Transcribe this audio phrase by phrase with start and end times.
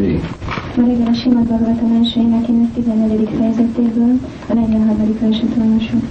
[0.00, 0.20] Ji
[0.76, 3.28] Mari a Simad Bhagavatam elsőjének 14.
[3.38, 4.18] fejezetéből,
[4.48, 5.18] a 43.
[5.20, 6.02] verset olvasom.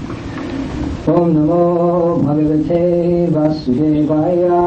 [1.05, 2.83] Om Namo Bhagavate
[3.31, 4.61] Vasudevaya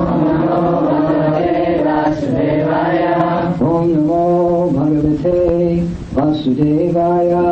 [0.00, 3.16] Om Namo Bhagavate Vasudevaya
[3.60, 5.82] Om Namo Bhagavate
[6.14, 7.46] Vasudevaya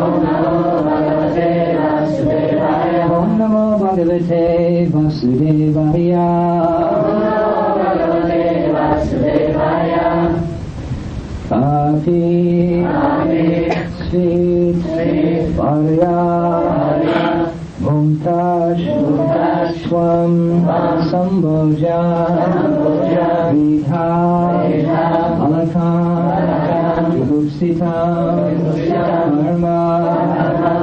[0.00, 1.48] Om Namo Bhagavate
[1.78, 6.45] Vasudevaya Om Namo Bhagavate Vasudevaya
[12.06, 13.66] Mesih,
[14.06, 14.78] Sid,
[15.58, 16.22] Arya,
[17.82, 18.78] Mumtaj,
[19.82, 20.62] Swam,
[21.10, 22.30] Samboja,
[23.50, 24.06] Vidha,
[25.42, 27.98] Alakan, Vipsita,
[28.86, 29.82] Dharma,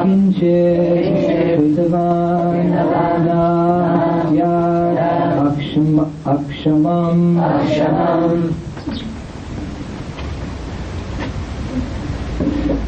[0.03, 4.99] Kinchit, Vitavan, Na, Yad,
[5.39, 8.51] Akshamam, Akshamam,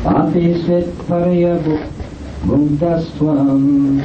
[0.06, 1.75] Abi izzet paraya bu
[2.45, 3.50] Bundasvan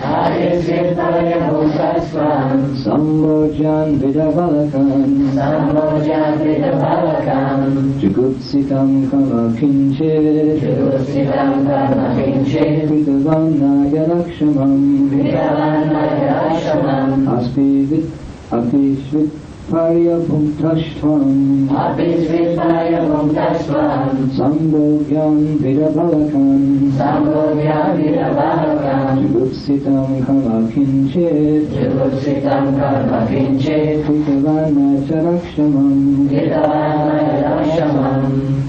[0.01, 4.89] Abi izzet paraya bundasvan Sambojan vidavalakan
[5.37, 7.61] Sambojan vidavalakan
[8.01, 14.73] Cugupsitam kama kinchit Cugupsitam kama kinchit Vidavannaya lakshamam
[15.13, 18.09] Vidavannaya lakshamam Aspi vit
[18.49, 19.40] Api svit
[19.71, 36.27] Virsparyapunktashvam Apis Virsparyapunktashvam Sambhogyan Virabhavakan Sambhogyan Virabhavakan Jugupsitam Kama Kinchet Jugupsitam Kama Kinchet Kutavana Charakshvam
[36.27, 38.67] Kutavana Charakshvam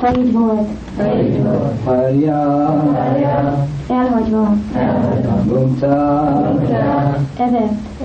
[0.00, 0.85] Praise Lord.
[0.96, 2.42] Párjá,
[3.88, 5.42] elhagyva, elhagyva.
[5.44, 5.96] Bumtá,
[7.38, 7.72] evett,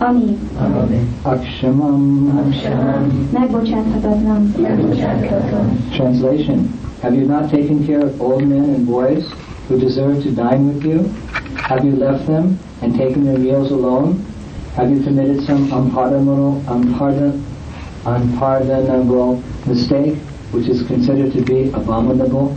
[0.00, 0.38] Ami,
[1.24, 2.30] Akshamam.
[5.96, 6.68] Translation
[7.02, 9.28] Have you not taken care of old men and boys
[9.66, 11.02] who deserve to dine with you?
[11.66, 14.24] Have you left them and taken their meals alone?
[14.76, 17.44] Have you committed some unpardonable, unpardon,
[18.04, 20.16] unpardonable mistake
[20.52, 22.56] which is considered to be abominable?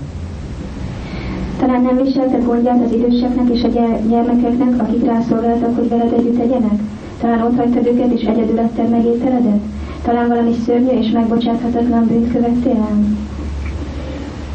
[1.59, 1.97] Talán nem
[2.45, 3.67] gondját az időseknek és a
[4.09, 6.79] gyermekeknek, akik rászolgáltak, hogy veled együtt egyenek?
[7.21, 9.59] Talán ott hagytad őket és egyedül meg ételedet?
[10.03, 13.03] Talán valami szörnyű és megbocsáthatatlan bűnt követtél el?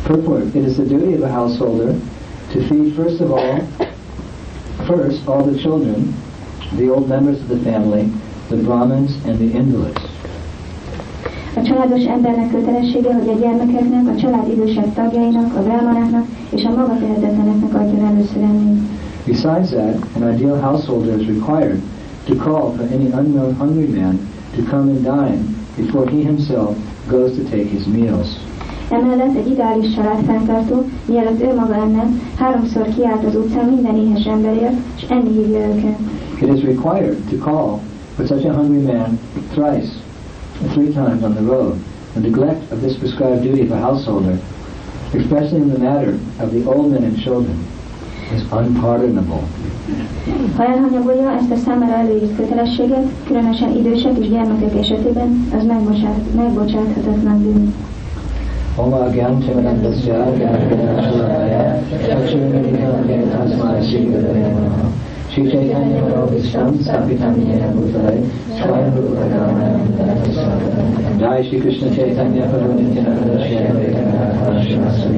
[0.03, 1.95] Purport It is the duty of a householder
[2.53, 3.61] to feed first of all,
[4.87, 6.15] first all the children,
[6.77, 8.05] the old members of the family,
[8.49, 10.10] the Brahmins, and the invalids.
[11.55, 16.71] A családos embernek kötelessége, hogy a gyermekeknek, a család idősebb tagjainak, a brahmanáknak és a
[16.71, 18.81] maga tehetetleneknek adjon először enni.
[19.27, 21.81] Besides that, an ideal householder is required
[22.25, 24.19] to call for any unknown hungry man
[24.57, 25.43] to come and dine
[25.77, 26.77] before he himself
[27.09, 28.29] goes to take his meals.
[28.91, 32.05] Emellett egy ideális családfenntartó, mielőtt ő maga enne,
[32.39, 35.99] háromszor kiállt az utcán minden éhes emberért, és enni hívja őket.
[36.41, 37.79] It is required to call
[38.17, 39.19] for such a hungry man
[39.53, 39.93] thrice,
[40.69, 41.79] three times on the road.
[42.15, 44.39] The neglect of this prescribed duty of a householder,
[45.15, 47.57] especially in the matter of the old men and children,
[48.35, 49.43] is unpardonable.
[50.57, 50.65] Ha
[51.39, 57.75] ezt a számára előírt kötelességet, különösen idősek és gyermekek esetében, az megbocsát, megbocsáthatatlan bűn.
[58.77, 64.55] Oma Gyantimanandasya Gyantimanashalaya Chakshurmidikam Tasmai Shigurave
[65.31, 68.21] Shri Chaitanya Manobishtam Sapitam Yena Bhutale
[68.61, 69.81] Swayam Rupakamana
[71.19, 75.17] Jai Shri Krishna Chaitanya Prabhu Nityananda Shri Advaita Shri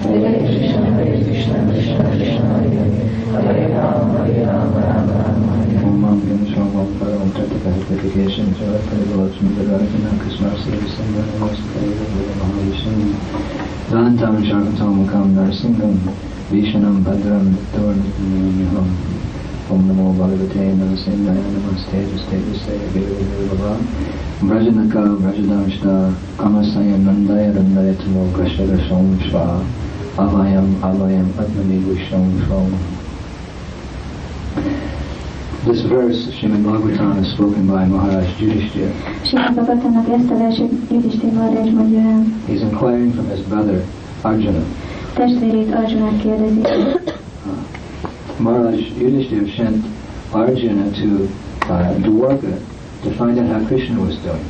[0.00, 5.84] Hare Krishna Hare Krishna Krishna Krishna Hare Hare Hare Ram Hare Ram Ram Ram Hare
[5.84, 7.68] Om Om Gam Shomam Param Tattva
[8.56, 11.92] Jara Karivalakshmi Dadarjana Krishna Sri Sangha Namaskari
[12.40, 13.12] Mahavishnu
[13.92, 16.00] Dantam Sharvatam Kam Narsingham
[16.48, 19.19] Vishanam Bhadram Dittornam
[19.70, 19.86] Om
[20.18, 23.78] Bhagavate Narasimhaya Namaste Jaste Jaste Virava
[24.42, 29.64] Vrajanaka Vrajadarshta Kamasaya Nandaya Randaya Tamo Gashara Shom Shva
[30.16, 32.70] Avayam Avayam Atmani Vishom Shom
[35.64, 38.90] This verse, Srimad Bhagavatam, is spoken by Maharaj Yudhishthira.
[39.24, 42.24] Simát Bhagavatamnak ezt a Yudhishthir Maharaj mondja el.
[42.46, 43.82] He's inquiring from his brother
[44.22, 44.62] Arjuna.
[45.14, 46.60] Testvérét Arjunát kérdezi.
[48.40, 49.84] Maharaj Yudhishthira sent
[50.32, 51.28] Arjuna to
[51.68, 52.52] uh, Dwarka
[53.02, 54.44] to find out how Krishna was doing.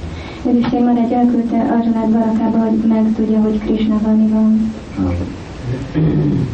[0.45, 4.73] Yudhishthir Maharaj elküldte Arjunát Barakába, hogy megtudja, hogy Krishna mi van.
[4.99, 6.49] Um,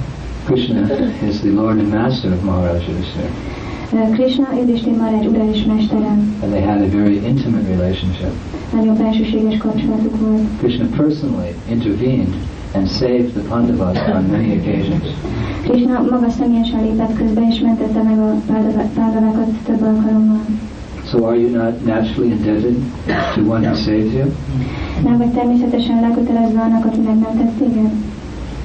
[0.45, 0.81] Krishna
[1.29, 3.29] is the Lord and Master of Maharaj Yudhishthira,
[3.93, 6.07] Ö, Krishna Yudhishthir Maharaj ura és mestere.
[6.43, 8.31] and they had a very intimate relationship.
[8.73, 10.41] Nagyon bensőséges kapcsolatuk volt.
[10.59, 12.35] Krishna personally intervened
[12.75, 15.03] and saved the Pandavas on many occasions.
[15.69, 20.41] Krishna maga személyesen lépett közbe és mentette meg a több alkalommal.
[21.11, 22.77] So are you not naturally indebted
[23.35, 24.27] to one who saves you?
[25.05, 27.91] Nem vagy természetesen lekötelezve annak, aki megmentett téged?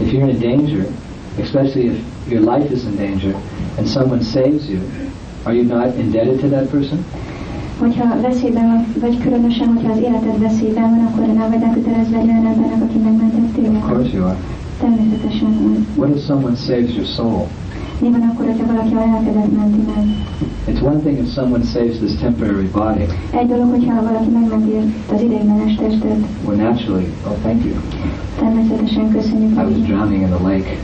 [0.02, 0.86] If you're in danger,
[1.40, 1.98] especially if
[2.30, 3.36] your life is in danger,
[3.78, 4.80] and someone saves you,
[5.44, 7.06] are you not indebted to that person?
[7.80, 12.28] Hogyha veszélyben vagy, vagy különösen, hogyha az életed veszélyben van, akkor nem vagy lekötelezve egy
[12.28, 13.82] olyan embernek, aki megmentett Of téged?
[13.82, 14.38] course you are.
[14.82, 17.48] What if someone saves your soul?
[18.00, 20.06] Mi van akkor, hogyha valaki a lelkedet menti meg?
[20.68, 24.72] It's one thing if someone saves this temporary body, Egy dolog, hogyha valaki megmenti
[25.14, 27.74] az ideiglenes testet, well, naturally, oh, thank you.
[28.40, 30.78] természetesen köszönjük, I was drowning in the lake,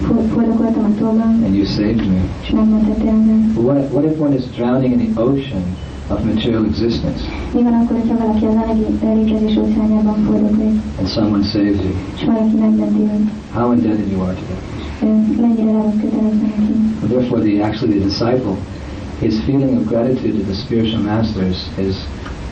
[0.00, 2.20] for- fordokoltam a tóban, and you saved me.
[2.42, 3.52] és megmentettél engem.
[3.54, 5.62] But what, what if one is drowning in the ocean
[6.10, 7.20] of material existence,
[7.54, 8.84] Mi van akkor, hogyha valaki az anyagi
[9.14, 11.94] létezés óceánjában fordoklik, and someone saves you?
[12.16, 13.28] és valaki megmenti őt?
[13.52, 14.60] How indebted you are to them.
[15.02, 16.72] Ö, Mennyire le vagy kötelezve neki?
[17.14, 18.56] Therefore, the, actually the disciple,
[19.20, 21.58] his feeling of gratitude to the spiritual masters
[21.88, 21.94] is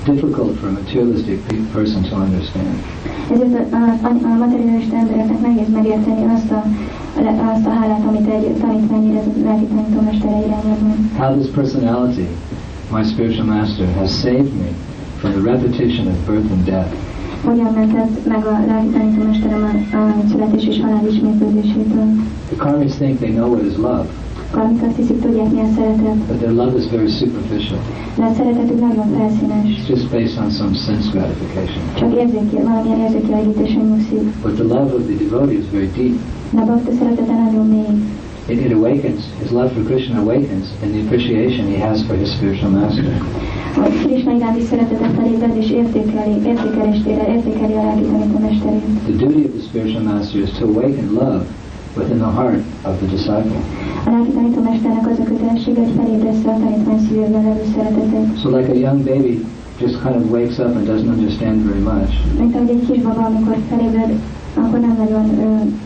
[0.04, 1.38] difficult for a materialistic
[1.72, 2.74] person to understand.
[3.32, 3.76] Ezért a,
[4.08, 6.62] a, a materialista embereknek nehéz megérteni azt a,
[7.54, 11.10] azt a hálát, amit egy tanítvány érez a lelki tanítómestere irányában.
[11.18, 12.26] How this personality,
[12.90, 14.72] my spiritual master, has saved me
[15.20, 16.94] from the repetition of birth and death.
[17.44, 22.06] Hogyan mentett meg a a, a születés és halál ismétlődésétől?
[22.46, 24.06] The karmis think they know what is love,
[24.52, 27.78] Valamit azt hiszik, tudják mi a szeretet, but their love is very superficial.
[28.16, 29.64] de a szeretetük nagyon felszínes.
[29.78, 31.82] It's just based on some sense gratification.
[31.94, 34.22] Csak érzéki, valamilyen érzéki elégítésen nyugszik.
[34.42, 36.16] But the love of the devotee is very deep.
[36.50, 37.94] De a szeretete nagyon mély.
[38.48, 42.32] It, it awakens, his love for Krishna awakens in the appreciation he has for his
[42.32, 43.04] spiritual master.
[43.76, 48.82] A Krishna iránti szeretetet felébred és értékeli, értékelésére értékeli a lelki tanítómesterét.
[49.06, 51.44] The duty of the spiritual master is to awaken love
[51.96, 53.60] within the heart of the disciple.
[54.06, 58.40] A lelki tanítómesternek az a kötelessége, hogy felébressze a tanítvány szívében levő szeretetet.
[58.40, 59.44] So like a young baby
[59.80, 62.10] just kind of wakes up and doesn't understand very much.
[62.38, 64.12] Mint ahogy egy kisbaba, amikor felébred,
[64.54, 65.24] akkor nem nagyon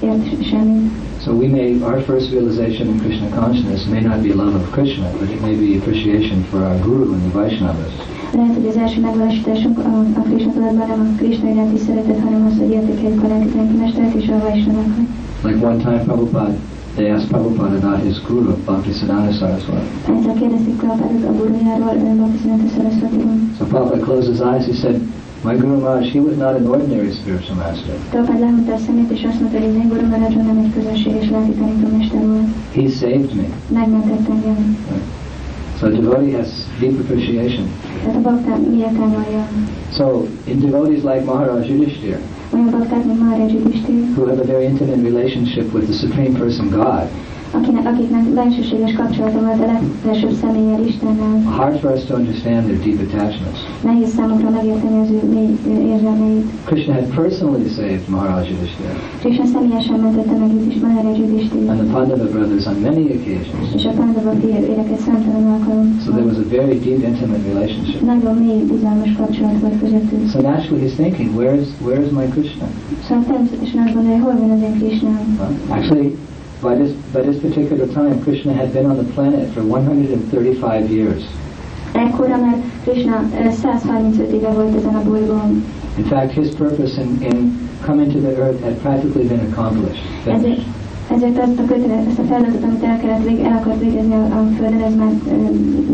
[0.00, 0.91] ért semmit.
[1.25, 5.07] So we may, our first realization in Krishna consciousness may not be love of Krishna,
[5.21, 7.93] but it may be appreciation for our Guru and the Vaishnavas.
[8.33, 12.47] Lehet, hogy az első megvalósításunk a, a Krishna tudatban nem a Krishna iránti szeretet, hanem
[12.47, 15.07] az, hogy értékeljük a lelki tanítómesteret és a Vaishnavakat.
[15.45, 16.55] Like one time Prabhupada,
[16.95, 19.87] they asked Prabhupada about his Guru, Bhaktisiddhanta Saraswati.
[20.17, 23.37] Egyszer kérdezték Prabhupádot a gurujáról, Bhaktivedanta Saraswatiról.
[23.59, 24.97] So Prabhupada closed his eyes, he said,
[25.45, 27.95] my Guru Maharaj, he was not an ordinary spiritual master.
[28.11, 30.73] Prabhupád lehunta a szemét, és azt mondta, hogy az én Guru Maharaj nem egy
[32.72, 33.48] He saved me.
[35.81, 37.69] So devotee has deep appreciation.
[39.93, 42.20] So in devotees like Maharaj Yudhishthir,
[44.15, 47.08] who have a very intimate relationship with the Supreme Person God,
[51.44, 53.60] hard for us to understand their deep attachments.
[53.82, 56.46] Nehéz számunkra megérteni az ő mély ő érzelmeit.
[56.65, 61.89] Krishna had personally saved Maharaj Yudhishthira Krishna személyesen mentette meg Yudhis, Maharaj Yudhishthir, and the
[61.93, 63.67] Pandava brothers on many occasions.
[63.74, 65.53] és a Pándava férjeket számtalan
[66.05, 68.01] So there was a very deep intimate relationship.
[68.01, 70.31] Nagyon mély, bizalmas kapcsolat volt közöttük.
[70.31, 72.67] So naturally he's thinking, where is, where is my Krishna?
[73.06, 75.10] Szóval természetesen azt gondolja, hol van az én Krishna.
[75.69, 76.08] Actually,
[76.62, 81.22] by this, by this particular time, Krishna had been on the planet for 135 years.
[81.93, 85.65] Ekkora már Krishna eh, 135 éve volt ezen a bolygón.
[85.99, 90.03] In fact, his purpose in, in coming to the earth had practically been accomplished.
[90.27, 90.61] Ezért,
[91.15, 91.75] ezért azt a,
[92.08, 95.13] ezt a feladatot, amit el, kellett, vég- el akart végezni a, a Földön, ez már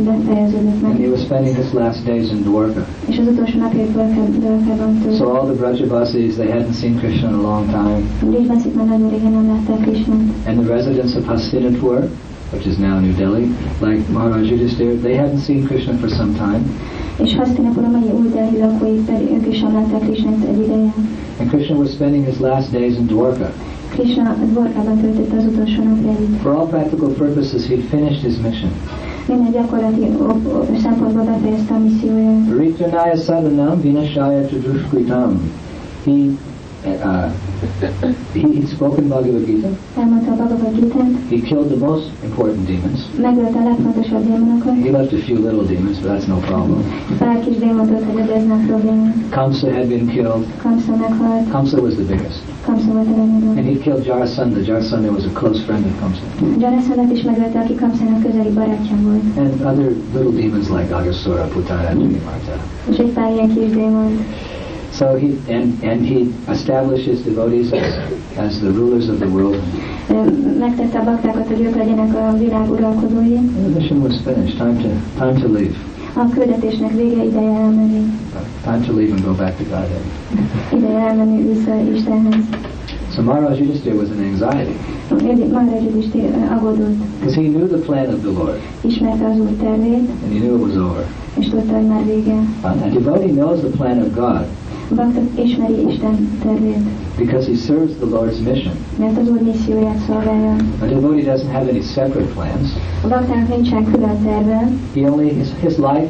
[0.05, 2.87] befejeződött And he was spending his last days in Dwarka.
[3.07, 7.41] És az utolsó napjait Dwarkában So all the Brajavasis, they hadn't seen Krishna in a
[7.41, 8.01] long time.
[8.75, 10.21] Már nagyon régen nem látták Krishnát.
[10.47, 12.09] And the residents of Hastinapur,
[12.53, 13.47] which is now New Delhi,
[13.81, 16.63] like Maharaj Yudhisthira, they hadn't seen Krishna for some time.
[17.23, 20.93] És Hastinapur a mai új Delhi lakói pedig ők is sem látták Krishnát egy ideje.
[21.41, 23.53] And Krishna was spending his last days in Dwarka.
[23.89, 26.37] Krishna Dwarkában töltötte az utolsó napjait.
[26.43, 28.71] For all practical purposes, he'd finished his mission.
[29.29, 32.59] minden gyakorlati o- o- szempontból befejezte a misszióját.
[32.59, 34.41] Ritanaya Sadanam Vinashaya.
[36.05, 36.13] He,
[37.05, 37.31] uh,
[38.33, 39.69] he, he spoke in Bhagavad Gita.
[39.99, 43.01] Elmondta a Bhagavad Gita-t, He killed the most important demons.
[43.21, 46.79] megölte a legfontosabb démonokat, He left a few little demons, but that's no problem.
[47.19, 49.07] pár kis démont ölt, hogy ez nem probléma.
[49.31, 50.45] Kamsa had been killed.
[50.63, 52.41] Kamsa meghalt, Kamsa was the biggest.
[52.67, 53.21] Kamsa volt a
[53.59, 54.61] And he killed Jarasandha.
[54.61, 56.23] Jarasandha was a close friend of Kamsa.
[56.59, 59.23] Jarasandhat is megölte, aki Kamszának közeli barátja volt.
[59.37, 62.55] And other little demons like Aghasura, Putana, and Marta.
[62.91, 64.11] És egy pár ilyen kis démon.
[64.99, 67.95] So he and and he established his devotees as,
[68.37, 69.63] as the rulers of the world.
[70.59, 73.35] Megtette a baktákat, hogy ők legyenek a világ uralkodói.
[73.35, 74.57] The mission was finished.
[74.57, 74.89] Time to
[75.19, 75.75] time to leave.
[76.15, 78.13] A küldetésnek vége ideje elmenni.
[78.65, 80.05] Time to leave and go back to Godhead.
[80.73, 82.45] Ideje elmenni vissza Istenhez.
[83.15, 84.77] So Maharaj Yudhisthira was in anxiety
[85.53, 86.07] Már egy is
[86.51, 86.95] aggódott.
[87.19, 90.55] because he knew the plan of the Lord Ismerte az Úr tervét, and he knew
[90.57, 91.05] it was over.
[91.39, 92.39] és hogy már vége.
[92.61, 94.47] A devotee knows the plan of God
[94.97, 96.77] A ismeri Isten tervét,
[97.17, 98.73] because he serves the Lord's mission.
[98.99, 100.57] mert az Úr misszióját szolgálja.
[100.83, 102.69] A devotee doesn't have any separate plans.
[103.05, 106.09] A baktának nincsen külön terve, He only his, his life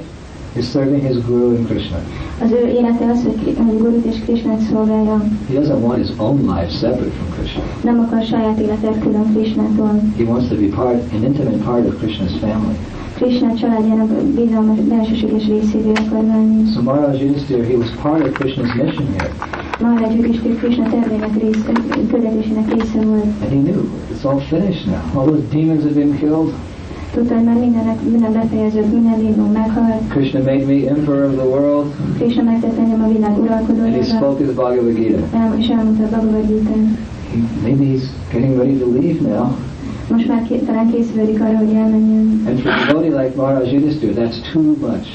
[0.56, 1.96] is serving his guru and Krishna.
[2.44, 5.24] az ő élete az, hogy, Gurut és Krishnát szolgálja.
[5.48, 7.62] He doesn't want his own life separate from Krishna.
[7.84, 10.00] Nem akar saját életet külön Krishnától.
[10.16, 12.76] He wants to be part, an intimate part of Krishna's family.
[13.18, 16.70] Krishna családjának bizalmas, belsőséges részévé akar lenni.
[16.74, 19.30] So Maharaj Yudhisthira, he was part of Krishna's mission here,
[19.80, 21.64] Maharaj Yudhishthir Krishna tervének rész,
[22.10, 23.24] küldetésének része volt.
[23.24, 23.80] and he knew
[24.12, 25.20] it's all finished now.
[25.20, 26.52] All those demons have been killed.
[27.14, 30.08] Tudta, hogy már mindenek, minden befejeződött, minden démon meghalt.
[30.08, 31.86] Krishna made me emperor of the world,
[32.18, 35.18] Krishna megtett engem a világ and he uralkodójára, spoke his Bhagavad Gita.
[35.56, 36.70] És elmondta a Bhagavad gita
[37.32, 39.46] He, maybe he's getting ready to leave now.
[40.10, 42.42] Most már ké- talán készülődik arra, hogy elmenjen.
[42.46, 45.06] And for a devotee like Maharaj Yudhisthira, that's too much.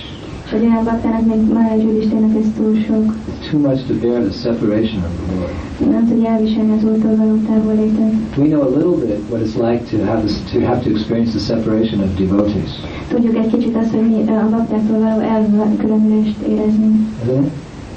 [0.46, 3.06] És egy olyan baktának, mint Maharaj Yudhishthirnek ez túl sok.
[3.30, 5.54] It's too much to bear the separation of the Lord.
[5.96, 8.14] Nem tudja elviselni az úrtól való távollétet.
[8.38, 11.32] We know a little bit what it's like to have this, to have to experience
[11.38, 12.72] the separation of devotees,
[13.10, 16.90] Tudjuk egy kicsit azt, hogy mi a baktáktól való elkülönülést érezni.
[17.26, 17.50] it?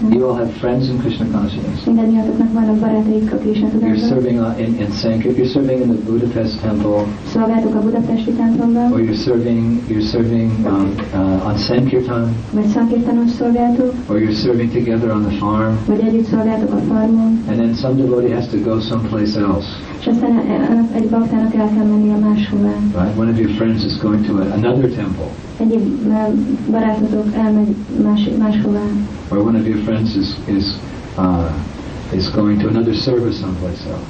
[0.02, 1.84] You all have friends in Krishna consciousness.
[1.86, 5.36] Mindennyiatoknak vannak barátaik a Krishna You're serving uh, in, in Sankirtan.
[5.36, 8.32] You're serving in the Budapest temple, Szolgáltuk a budapesti
[8.92, 14.72] or you're serving you're serving um, uh, on Sankirtan, vagy szankirtanos szolgáltuk, or you're serving
[14.72, 18.56] together on the farm, vagy együtt szolgáltuk a farmon, and then some devotee has to
[18.56, 19.85] go someplace else.
[20.06, 22.72] És aztán eh, annak- egy baktának el kell mennie máshová.
[22.94, 23.18] Right?
[23.18, 25.28] One of your friends is going to a, another temple,
[25.60, 26.26] Egyéb ö, eh,
[26.70, 28.82] barátotok elmegy más, máshová,
[29.28, 30.64] or one of your friends is is
[31.18, 31.50] uh,
[32.16, 34.06] is going to another service someplace else,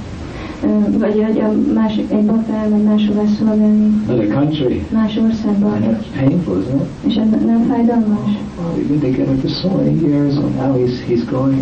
[0.63, 5.83] Ö, vagy hogy a másik, egy baktá elmegy máshová szolgálni, another country, más országba, and
[5.83, 7.11] it's painful, isn't it?
[7.11, 8.29] és ez nem fájdalmas.
[8.57, 11.61] Well, we've been together for so many years, and now he's he's going.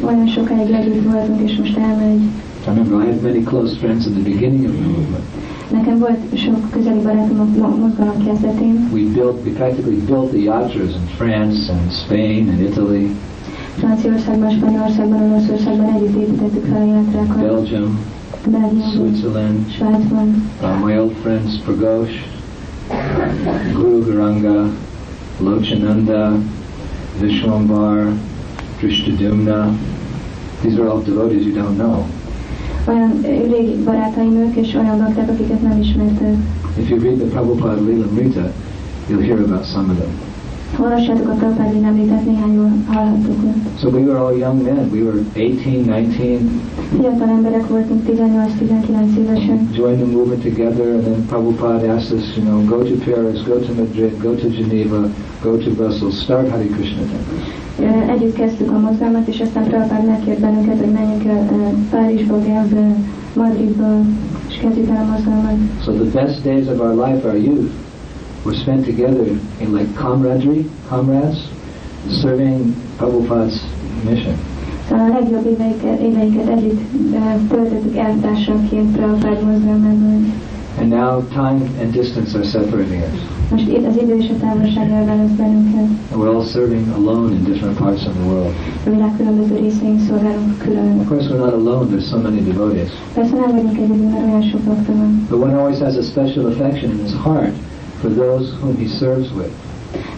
[0.00, 2.20] Olyan sokáig együtt voltunk, és most elmegy.
[2.66, 5.24] I remember I had many close friends in the beginning of the movement.
[5.70, 8.88] Nekem volt sok közeli barátom a mozgalom kezdetén.
[8.92, 13.10] We built, we practically built the yatras in France and Spain and Italy,
[13.78, 17.40] Franciaországban, Spanyolországban, Olaszországban együtt építettük fel a játrákat.
[17.40, 17.98] Belgium,
[18.46, 19.70] Belgiumban, Switzerland.
[19.70, 20.50] Svájcban.
[20.62, 22.14] Uh, my old friends Pragosh,
[23.72, 24.70] Guru Gauranga,
[25.40, 26.32] Lochananda,
[27.20, 28.12] Vishwambar,
[28.80, 29.72] Drishtadumna.
[30.62, 32.06] These are all devotees you don't know.
[32.88, 36.34] Olyan régi barátaim ők, és olyan bakták, akiket nem ismertek.
[36.78, 38.52] If you read the Prabhupada Lilamrita,
[39.08, 40.10] you'll hear about some of them.
[40.76, 43.40] Olvassátok a Prabhupádi említett néhányról hallhattuk.
[43.80, 44.90] So we were all young men.
[44.92, 46.60] We were 18, 19,
[46.96, 49.68] Fiatal emberek voltunk, 18-19 évesen.
[49.74, 53.58] joined the movement together, and then Prabhupada asked us, you know, go to Paris, go
[53.58, 55.10] to Madrid, go to Geneva,
[55.42, 57.02] go to Brussels, start Hare Krishna
[58.08, 62.96] Együtt kezdtük a mozgalmat, és aztán Prabhupád megkért bennünket, hogy menjünk el Párizsba, Genfbe,
[63.34, 64.00] Madridba,
[64.48, 65.56] és kezdjük el a mozgalmat.
[65.84, 67.70] So the best days of our life, our youth,
[68.44, 69.26] were spent together
[69.60, 71.38] in like camaraderie, comrades,
[72.22, 73.60] serving Prabhupada's
[74.08, 74.34] mission.
[74.88, 76.80] Szóval a legjobb éveiket, éveiket együtt
[77.48, 80.32] töltöttük eltársaként Prabhupád mozgalmában.
[80.80, 83.20] And now time and distance are separating us.
[83.50, 85.88] Most itt az idő és a távolság elválaszt bennünket.
[86.12, 88.54] And we're all serving alone in different parts of the world.
[88.86, 90.98] A világ különböző részein szolgálunk külön.
[90.98, 91.86] Of course, we're not alone.
[91.86, 92.90] There's so many devotees.
[93.14, 95.26] Persze nem vagyunk egyedül, mert olyan sok van.
[95.30, 97.54] But one always has a special affection in his heart
[98.00, 99.52] for those whom he serves with.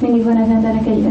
[0.00, 1.04] Mindig van az embernek egy,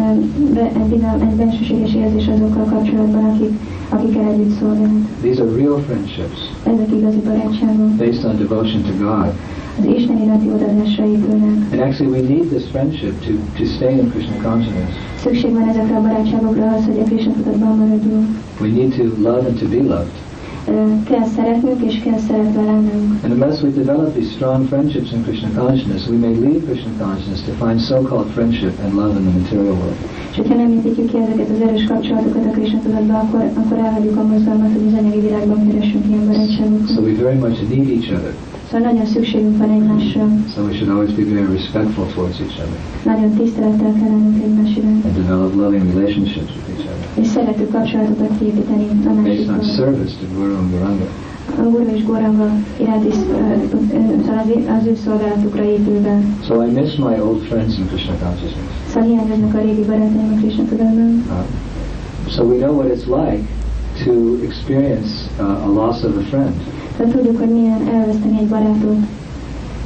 [0.91, 3.49] egy, egy bensőséges érzés azokkal kapcsolatban, akik,
[3.89, 4.91] akikkel együtt szolgál.
[5.21, 7.95] These are real friendships Ezek igazi barátságok.
[7.95, 9.31] based on devotion to God.
[9.79, 11.71] az Isten iránti odadásra épülnek.
[11.71, 14.93] And actually, we need this friendship to, to stay in Krishna consciousness.
[15.23, 18.27] Szükség van ezekre a barátságokra ahhoz, hogy a Krishna tudatban maradjunk.
[18.61, 20.15] We need to love and to be loved.
[20.67, 20.71] Ö,
[21.03, 23.23] Kell szeretnünk és kell szeretve lennünk.
[23.23, 27.41] And unless we develop these strong friendships in Krishna consciousness, we may leave Krishna consciousness
[27.41, 29.97] to find so-called friendship and love in the material world.
[30.31, 34.17] És hogyha nem építjük ki ezeket az erős kapcsolatokat a Krishna tudatba, akkor, akkor elhagyjuk
[34.17, 36.89] a mozgalmat, hogy az anyagi világban keressünk ilyen barátságokat.
[36.93, 38.33] So we very much need each other.
[38.71, 40.23] Szóval nagyon szükségünk van egymásra.
[40.53, 42.77] So we should always be very respectful towards each other
[43.11, 45.05] Nagyon tisztelettel kell lennünk egymás iránt.
[45.05, 50.13] and develop loving relationships with each other És szerető kapcsolatokat kiépíteni a based on service
[50.19, 51.07] to Guru and Gauranga.
[51.57, 52.47] A Guru és Goranga
[52.79, 53.38] iránti, ö,
[53.97, 56.19] ö, szóval az, az ő szolgálatukra épülve.
[56.47, 58.69] So I miss my old friends in Krishna consciousness.
[58.91, 61.23] Szóval hiányoznak a régi barátaim a Krishna tudatban.
[61.27, 63.43] Uh, so we know what it's like
[64.05, 64.11] to
[64.47, 66.53] experience uh, a loss of a friend.
[67.07, 68.97] Tudjuk, hogy milyen elveszteni egy barátot.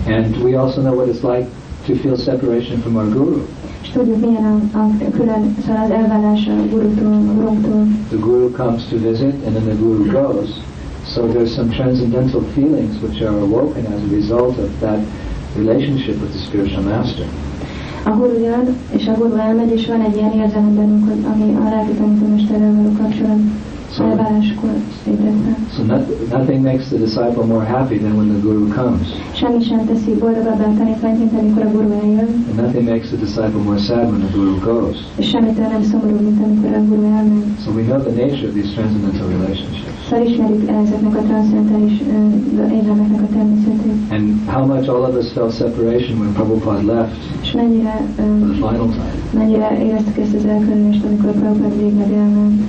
[0.08, 1.48] And we also know what it's like
[1.88, 3.41] to feel separation from our Guru.
[3.82, 7.88] És tudjuk, milyen a, a külön, szóval az elvállás a gurutól, a gurunktól.
[8.10, 10.50] The Guru comes to visit and then the Guru goes.
[11.05, 15.00] So there's some transcendental feelings which are awoken as a result of that
[15.58, 17.25] relationship with the spiritual master.
[18.05, 21.70] A guru jön, és a guru elmegy, és van egy ilyen érzelem bennünk, ami a
[21.70, 23.39] lelki tanítómesterrel való kapcsolat
[23.94, 24.04] So,
[25.76, 29.06] so not, nothing makes the disciple more happy than when the Guru comes.
[29.40, 33.18] Semmi sem teszi boldogabbá a tanítványt, mint amikor a guru eljön, And nothing makes the
[33.18, 34.98] disciple more sad when the Guru goes.
[35.18, 37.46] és semmitől nem szomorú, mint amikor a guru elmegy.
[37.64, 39.92] So we know the nature of these transcendental relationships.
[40.10, 45.28] Szóval ismerjük ezeknek a transzendentális ö, érzelmeknek a természetét, And how much all of us
[45.32, 49.14] felt separation when Prabhupada left és mennyire, ö, for the final time.
[49.40, 52.62] mennyire éreztük ezt az elkülönést, amikor a Prabhupád végleg elment.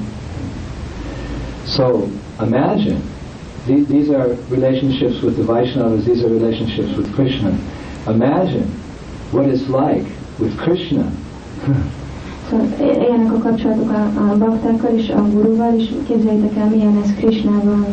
[1.76, 2.08] So
[2.46, 3.00] imagine,
[3.66, 7.50] the- these are relationships with the Vaishnavas, these are relationships with Krishna.
[8.08, 8.66] Imagine
[9.32, 10.06] what it's like
[10.38, 11.04] with Krishna.
[12.50, 12.66] Szóval
[13.36, 17.86] a kapcsolatok a, a baktákkal és a guruval, és képzeljétek el, milyen ez Krishnával.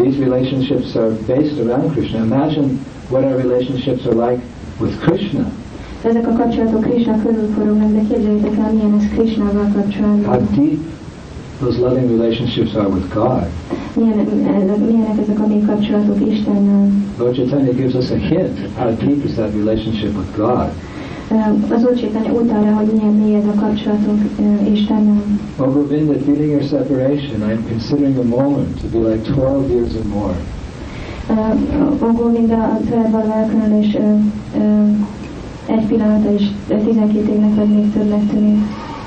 [0.00, 2.24] These relationships are based around Krishna.
[2.24, 2.68] Imagine
[3.10, 4.42] what our relationships are like
[4.80, 5.50] with Krishna.
[6.04, 10.48] Ezek a kapcsolatok Krishna körül forognak, de képzeljétek el, milyen ez Krishnával How kapcsolatban.
[10.56, 10.78] deep
[11.60, 13.46] those loving relationships are with God.
[13.94, 16.88] Milyenek ezek a kapcsolatok Istennel.
[17.18, 20.70] Lord Chaitanya gives us a hint of how deep is that relationship with God.
[21.70, 25.22] Az Úr utal rá, hogy milyen mély ez a kapcsolatunk ö, Istennel.
[25.56, 30.04] Oh Govinda, feeling your separation, I'm considering a moment to be like 12 years or
[30.04, 30.34] more.
[32.02, 34.14] Ó Govinda, a tőled való elkülönülés ö,
[34.58, 34.86] ö,
[35.66, 38.58] egy pillanata is ö, 12 évnek vagy még többnek tűnik.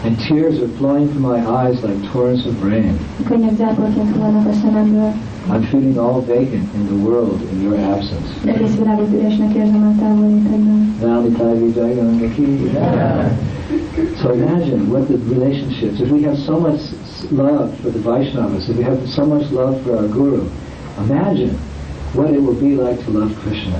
[0.07, 2.97] And tears are flowing from my eyes like torrents of rain.
[3.19, 5.13] A könnyek záporként hullanak a szememből.
[5.49, 8.27] I'm feeling all vacant in the world in your absence.
[8.45, 10.95] Egész világot üresnek érzem a távollétedben.
[11.01, 12.71] Nalitavi Jagannaki.
[14.21, 16.81] So imagine what the relationships, if we have so much
[17.29, 20.43] love for the Vaishnavas, if we have so much love for our Guru,
[21.09, 21.57] imagine
[22.13, 23.79] what it will be like to love Krishna.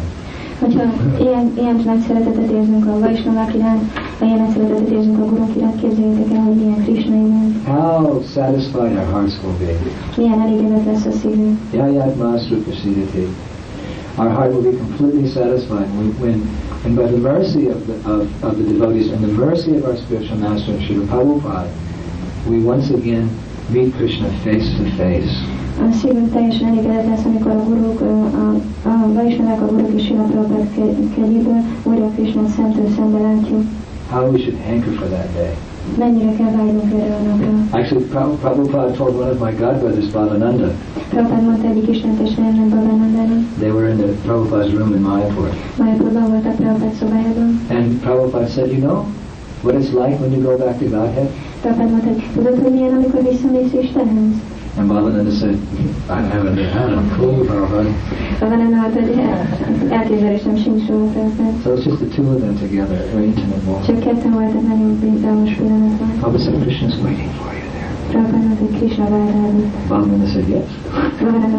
[0.60, 0.84] Hogyha
[1.20, 5.82] ilyen, ilyen nagy szeretetet érzünk a Vaisnavák iránt, ha ilyen szeretetet érzünk a Gurunk iránt,
[5.82, 9.74] képzeljétek el, hogy milyen Krishna iránt, How satisfied our hearts will be.
[10.18, 11.60] milyen elégedett lesz a szívünk.
[11.72, 13.28] Yayat Master Prasidati.
[14.18, 16.50] Our heart will be completely satisfied when, when
[16.86, 19.98] and by the mercy of the, of, of the devotees and the mercy of our
[19.98, 21.70] spiritual master, Srila Prabhupada,
[22.50, 23.30] we once again
[23.70, 28.54] meet Krishna face to face a szívünk teljesen elégedett lesz, amikor a guruk, a,
[28.90, 30.74] a, Vaisnavák, a guruk és Sila Prabhupát
[31.16, 33.64] kegyéből újra Krishnát szemtől szembe látjuk.
[34.10, 35.54] How we should hanker for that day.
[35.98, 37.80] Mennyire kell vágynunk erre a napra.
[37.80, 38.04] Actually,
[38.42, 40.72] Prabhupada told one of my godbrothers, Bhavananda.
[41.10, 43.44] Prabhupada mondta egyik ismertes lánynak, Balanánának.
[43.60, 45.50] They were in the Prabhupada's room in Mayapur.
[45.78, 47.62] Mayapurban voltak Prabhupada szobájában.
[47.70, 49.06] And Prabhupada said, you know,
[49.62, 51.30] what it's like when you go back to Godhead?
[51.62, 54.34] Prabhupada mondta, tudod, hogy milyen, amikor visszamész Istenhez?
[54.78, 55.58] And Bhavananda said,
[56.10, 57.90] I haven't had a clue, Prabhupada.
[58.40, 61.54] Babánanda mondta, hogy el- elképzelésem sincs róla Prabhupád.
[61.64, 63.86] So it's just the two of them together, a very intimate moment.
[63.86, 66.08] Csak ketten voltak nagyon bizalmas pillanatban.
[66.20, 67.67] Prabhupada said, Krishna's waiting for you
[68.08, 68.22] there.
[68.22, 69.54] Prabhupád mondta, hogy Krishna rád.
[69.88, 70.70] Bhavananda said, yes.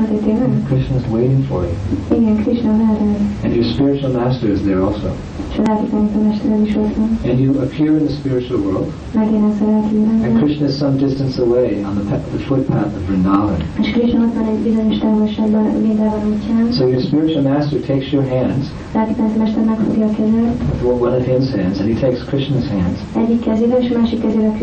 [0.08, 0.48] Hogy tényleg?
[0.70, 2.20] Krishna's waiting for you.
[2.20, 3.00] Igen, Krishna rád.
[3.44, 5.08] And your spiritual master is there also.
[5.50, 7.18] És a lelki tanítómesterem is ott van.
[7.30, 10.38] And you appear in the spiritual world, Megjelensz a lelki and.
[10.42, 13.56] Krishna is some distance away on the, the footpath of Vrindavan.
[13.80, 16.72] És Krishna ott van egy bizonyos távolságban a Vrindavan útján.
[16.72, 21.24] So your spiritual master takes your hands, Lelki tanítómester megfogja a kezed, with one of
[21.24, 24.54] his hands, and he takes Krishna's hands, egyik kezével, és a másik kezével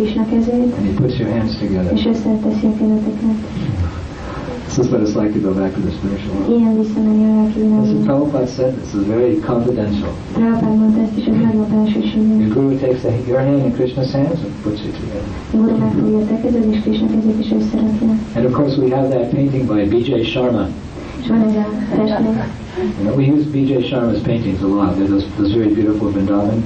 [0.78, 1.75] and he puts your hands together.
[1.94, 3.38] És összeteszi a kezeteket.
[4.68, 6.60] This is what it's like to go back to the spiritual world.
[6.60, 8.04] Ilyen visszamenni a lelki This is.
[8.06, 10.12] Prabhupada said this is very confidential.
[10.34, 12.38] Prabhupád mondta ezt is, hogy nagyon belsőséges.
[12.40, 15.30] Your guru takes the, your hand in Krishna's hands and puts it together.
[15.52, 18.10] Guru megfogja a te kezed, és Krishna kezét is összerakja.
[18.36, 20.24] And of course we have that painting by B.J.
[20.24, 20.68] Sharma.
[21.22, 22.38] És van ez a festmény.
[23.00, 23.72] You know, we use B.J.
[23.88, 24.96] Sharma's paintings a lot.
[24.96, 26.64] They're those, those very beautiful Vrindavan.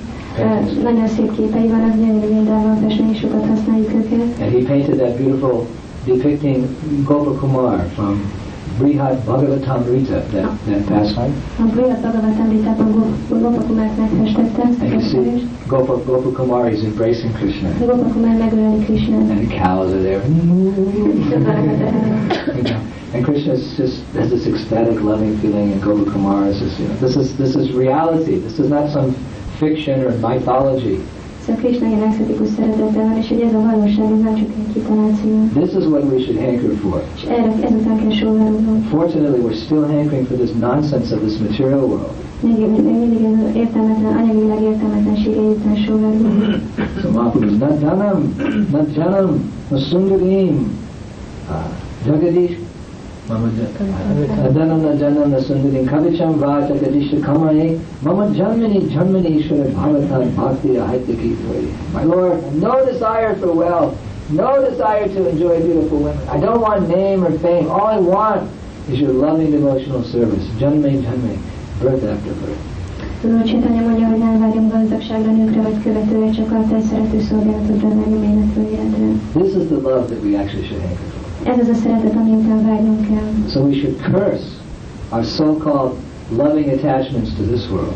[0.84, 4.39] Nagyon szép képei vannak, gyönyörű Vindában festmény, használjuk őket.
[4.41, 5.65] And he painted that beautiful
[6.06, 6.65] depicting
[7.04, 8.32] Gopakumar from
[8.80, 11.34] Brihad Bhagavatamrita, that, that pastime.
[11.60, 15.45] A Bhagavad Bhagavatamritában Gopakumát megfestette And you see festést.
[15.67, 17.69] Gopa, Gopakumar is embracing Krishna.
[18.38, 19.30] Megöleli Krishnát.
[19.30, 20.21] And cows are there.
[20.28, 21.43] You
[22.63, 22.80] know,
[23.13, 26.95] and Krishna is just has this ecstatic, loving feeling, and Gopakumar is just, you know,
[26.99, 28.39] this is this is reality.
[28.39, 29.15] This is not some
[29.60, 31.00] fiction or mythology.
[31.45, 34.74] Szóval Krishna ilyen exotikus szeretettel van, és hogy ez a valóság, ez nem csak egy
[34.74, 35.32] kitaláció.
[35.54, 37.04] This is what we should hanker for.
[37.15, 38.88] És erre ezután kell sóvárulnunk.
[38.88, 42.17] Fortunately, we're still hankering for this nonsense of this material world.
[42.41, 46.60] Még, még mindig ez az értelmetlen, anyagilag értelmetlensége után sóvárulunk.
[47.02, 48.34] So Mahaprabhu is not janam,
[49.69, 50.56] not sundarim,
[51.50, 51.56] uh,
[52.06, 52.58] jagadish,
[53.30, 53.48] mama
[54.54, 60.70] janam na janam na sundarim, kavicham va jagadish kamai, mama janmani janmani ishvara bhavatan bhakti
[60.70, 63.96] ahaitaki My Lord, no desire for wealth,
[64.32, 66.28] no desire to enjoy beautiful women.
[66.28, 67.70] I don't want name or fame.
[67.70, 68.50] All I want
[68.89, 70.46] is your loving devotional service.
[70.58, 71.38] Janme janme,
[71.80, 72.65] birth after birth.
[73.22, 77.88] Tudod, Csétanya mondja, hogy nem vágyom gazdagságra, nőkre vagy követőre, csak a te szerető szolgálatodra,
[77.88, 79.06] nem életről életre.
[79.34, 81.19] This is the love that we actually should hanker for.
[81.52, 82.32] Ez az a szeretet, ami
[82.66, 83.30] vágyunk kell.
[83.48, 84.48] So we should curse
[85.10, 85.94] our so-called
[86.38, 87.94] loving attachments to this world.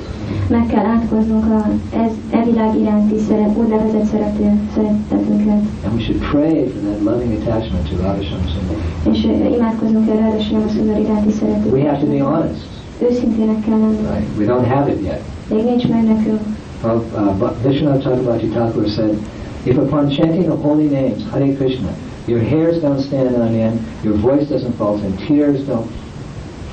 [0.50, 1.70] Meg kell átkoznunk a,
[2.04, 5.62] ez, e világ iránti szeret, úgynevezett szerető szeretetünket.
[5.86, 8.78] And we should pray for that loving attachment to Sundar.
[9.12, 9.24] És
[9.56, 10.64] imádkozunk el erre sem
[10.96, 11.70] a iránti szerető.
[11.70, 12.66] We have to be honest,
[13.10, 13.98] Őszintének kell lenni.
[14.14, 14.38] right?
[14.38, 15.22] We don't have it yet.
[15.50, 16.42] Még nincs meg nekünk.
[16.84, 19.18] Well, uh, but Vishwanath Chakrabarti Thakur said,
[19.64, 21.90] if upon chanting the holy names, Hare Krishna,
[22.28, 25.90] your hairs don't stand on end, your voice doesn't falter, and tears don't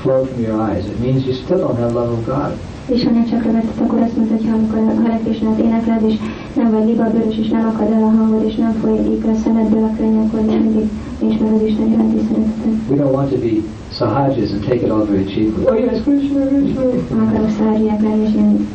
[0.02, 2.52] flow from your eyes, it means you still don't have love of God.
[2.86, 6.14] És ha csak követett, akkor azt mondta, hogy ha amikor a Hare Krishnát énekled, és
[6.54, 9.96] nem vagy libabőrös, és nem akad el a hangod, és nem folyik a szemedből a
[9.96, 10.88] könny, akkor még mindig
[11.20, 12.72] nincs meg az Isten iránti szereteted.
[12.88, 13.52] We don't want to be
[13.92, 15.64] sahajas and take it all very cheaply.
[15.64, 16.82] Oh yes, Krishna, Krishna.
[17.10, 18.68] Nem akarok szárják lenni, és ilyen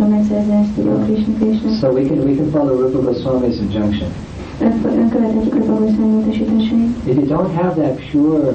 [0.00, 1.70] ö, megszerzni ezt, hogy a Krishna Krishna.
[1.80, 4.08] So we can we can follow Rupa Goswami's injunction.
[4.60, 6.96] Ön követhetjük a Bagosztány utasításait.
[7.06, 8.48] If you don't have that pure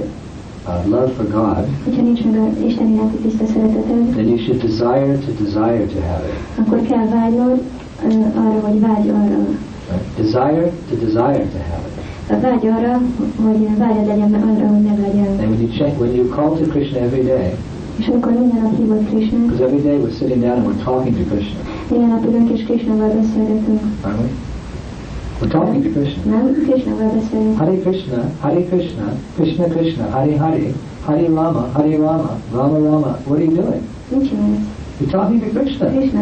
[0.67, 4.61] uh, love for God, Hogyha nincs meg az Isten iránti tiszta szereteted, then you should
[4.61, 6.59] desire to desire to have it.
[6.59, 7.61] akkor kell vágynod
[8.35, 9.39] arra, hogy vágy arra.
[10.17, 11.97] Desire to desire to have it.
[12.31, 13.01] A vágy arra,
[13.45, 15.27] hogy vágyad legyen arra, hogy ne legyen.
[15.27, 17.51] And when you check, when you call to Krishna every day,
[17.99, 21.15] És amikor minden nap hívod Krishna, because every day we're sitting down and we're talking
[21.17, 21.59] to Krishna,
[21.89, 23.81] minden nap ülünk és Krishnával beszélgetünk.
[24.03, 24.29] aren't we?
[25.41, 26.37] We're talking to Krishna.
[27.13, 27.57] Beszélünk.
[27.57, 30.73] Hare Krishna, Hare Krishna, Krishna Krishna, Hare Hare,
[31.05, 33.19] Hare Rama, Hare Rama, Rama Rama.
[33.25, 33.81] What are you doing?
[34.99, 35.85] You're talking to Krishna.
[35.85, 36.13] Beszélsz.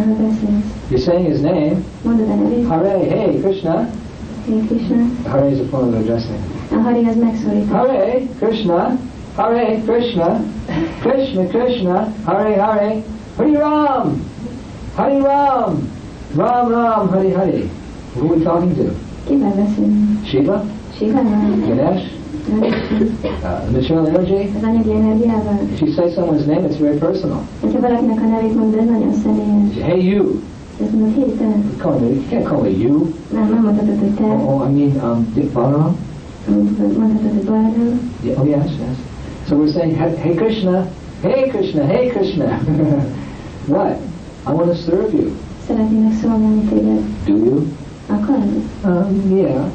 [0.89, 1.83] You're saying his name.
[2.67, 3.89] Hare, hey Krishna.
[4.45, 5.09] Hé Krishna.
[5.29, 6.41] Hare is a form of addressing.
[6.71, 7.69] A Hari az megszólít.
[7.71, 8.97] Hare Krishna,
[9.35, 10.39] Hare Krishna,
[11.01, 13.03] Krishna Krishna, Hare Hare,
[13.37, 14.21] Hare Ram,
[14.95, 15.89] Hare Ram,
[16.35, 17.63] Ram Ram, Hare Hare.
[18.13, 19.06] Who are we talking to?
[19.27, 20.63] Shiva,
[20.97, 21.55] Sivával?
[21.67, 22.05] Ganesh,
[22.49, 24.49] uh, material energy.
[24.57, 25.59] Az anyagi energiával?
[25.73, 27.41] If you say someone's name, it's very personal.
[27.61, 29.83] Hogyha valakinek a nevét mondod, ez nagyon személyes.
[29.83, 30.41] Hey you,
[30.81, 31.23] Ezt mondod, hé
[31.77, 33.13] call me, you can't call me you.
[33.33, 34.23] Nem, nem mondhatod, hogy te.
[34.23, 35.95] Oh, I mean, um, Dick Balaram.
[36.97, 37.99] Mondhatod, hogy Balram.
[38.23, 38.97] Yeah, oh yes, yes.
[39.47, 40.87] So we're saying, hey Krishna,
[41.21, 42.45] hey Krishna, hey Krishna.
[43.73, 43.97] what?
[44.47, 45.31] I want to serve you.
[45.67, 47.01] Szeretnének szolgálni téged.
[47.25, 47.65] Do you?
[48.09, 49.69] Um, yeah.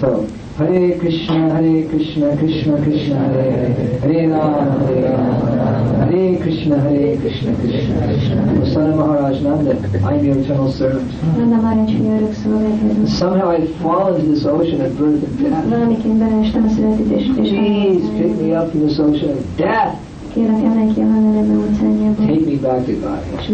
[0.00, 6.80] so, Hare Krishna, Hare Krishna, Krishna Krishna, Hare Hare, Hare Rama, Hare Rama, Hare Krishna,
[6.80, 8.88] Hare Krishna, Krishna Krishna.
[8.88, 11.12] Of Maharaj Nanda, I'm your eternal servant.
[11.36, 13.06] Mondom, Marancs, hogy örök szolgálkozom.
[13.06, 15.68] Somehow I've fallen into this ocean of birth and death.
[15.68, 20.05] Valamiként beleestem a születés és Please pick me up from this ocean of death.
[20.36, 21.04] Kérlek, emelj ki a
[21.70, 23.20] óceánjába, Take me back to God.
[23.40, 23.46] és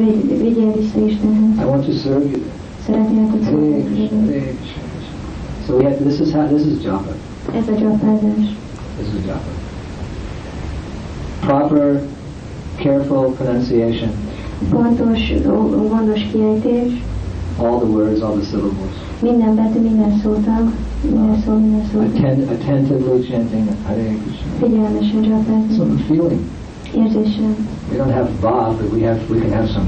[0.42, 1.56] vigyél vissza Istenhez.
[1.60, 2.40] I want to serve you.
[2.86, 4.24] Szeretnék, hogy Hare Krishna, szolgálkozom.
[4.26, 4.80] Hare Krishna.
[5.66, 7.12] So we have, this is how, this is japa.
[7.56, 8.46] Ez a csapázás.
[8.98, 9.50] This is japa.
[11.40, 12.02] Proper,
[12.76, 14.10] careful pronunciation.
[14.70, 17.02] Pontos, ó- gondos kiejtés,
[17.58, 18.94] All the words, all the syllables.
[19.20, 20.70] minden betű, minden szótag,
[21.10, 21.98] Minden szó, minden szó.
[21.98, 24.66] Atten- attentively chanting Hare Krishna.
[24.66, 25.74] Figyelmesen csapázni.
[25.76, 26.40] Some feeling.
[26.94, 29.86] We don't have bhav, but we have we can have some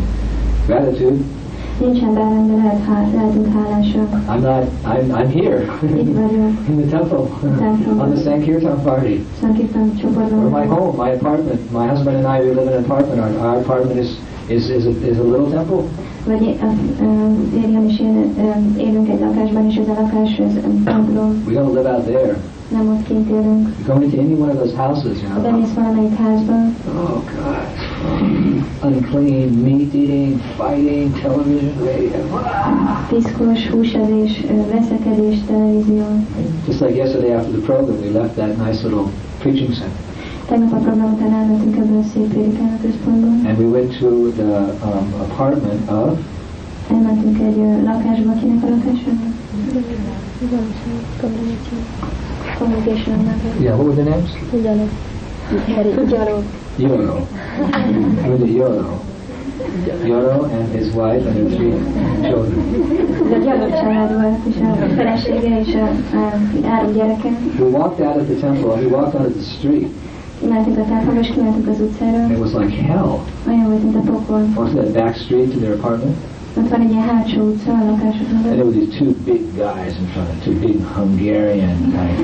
[0.66, 1.22] gratitude.
[1.80, 4.08] Nincsen bárán, de lehet, há, lehetünk hálásak.
[4.28, 4.62] I'm not.
[4.84, 6.68] I'm I'm here Itt vagyok.
[6.68, 7.28] in the temple
[7.98, 9.24] on the Sankirtan party.
[9.40, 10.44] Sankirtan csoportban.
[10.44, 11.70] Or my home, my apartment.
[11.72, 13.20] My husband and I we live in an apartment.
[13.20, 14.16] Our, our apartment is
[14.48, 15.82] is is a, is a little temple.
[16.26, 17.06] Vagy é- a- ö,
[17.56, 20.52] Érian és én ö, élünk egy lakásban, és ez a lakás, ez
[20.84, 22.36] templom, We don't live out there.
[22.74, 23.68] Nem ott kint élünk.
[23.86, 25.42] Go into any one of those houses, you know.
[25.42, 26.52] bemész valamelyik házba,
[26.94, 27.66] Oh God,
[28.92, 32.22] unclean, meat eating, fighting, television, radio.
[33.08, 36.04] piszkos, húsevés, veszekedés, televízió.
[36.66, 39.04] Just like yesterday after the program, we left that nice little
[39.38, 40.02] preaching center
[40.48, 42.76] Tegnap a program után elmentünk ebből a szép prédikáló
[43.46, 46.18] and we went to the um, apartment of
[46.90, 49.10] Elmentünk egy lakásba, kinek a lakása?
[52.58, 53.18] Congregation
[53.60, 53.76] yeah.
[53.76, 54.30] What were the names?
[54.52, 54.90] Ugyanok.
[55.98, 56.44] Ugyanok.
[56.78, 57.26] Yoro.
[58.22, 59.00] we went to Yoro.
[60.02, 61.72] Yoro and his wife and their three
[62.28, 62.58] children.
[63.26, 66.92] Ez egy gyarok család volt, és a felesége és a, a három.
[67.58, 68.74] We walked out of the temple.
[68.74, 69.88] We walked out of the street.
[70.40, 72.32] Kimentünk a templomba, és kimentünk az utcára.
[72.32, 73.18] It was like hell.
[73.48, 74.46] Olyan volt, mint a pokol.
[74.54, 76.16] Onto that back street to their apartment.
[76.56, 79.92] Ott van egy ilyen hátsó utca a lakások And there were these two big guys
[80.00, 82.16] in front of two big Hungarian like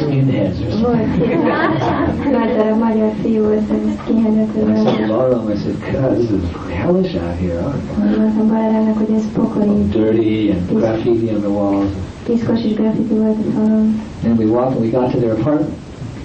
[0.00, 1.22] skinheads or something.
[2.24, 5.08] egy nagy darab magyar fiú, ezt ez And I said.
[5.08, 6.42] Laura, I said, God, this is
[6.82, 7.60] hellish out here.
[7.62, 8.18] huh?
[8.18, 9.88] Mondtam Balárának, hogy ez pokoli.
[9.90, 11.88] Dirty and graffiti on the walls.
[12.26, 14.00] Piszkos és graffiti volt a falon.
[14.24, 15.70] And we walked and we got to their apartment.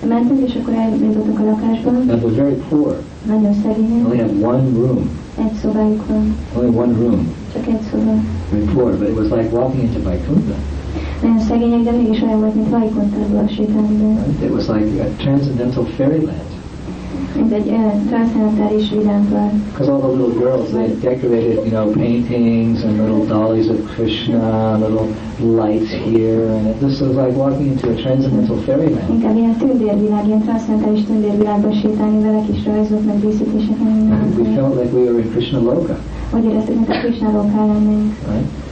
[0.08, 1.90] Mentünk, és akkor eljutottunk a lakásba.
[1.90, 3.02] And they're very poor.
[3.26, 4.06] Nagyon They szegények.
[4.06, 5.10] only have one room.
[5.40, 6.36] Egy szobájuk van.
[6.58, 7.28] Only one room.
[7.54, 8.14] Csak egy szoba.
[8.52, 8.98] Very.
[8.98, 10.54] But it was like walking into Vaikunta.
[11.22, 13.98] Nagyon szegények, de mégis olyan volt, mint Vajkontárból sétálni.
[13.98, 14.22] be.
[14.26, 14.44] Right?
[14.44, 16.59] It was like a transcendental fairyland.
[17.36, 18.90] Mint egy eh, olyan transzendentális.
[18.90, 24.78] Because all the little girls, they decorated, you know, paintings and little dollies of Krishna,
[24.78, 25.08] little
[25.40, 29.10] lights here, and it just was like walking into a transcendental fairyland.
[29.10, 33.78] Inkább ilyen tündérvilág, ilyen transzendentális tündérvilágban sétálni vele kis rajzok, meg díszítések,
[34.38, 35.98] we felt like we were in Krishna Loka,
[36.36, 38.14] Úgy éreztük, mint a Krishna lokál lennénk.
[38.28, 38.69] right?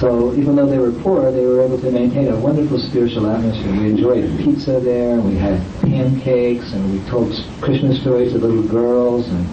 [0.00, 3.72] So even though they were poor, they were able to maintain a wonderful spiritual atmosphere.
[3.72, 7.28] We enjoyed pizza there, and we had pancakes, and we told
[7.60, 9.44] Krishna stories to little girls, and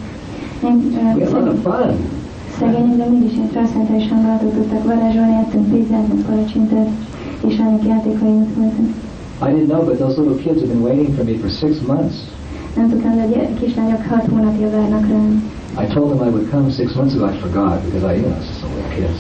[0.63, 1.97] Nem, uh, we had a lot of fun.
[2.59, 6.87] szegények, de mégis ilyen transzendentális hangulatot tudtak varázsolni, ettünk pizzát, meg palacsintet,
[7.47, 8.87] és ennek játékaink voltak.
[9.41, 12.15] I didn't know, but those little kids have been waiting for me for six months.
[12.75, 15.51] Nem tudtam, hogy a kislányok hat hónapja várnak rám.
[15.77, 17.25] I told them I would come six months ago.
[17.25, 19.17] I forgot because I, you know, it's just some little kids.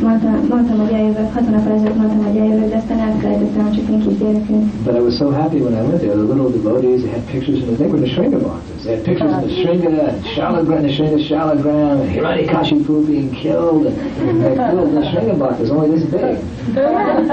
[0.00, 4.00] Mondtam, mondtam, hogy eljövök, hat hónap ezelőtt mondtam, hogy eljövök, de aztán elfelejtettem, csak én
[4.00, 4.62] kis gyerekek.
[4.84, 6.14] But I was so happy when I went there.
[6.14, 8.82] The little devotees, they had pictures, and they were the Shringa boxes.
[8.84, 13.86] They had pictures of the Shringa, and Shalagram, the Shringa Shalagram, and Hiranyakashipu being killed,
[13.86, 16.36] and like little the Shringa boxes, only this big.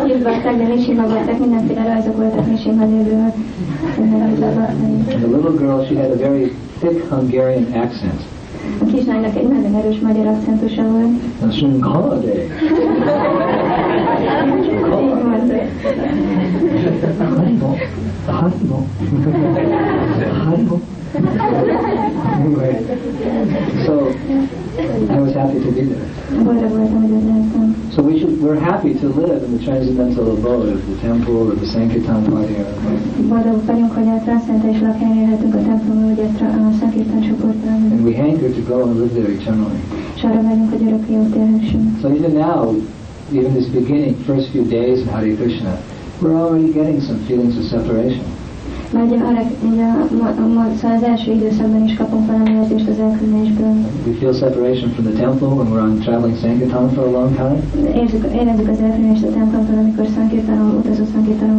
[0.08, 3.34] Hívták, de nissimagoltak, mindenféle rajzok voltak nisimagéből.
[3.98, 8.22] And the little girl, she had a very thick Hungarian accent.
[8.82, 11.62] A kislánynak egy nagyon erős magyar akcentusa volt.
[11.62, 11.88] Mondta.
[17.36, 17.76] Haribo.
[18.26, 18.86] Haribo.
[20.46, 20.80] Haribo.
[22.44, 22.86] Anyway,
[23.86, 24.10] so
[25.10, 26.44] I was happy to be there.
[26.44, 27.75] Boldog voltam, hogy ott lehettem.
[27.96, 31.56] So we should, we're happy to live in the transcendental abode of the temple or
[31.56, 32.68] the Sankirtan party or
[33.30, 37.92] Boldog vagyunk, hogy a transzcentális lakhelyen élhetünk a templomban, vagy a, tra- csoportban.
[37.92, 39.80] and we hanker to go and live there eternally.
[40.16, 42.00] És arra vagyunk, hogy örökké ott élhessünk.
[42.02, 42.76] So even now,
[43.34, 45.78] even this beginning, first few days in Hare Krishna,
[46.22, 48.35] we're already getting some feelings of separation.
[48.96, 49.88] Ugye
[50.80, 53.74] szóval az első időszakban is kapunk valami érzést az elkülönésből.
[54.08, 57.58] We feel separation from the temple when we're on traveling Sankirtan for a long time.
[58.02, 60.06] Érzük, érezzük az elkülönést a templomtól, amikor
[60.78, 61.04] utazó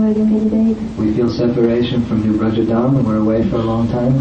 [0.07, 0.77] vagyunk egy ideig.
[0.99, 4.14] We feel separation from New Brajadam when we're away for a long time.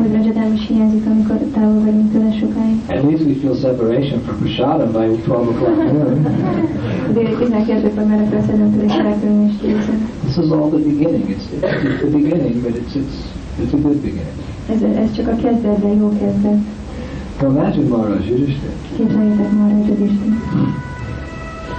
[0.00, 2.76] Úgy Rajadám is hiányzik, amikor távol vagyunk tőle sokáig.
[2.86, 6.26] At least we feel separation from Prasadam by 12 o'clock noon.
[7.14, 10.08] Déli 12-kor már a is elkülönést érzem.
[10.24, 11.28] This is all the beginning.
[11.28, 13.16] It's, it's the beginning, but it's, it's,
[13.60, 14.38] it's a good beginning.
[14.68, 16.58] Ez, ez csak a kezdet, de jó kezdet.
[17.42, 18.72] Imagine Maharaj Yudhishthira.
[18.96, 20.10] Képzeljétek már, hogy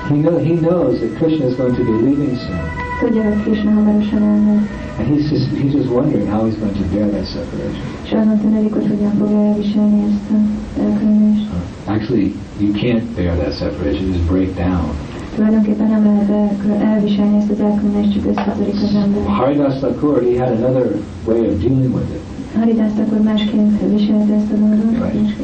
[0.10, 2.60] He, know, he knows that Krishna is going to be leaving soon.
[3.00, 4.70] Tudja, hogy Krishna hamarosan elmegy.
[5.00, 7.84] And he's just, he's just wondering how he's going to bear that separation.
[8.04, 11.50] És azon tűnik, hogy hogyan fogja elviselni ezt a elkülönést.
[11.86, 14.06] Actually, you can't bear that separation.
[14.06, 15.13] You just break down.
[15.36, 19.26] Tulajdonképpen nem lehet elviselni ezt az elkülönést, csak összetörik az ember.
[19.26, 20.88] Haridas Thakur, he had another
[21.26, 22.22] way of dealing with it.
[22.60, 25.12] Haridászt akkor másként viselte ezt a dolgot.
[25.12, 25.36] Right.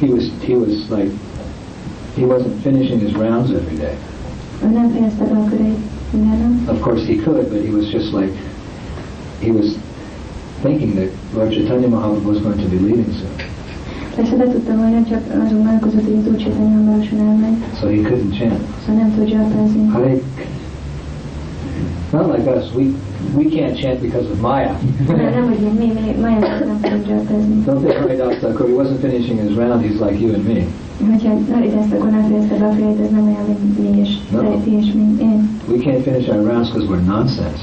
[0.00, 1.10] He was he was like
[2.16, 3.96] he wasn't finishing his rounds every day.
[4.64, 5.78] Ő nem fejezte be a köreit
[6.10, 6.74] minden nap.
[6.74, 8.32] Of course he could, but he was just like
[9.40, 9.66] he was
[10.62, 13.47] thinking that Lord Chaitanya Mahaprabhu was going to be leaving soon,
[17.80, 18.60] so he couldn't chant.
[18.86, 19.86] szóval nem tud zsartázni.
[19.88, 20.20] Hare.
[22.12, 22.74] Not like us.
[22.74, 22.84] We
[23.36, 24.76] we can't chant because of Maya.
[25.06, 27.62] Nem, nem, hogy mi, mi, Majának nem tudunk zsartázni.
[27.66, 28.66] Don't think Haridas Thakur.
[28.66, 29.82] He wasn't finishing his round.
[29.84, 30.64] He's like you and me.
[31.06, 34.38] Hogyha Haridászt akkor nem fejezte be a köreit, ez nem olyan, mint mi és No.
[34.40, 35.16] te, ti és mi.
[35.20, 35.50] Én.
[35.68, 37.62] We can't finish our rounds because we're nonsense.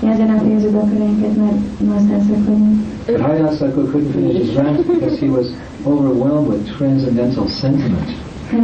[0.00, 2.80] Mi azért nem fejezzük be a köreinket, mert nonsenszek vagyunk.
[3.06, 5.46] But Haridas Thakur couldn't finish his rounds because he was
[5.86, 8.08] overwhelmed with transcendental sentiment.
[8.52, 8.60] El.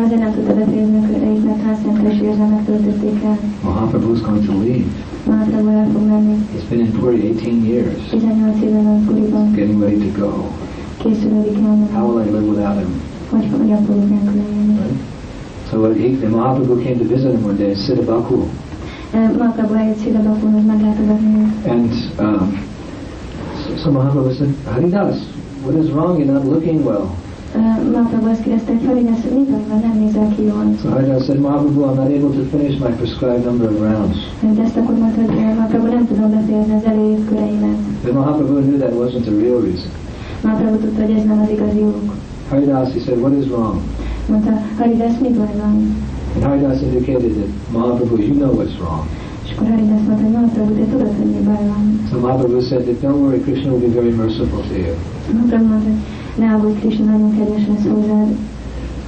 [3.63, 4.87] Mahaprabhu's going to leave.
[5.27, 6.53] Mahaprabhu.
[6.53, 9.55] He's been in Puri 18 years, 18 éve van Puriban.
[9.55, 10.31] getting ready to go.
[11.93, 12.91] How will I live without him?
[13.33, 13.51] Right?
[15.71, 18.49] So he, Mahaprabhu came to visit him one day, Siddha Bakul.
[19.13, 21.67] Mahaprabhu eljött Szidabakóhoz meglátogatni őt.
[21.67, 22.65] And um,
[23.67, 25.17] so, so Mahaprabhu said, Haridas,
[25.65, 26.19] what is wrong?
[26.19, 27.07] You're not looking well.
[27.93, 30.65] Mahaprabhu azt kérdezte, hogy Haridas, mi baj van, nem nézel ki jól.
[30.83, 34.17] So Haridas said, Mahaprabhu, I'm not able to finish my prescribed number of rounds.
[34.57, 37.79] De ezt akkor mondta, hogy Mahaprabhu nem tudom befejezni az előírt köreimet.
[38.05, 39.91] But Mahaprabhu knew that wasn't the real reason.
[40.43, 42.09] Mahaprabhu tudta, hogy ez nem az igazi ok.
[42.49, 43.75] Haridas, he said, what is wrong?
[44.29, 45.75] Mondta, Haridas, mi baj van?
[46.35, 49.03] And Haridas indicated that Mahaprabhu, you know what's wrong.
[52.11, 54.97] So Mahaprabhu said that don't worry, Krishna will be very merciful to you.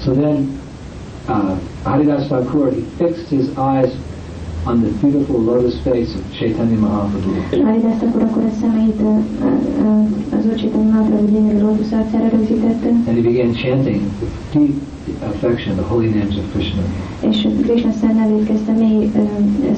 [0.00, 0.60] So then
[1.28, 3.96] uh, Haridas Thakur, he fixed his eyes
[4.66, 7.62] on the beautiful lotus face of Chaitanya Mahaprabhu.
[7.64, 9.00] Haridas akkor akkor a szemeit
[10.38, 14.74] az Úr Csétanya Mahaprabhu gyönyörű lótusz arcára rögzítette, And he began chanting with deep
[15.22, 16.82] affection the holy names of Krishna.
[17.20, 19.20] és Krishna szent nevét kezdte mély ö,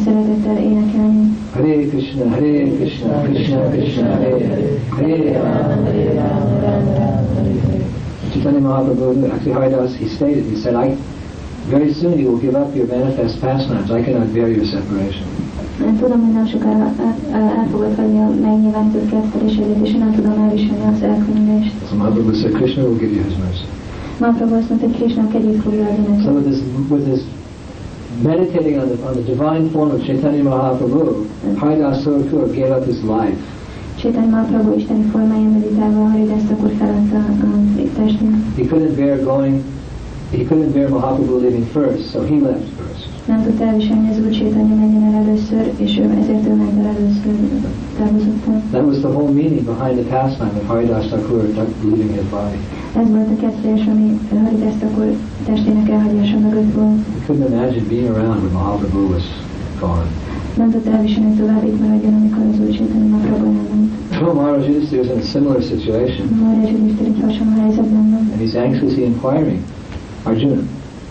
[0.05, 1.37] szeretettel énekelni.
[1.55, 7.61] Hare Krishna, Hare Krishna, Krishna Krishna, Hare Hare, Hare Rama, Hare Rama, Rama Rama, Hare
[7.66, 7.85] Hare.
[8.33, 10.96] Chaitanya Mahaprabhu, actually Haridas, he stated, he said, I,
[11.68, 13.90] very soon you will give up your manifest pastimes.
[13.90, 15.26] I cannot bear your separation.
[15.85, 16.92] Én tudom, hogy nem sokára
[17.33, 21.72] el, el fogod hagyni a megnyilvánított kettelésedet, és én nem tudom elviselni az elkülönést.
[21.88, 23.64] So Mahaprabhu said, Krishna will give you his mercy.
[24.20, 27.20] Mahaprabhu azt mondta, hogy Krishna kegyét fogja adni So with this, with this
[28.22, 31.26] meditating on the, on the divine form of Chaitanya Mahaprabhu,
[31.57, 33.40] Haridas Thakur gave up his life.
[34.00, 37.33] Csétány Mahaprabhu isteni formája meditálva Haridászt akkor feladta a
[37.96, 38.31] testét.
[38.57, 39.62] He couldn't bear going,
[40.30, 43.08] he couldn't bear Mahaprabhu leaving first, so he left first.
[43.26, 44.18] Nem tudta elviselni az
[44.68, 47.34] menjen el először, és ő ezért ő ment el először
[47.98, 48.62] távozottan.
[48.70, 51.42] That was the whole meaning behind the pastime of Haridas Thakur
[51.82, 52.58] leaving his body.
[53.00, 55.06] Ez volt a ami Haridászt akkor
[55.46, 56.98] testének elhagyása mögött volt.
[57.14, 59.24] He couldn't imagine being around when Mahaprabhu was
[59.80, 60.06] gone.
[60.56, 63.90] Nem tudta elviselni, hogy tovább itt maradjon, amikor az Úr Csétanya Mahaprabhu elment.
[64.18, 68.24] So Maharaj Yudhisthira is in a similar situation, Maharaj Yudhishthira egy hasonló helyzetben van.
[68.32, 69.60] and he's anxiously inquiring,
[70.26, 70.62] Arjuna,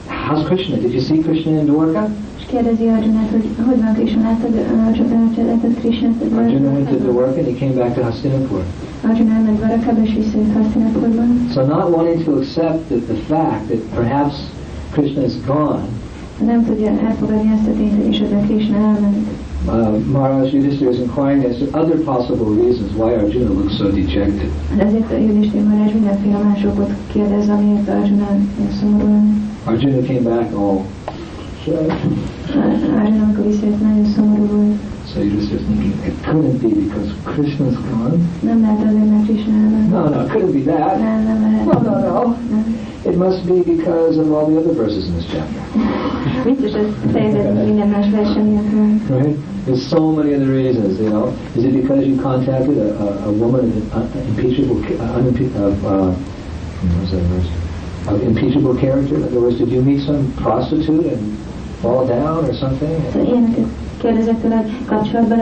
[0.07, 0.75] how's Krishna?
[0.75, 2.09] Did you see Krishna in Dwarka?
[2.37, 6.13] És kérdezi Arjunát, hogy hogy van Krishna, láttad, Krishnát?
[6.37, 8.63] Arjuna went to Dwarka and he came back to Hastinapur.
[9.01, 11.23] Arjuna elment Dvarakába, és visszajött Hastinapurba.
[11.53, 14.35] So not wanting to accept that the fact that perhaps
[14.91, 15.83] Krishna is gone,
[16.45, 19.27] Nem tudja elfogadni ezt a tényt, hogy esetleg Krishna elment.
[19.67, 24.49] Uh, Maharaj Yudhisthira is inquiring as to other possible reasons why Arjuna looks so dejected.
[24.75, 27.89] De ezért Yudhishthira Maharaj mindenféle más okot kérdez, amiért
[29.65, 30.81] Arjuna came back all
[31.65, 31.93] sad.
[32.95, 34.75] Arjuna, amikor visszajött, nagyon szomorú volt.
[35.13, 38.15] So Yudhisthira is thinking, it couldn't be because Krishna's gone.
[38.41, 39.89] Nem lehet azért, mert Krishna elment.
[39.91, 40.99] No, no, it couldn't be that.
[40.99, 41.65] Nem, nem lehet.
[41.65, 42.35] No, no, no.
[42.49, 42.77] Nem.
[43.05, 45.61] It must be because of all the other verses in this chapter.
[46.43, 49.01] Biztos ez fejezet minden más versen miatt van.
[49.17, 49.37] Right?
[49.65, 51.33] There's so many other reasons, you know.
[51.55, 55.85] Is it because you contacted a, a, a woman of un- impeachable, uh, unimpe- of,
[55.85, 56.13] uh?
[58.07, 59.15] Of impeachable character?
[59.15, 61.37] In other words, did you meet some prostitute and
[61.81, 62.91] fall down or something?
[63.15, 63.65] Ilyeneket
[64.01, 65.39] kérdezett tőle, kapcsolatban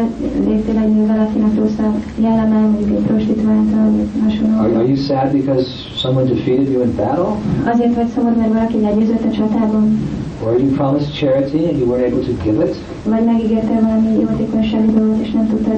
[0.47, 4.57] léptél egy nővel, akinek rossz a jelleme, mondjuk egy prostituáltal, vagy hasonló.
[4.59, 5.65] Are, are you sad because
[5.95, 7.35] someone defeated you in battle?
[7.73, 9.99] Azért vagy szomorú, mert valaki legyőzött a csatában,
[10.41, 12.75] Or you promised charity and you weren't able to give it?
[13.05, 15.77] vagy megígértél valami jótékonysági dolgot, és nem tudtad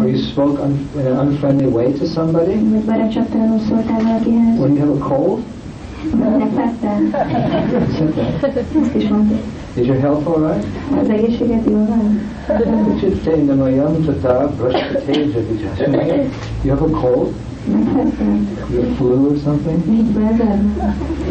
[0.00, 2.54] Or you spoke un- in an unfriendly way to somebody?
[2.70, 5.38] vagy barátságtalanul szóltál valakihez, Or you have a cold?
[6.14, 7.00] vagy megfájdtál.
[8.82, 9.36] Ezt is mondta.
[9.78, 10.64] Is your health all right?
[11.02, 12.20] Az egészséget jól van?
[13.00, 16.24] Chitte namayam tata brashpateja vijasmaya.
[16.62, 17.32] You have a cold?
[17.72, 18.48] Megfeszem?
[18.72, 19.78] You have flu or something?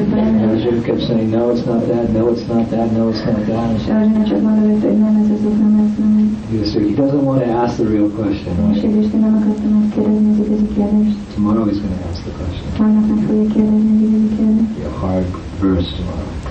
[0.08, 3.46] And Arjuna kept saying, no, it's not that, no, it's not that, no, it's not
[3.46, 3.72] that.
[3.78, 6.14] És Arjuna csak mondott, hogy nem ez azok, nem ez, nem
[6.62, 6.74] ez.
[6.74, 8.54] He, doesn't want to ask the real question.
[8.72, 9.04] Right?
[9.04, 11.18] Isten nem akarta megkérdezni az igazi kérdést.
[11.36, 12.68] Tomorrow he's going to ask the question.
[12.78, 14.72] Holnap meg fogja kérdezni az igazi kérdést.
[14.80, 15.28] Be a hard
[15.62, 16.47] verse tomorrow.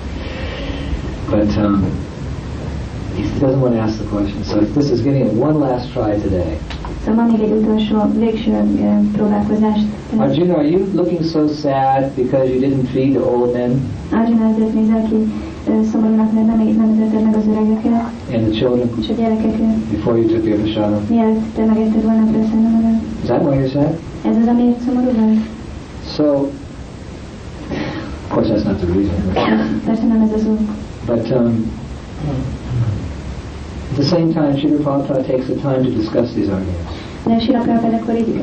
[1.31, 1.83] But um,
[3.17, 4.45] he doesn't want to ask the question.
[4.45, 6.59] So this is getting it one last try today.
[7.05, 8.53] Szóval van még egy utolsó, végső
[9.13, 9.85] próbálkozást.
[10.17, 13.81] Arjuna, are you looking so sad because you didn't feed the old men
[14.13, 15.33] Arjuna azért nézel ki
[15.91, 17.93] szomorúnak, mert nem, nem etetted meg az öregeket
[18.33, 21.07] and the children és a gyerekeket, before you took your prasadam?
[21.09, 23.03] mielőtt te megetted volna a prasszánomat.
[23.23, 23.99] Is that why you're sad?
[24.23, 25.39] Ez az, amiért szomorú vagy?
[26.15, 26.25] So,
[28.23, 29.33] of course, that's not the reason.
[29.85, 30.61] Persze nem ez az ok.
[31.07, 31.71] But um,
[33.91, 36.93] at the same time, Srila Prabhupada takes the time to discuss these arguments.
[37.25, 38.41] De Sila Prabhupada akkor így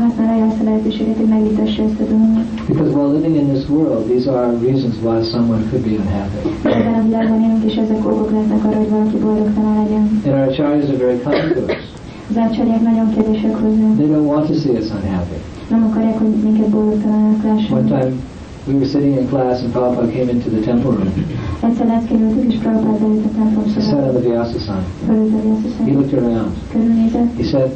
[0.00, 2.46] használja ezt a lehetőséget, hogy megvitassa ezt a dolgot.
[2.68, 6.40] Because while living in this world, these are reasons why someone could be unhappy.
[6.62, 10.20] Ebben a világban élünk, és ezek okok lehetnek arra, hogy valaki boldogtalan legyen.
[10.24, 11.82] And our acharyas are very kind to us.
[12.30, 13.88] Az ácsarják nagyon kedvesek hozzá.
[13.96, 15.38] They don't want to see us unhappy.
[15.70, 18.12] Nem akarják, hogy minket boldogtalanak One time,
[18.66, 21.12] we were sitting in class and Prabhupada came into the temple room.
[21.62, 24.84] Egyszer átkerültük, és Prabhupada beült a templom He sat on the Vyasasana.
[25.06, 26.56] Fölült a He Vyasa looked around.
[27.36, 27.70] He said,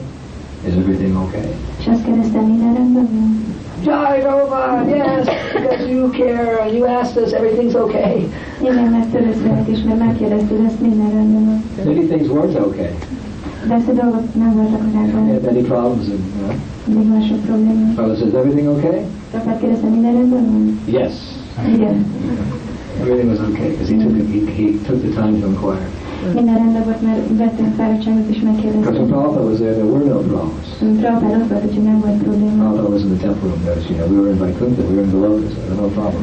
[0.67, 1.55] is everything okay?
[1.79, 3.45] és azt kérdezte, minden rendben van?
[3.85, 8.29] Jai Prabhupada, yes, because you care, and you asked us, everything's okay.
[8.63, 11.63] Igen, mert törőszvelek is, mert megkérdezted, ezt minden rendben van.
[11.85, 12.91] Many things weren't okay.
[13.69, 16.09] De ezt a dolgok nem voltak We had many problems.
[16.09, 16.57] And, you know.
[16.97, 18.15] még van sok probléma.
[18.17, 19.01] Says, everything okay?
[19.31, 20.79] Prabhupada kérdezte, minden rendben van?
[20.87, 21.13] Yes.
[21.75, 22.05] Igen.
[23.01, 26.00] Everything was okay because he took, he, he took the time to inquire.
[26.39, 29.09] Minden rendben volt, mert vettem fáradtságot és Because when.
[29.09, 30.67] Prabhupada was there, there were no problems.
[31.03, 32.63] Prabhupada ott volt, úgyhogy nem volt probléma.
[32.63, 33.61] Prabhupada was in the temple room.
[33.69, 35.91] Notice, you know, we were in Vaikuntha, we were in the lotus, there were no
[35.99, 36.23] problem.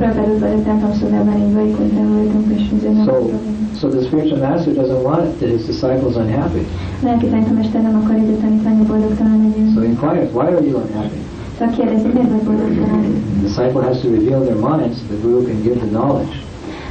[0.00, 3.56] Prabhupada ott volt a templom szobában, így Vaikuntán voltunk, és ezért nem volt So, probléma.
[3.80, 6.62] so the spiritual master doesn't want his disciples unhappy.
[7.06, 9.66] Lelki tanítomester nem akar időt tanítani, boldogtalan legyen.
[9.74, 11.20] So he inquires, why are you unhappy?
[11.58, 13.00] Szóval kérdezi, miért vagy boldogtalan?
[13.34, 16.34] The disciple has to reveal their minds so the guru can give the knowledge.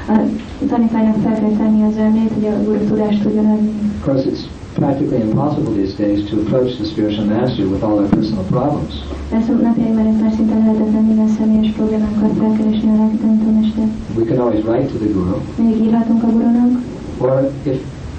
[0.07, 3.71] A tanítványnak fel kell tenni az elmét, hogy a guru tudást tudjon adni.
[3.97, 4.43] Of course, it's
[4.73, 8.93] practically impossible these days to approach the spiritual master with all our personal problems.
[9.29, 13.85] Persze napjaimban ez már szinte lehetetlen minden személyes problémánkat felkeresni a lelki tanítómester.
[14.15, 16.71] We can always write to the guru, Még írhatunk a gurunak,
[17.17, 17.77] or if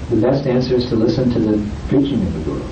[0.09, 1.55] the best answer is to listen to the
[1.87, 2.63] preaching of the guru,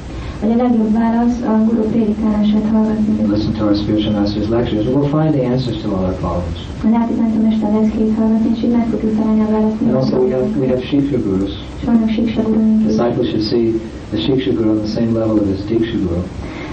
[0.41, 3.27] a legjobb válasz a guru prédikálását hallgatni.
[3.27, 6.59] listen to our spiritual master's lectures, we'll find the answers to all our problems.
[6.83, 10.29] A lelki tanítómester leszkét hallgatni, és így meg tudjuk találni a választ And also we
[10.35, 11.53] have, we have Shiksha gurus.
[11.77, 12.09] És vannak
[12.45, 12.85] gurunk.
[12.85, 13.65] Disciples should see
[14.09, 16.21] the Shiksha guru on the same level as his Diksha guru.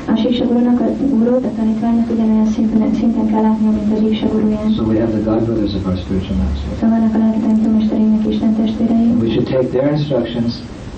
[0.07, 0.89] A siksa gurunak, a
[1.19, 4.73] gurút, a tanítványnak ugyanolyan szinten, szinten kell látnia, mint a siksa guruján.
[4.73, 6.69] So we have the godbrothers of our spiritual master.
[6.81, 9.07] Szóval vannak a lelki tanítómestereinek Isten testvérei.
[9.21, 10.53] We should take their instructions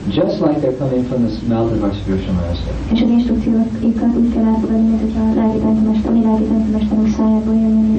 [0.09, 2.73] just like they're coming from the mouth of our spiritual master.
[2.93, 7.09] És az instrukcióikat úgy kell elfogadni, mint hogyha a lelki tanítómester, a mi lelki tanítómesterünk
[7.17, 7.55] szájából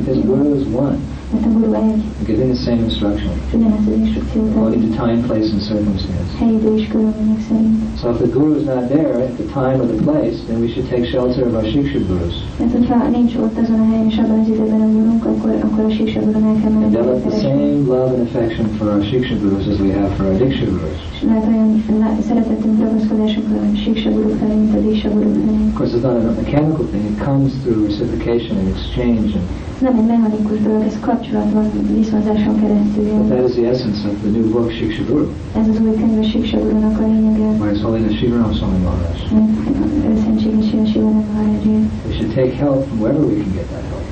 [0.05, 0.21] Because.
[0.25, 0.97] Guru is one,
[1.33, 5.49] Mert a guru egy, giving the same instruction, és ugyanezt az according to time, place,
[5.53, 6.29] and circumstance.
[6.39, 7.75] helyi idő és körülmények szerint.
[7.99, 10.67] So if the Guru is not there at the time or the place, then we
[10.73, 12.35] should take shelter of our Shiksha Gurus.
[12.59, 15.83] Mert hogyha nincs ott azon a helyen és abban az időben a gurunk, akkor, akkor
[15.89, 19.35] a siksa gurun el kell And develop the same love and affection for our Shiksha
[19.43, 20.99] Gurus as we have for our Diksha Gurus.
[21.15, 21.69] És lehet olyan
[22.03, 25.57] lá- szeretetünk, ragaszkodásunk a siksa guruk felé, mint a dísa guruk felé.
[25.71, 27.03] Of course, it's not a mechanical thing.
[27.11, 29.29] It comes through reciprocation and exchange.
[29.35, 29.45] And
[29.81, 31.65] Nem egy mechanikus dolog, ez kapcsolaton,
[31.95, 35.25] viszonzáson keresztül but that is the essence of the new book, Shiksha Guru,
[35.59, 37.47] Ez az új könyv a siksa gurunak a lényege.
[37.63, 39.15] by His Holiness Shivaram Swami Maharaj.
[39.29, 41.75] Hm, Sivanem Maharajé.
[42.07, 44.03] We should take help from wherever we can get that help.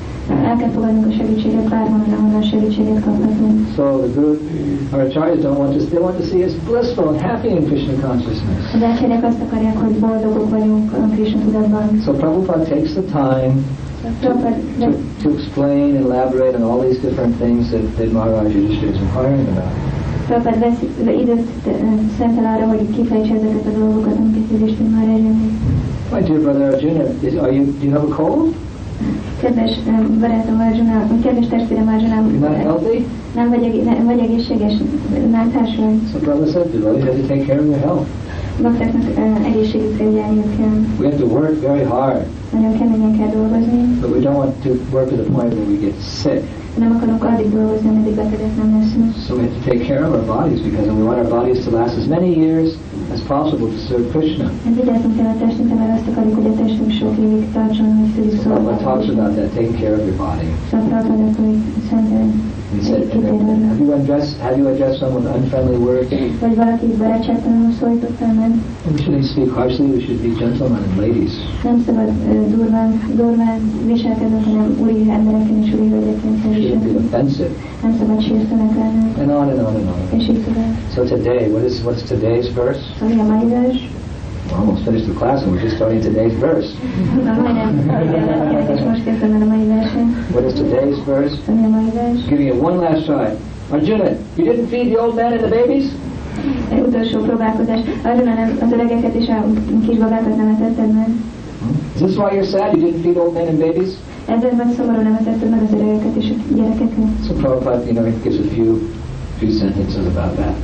[0.50, 3.56] El kell fogadnunk a segítséget bárhonnan, ahonnan segítséget kaphatunk.
[3.76, 4.32] So the Guru,
[4.92, 7.92] our acharyas don't want us, they want to see us blissful and happy in Krishna
[8.08, 8.62] consciousness.
[8.74, 12.00] Az elcsérek azt akarják, hogy boldogok vagyunk Krishna tudatban.
[12.04, 13.54] So Prabhupada takes the time
[14.20, 18.98] to, to explain and elaborate on all these different things that, that Maharaj Yudhishthira is
[18.98, 19.72] inquiring about.
[20.26, 21.70] Prabhupada vesz időt ö,
[22.18, 25.50] szentel arra, hogy kifejtse ezeket a dolgokat, amiket Yudhishthira már eljönni.
[26.12, 28.54] My dear brother Arjuna, is, are you, do you have a cold?
[29.40, 33.06] Kedves ö, barátom Arjuna, kedves testvérem Arjuna, not healthy?
[33.34, 34.72] nem vagy, nem vagy egészséges,
[35.30, 35.98] nántás vagy.
[36.12, 38.06] So Prabhupada said, devotee, you have to take care of your health.
[38.62, 40.76] Baktáknak ö, uh, egészségükre ügyelniük kell.
[40.98, 43.85] We have to work very hard nagyon keményen kell dolgozni, but we don't
[44.46, 46.42] want to work to the point where we get sick.
[46.78, 49.14] nem akarunk addig dolgozni, ameddig betegek nem leszünk.
[49.26, 51.70] So we have to take care of our bodies because we want our bodies to
[51.70, 52.68] last as many years
[53.12, 54.50] as possible to serve Krishna.
[54.78, 58.42] Vigyázzunk kell a testünkre, mert azt akarjuk, hogy a testünk sok évig tartson, hogy tudjuk
[58.42, 60.48] So Prabhupada talks about that, taking care of your body.
[60.70, 62.26] Szóval Prabhupada, hogy szerintem
[62.74, 66.08] He said, have you addressed have you addressed someone with unfriendly words?
[66.40, 68.50] vagy valaki barátságtalanul szólítottál meg,
[68.90, 69.86] We shouldn't speak harshly.
[69.86, 71.32] We should be gentlemen and ladies.
[71.64, 76.98] nem szabad ö, durván, durván viselkednünk, hanem úri embereken és úri hölgyeken kell Shouldn't be
[77.04, 77.48] offensive.
[77.82, 80.18] Nem szabad sértőnek lenni, And on and on and on.
[80.18, 80.74] és így tovább.
[80.94, 82.80] So today, what is what's today's verse?
[82.98, 83.78] Szóval a mai vers?
[84.50, 86.68] We're almost finished the class and we're just starting today's verse.
[89.96, 90.36] Már majdnem végezetkének, és most kezdtem el a mai versen.
[90.36, 91.36] What is today's verse?
[91.46, 92.24] Szóval mi a mai vers?
[92.28, 93.28] Giving it one last try.
[93.70, 95.84] Arjuna, you didn't feed the old man and the babies?
[96.72, 97.80] Egy utolsó próbálkozás.
[98.04, 99.44] Arra nem az öregeket és a
[99.86, 101.08] kisbabákat nem etetted meg.
[101.94, 102.68] Is this why you're sad?
[102.76, 103.90] You didn't feed old men and babies?
[104.26, 107.08] Ezért vagy szomorú nem etetted meg az öregeket és a gyerekeket.
[107.26, 108.78] So Prabhupada, you know, he gives a few
[109.38, 110.54] few sentences about that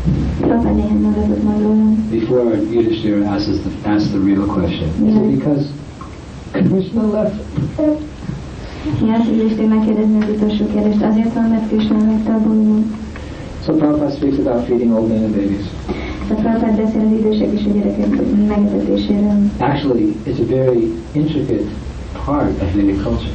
[0.40, 1.84] Próbál néhány mondatot majd róla.
[2.10, 4.88] before Yudhishthira asks the asks the real question.
[5.06, 5.64] Is it because
[6.52, 7.34] Krishna left?
[9.00, 11.02] Miért így megkérdezni az utolsó kérdést?
[11.02, 12.84] Azért van, mert Krishna megte a bolygót.
[13.64, 15.66] So Prabhupada speaks about feeding old men and babies.
[16.26, 18.08] Tehát Prabhupád beszél az idősek és a gyerekek
[18.48, 19.38] megetetéséről.
[19.58, 21.68] Actually, it's a very intricate
[22.24, 23.34] part of Vedic culture.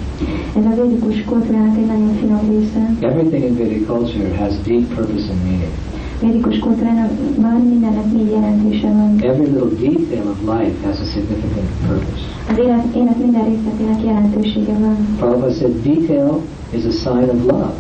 [0.58, 2.82] Ez a védikus kultúrának egy nagyon finom része.
[3.00, 5.74] Everything in Vedic culture has deep purpose and meaning.
[6.22, 9.20] Védikus kultúrának van, mindennek mély jelentése van.
[9.22, 12.37] Every little detail of life has a significant purpose.
[12.50, 14.96] Az élet, élet minden részletének jelentősége van.
[15.18, 17.74] Prabhupada said detail is a sign of love.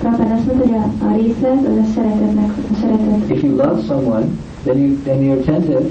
[0.00, 3.30] Prabhupád azt mondta, hogy a, a részlet az a szeretetnek, a szeretet.
[3.30, 4.26] If you love someone,
[4.64, 5.84] then you then you're attentive,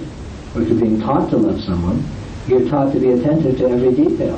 [0.56, 1.98] or if you're being taught to love someone,
[2.48, 4.38] you're taught to be attentive to every detail.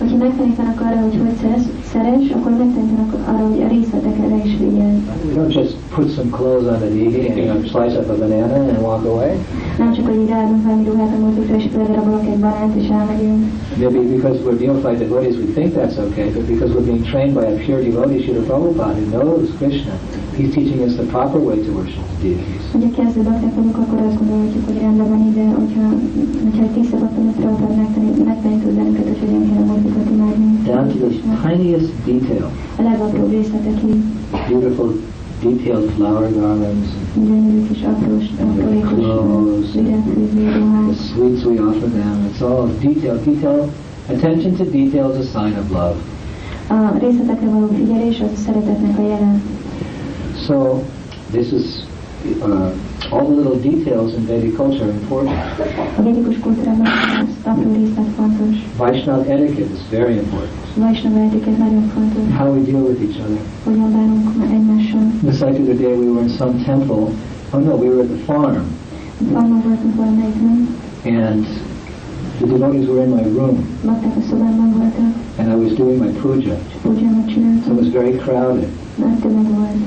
[0.00, 4.96] Hogyha megtanítanak arra, hogy hogy szeres, szeres, akkor megtanítanak arra, hogy a részletekre is figyelj.
[5.26, 8.80] We don't just put some clothes on the digi and slice up a banana and
[8.80, 9.32] walk away.
[9.78, 11.64] Nem csak, hogy így ráadunk valami ruhát a és
[12.32, 13.44] egy banánt, és elmegyünk.
[13.76, 17.44] Maybe because we're neophyte devotees, we think that's okay, but because we're being trained by
[17.52, 19.92] a pure devotee, Srila Prabhupada, who knows Krishna,
[20.40, 22.62] he's teaching us the proper way to worship the deities.
[22.72, 25.84] Hogyha kezdő bakták akkor azt gondolhatjuk, hogy rendben van ide, hogyha,
[26.44, 28.16] hogyha egy tiszta baktamat Prabhupád megtanít,
[28.74, 30.62] bennünket, hogy hogyan kell a mozdultat imádni.
[30.64, 33.94] Down to the tiniest detail, A legapróbb részletekig,
[34.48, 34.90] beautiful
[35.42, 40.42] detailed flower garlands, gyönyörű kis aprós, aprólékos virágfűző
[40.90, 43.16] the sweets we offer them, it's all detail.
[43.24, 43.70] Detail,
[44.08, 45.96] attention to detail is a sign of love.
[46.70, 49.42] A részletekre való figyelés az a szeretetnek a jelen.
[50.50, 50.84] So
[51.30, 51.86] this is
[52.42, 52.74] uh,
[53.12, 55.38] all the little details in Vedic culture are important.
[55.98, 58.56] A védikus kultúrában az apró részlet fontos.
[58.76, 60.50] Vaishnava etiquette is very important.
[60.74, 62.36] Vaisnava etiket nagyon fontos.
[62.36, 63.38] How we deal with each other.
[63.64, 65.12] Hogyan bánunk egymással.
[65.24, 67.14] Just like the other day we were in some temple.
[67.52, 68.64] Oh no, we were at the farm,
[69.32, 70.68] Farmon voltunk valamelyikben,
[71.04, 71.46] and
[72.38, 76.10] the devotees were in my room, bakták a szobámban voltak, and I was doing my
[76.20, 76.56] puja.
[76.82, 78.68] So it was very crowded.
[79.20, 79.80] Tömeg volt.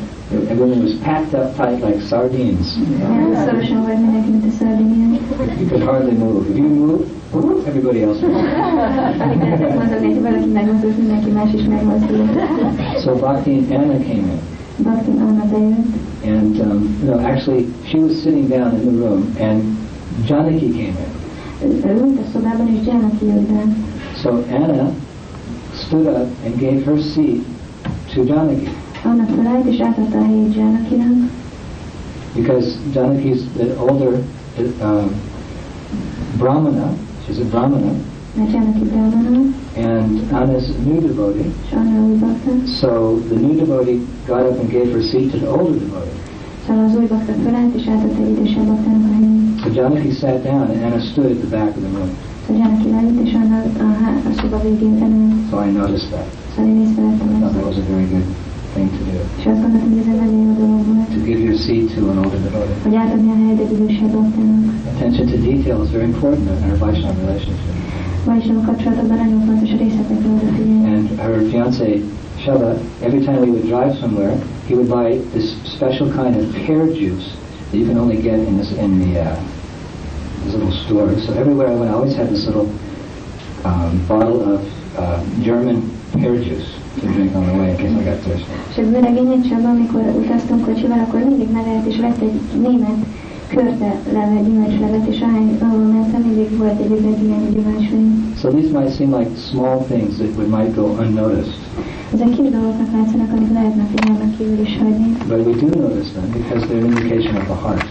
[0.49, 2.67] Everyone was packed up tight like sardines.
[2.99, 5.19] Nagyon szorosan volt mindenki, mint a szardiniák.
[5.59, 6.49] You could hardly move.
[6.49, 8.43] If you move, everybody else moves.
[9.19, 12.29] Alig lehetett mozogni, hogy valaki megmozdult, mindenki más is megmozdult.
[13.03, 14.39] So Bhaktin Anna came in.
[14.77, 15.95] Baktin Anna bejött,
[16.25, 19.77] And um, no, actually, she was sitting down in the room, and
[20.27, 21.11] Janaki came in.
[21.63, 23.63] ő ő ült a szobában, és Janaki jött be.
[24.21, 24.89] So Anna
[25.73, 27.41] stood up and gave her seat
[28.13, 28.69] to Janaki
[29.03, 31.29] Anna felállt, és átadta a helyét Janakinak,
[32.35, 34.23] because Janaki's the older
[34.81, 35.03] uh,
[36.37, 36.93] Brahmana.
[37.25, 37.91] She's a Brahmana,
[38.35, 38.89] Janaki
[39.75, 41.51] and Anna's a new devotee.
[41.65, 42.51] és Anna új bakta.
[42.65, 46.11] So the new devotee got up and gave her seat to the older devotee.
[46.67, 49.59] Szóval az új bakta felállt, és átadta egy idősebb baktának a helyét.
[49.63, 52.09] So Janaki sat down, and Anna stood at the back of the room.
[52.47, 55.49] Szóval Janaki leült, és Anna a, há- a szoba végén ült.
[55.49, 56.27] So I noticed that.
[56.55, 58.25] Szóval I thought that was a very good
[58.73, 59.17] thing to do.
[59.39, 61.99] És azt gondoltam, hogy ez egy nagyon jó dolog volt, To give your seat to
[62.11, 62.75] an older devotee.
[62.83, 64.63] hogy átadni a helyet egy idősebb baktának.
[64.93, 67.71] Attention to detail is very important in our Vaishnava relationship.
[68.25, 70.85] Vaisnava kapcsolatokban nagyon fontos a részletekre odafigyelni.
[70.95, 71.85] And her fiance,
[72.43, 72.69] Csaba,
[73.07, 74.33] every time we would drive somewhere,
[74.67, 77.27] he would buy this special kind of pear juice
[77.69, 79.35] that you can only get in this in the uh,
[80.43, 81.09] this little store.
[81.25, 82.67] So everywhere I went, I always had this little
[83.65, 84.59] um, bottle of
[84.97, 85.77] uh, German
[86.19, 86.69] pear juice
[86.99, 88.51] to drink on the way in case I got thirsty.
[88.69, 92.99] És az öregényen Csaba, amikor utaztunk kocsival, akkor mindig megállt és vett egy német
[93.47, 97.17] körte leve, gyümölcslevet, és ahány, ahol mentem, mindig volt egy üveg
[97.53, 98.05] gyümölcslev.
[98.41, 101.59] So these might seem like small things that would might go unnoticed.
[102.13, 105.09] Ezek kis dolgoknak látszanak, amik lehetne figyelmen kívül is hagyni.
[105.27, 107.83] But we do notice them because they're an indication of the heart.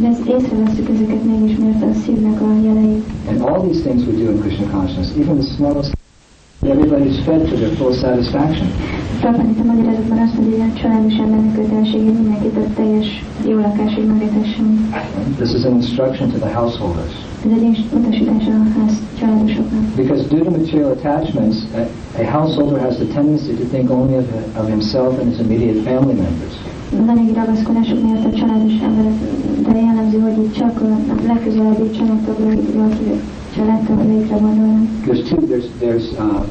[0.00, 3.02] De ezt észreveszünk ezeket mégis, mert a szívnek a jelei.
[3.28, 5.95] And all these things we do in Krishna consciousness, even the smallest,
[6.64, 8.66] everybody's fed to their full satisfaction.
[9.20, 13.56] Prabhupád itt a magyarázatban azt mondja, hogy a családos embernek kötelessége mindenkit a teljes jó
[13.58, 14.90] lakásig megetessen.
[15.36, 17.12] This is an instruction to the householders.
[17.44, 19.84] Ez egy is utasítás a ház családosoknak.
[19.96, 21.82] Because due to material attachments, a,
[22.22, 24.26] a householder has the tendency to think only of,
[24.60, 26.54] of himself and his immediate family members.
[27.00, 29.16] Az anyagi ragaszkodások miatt a családos emberek,
[29.66, 33.20] de jellemző, hogy csak a legközelebbi családtagokra, aki családtagokra gondolnak.
[33.56, 36.44] There's two, there's, there's uh,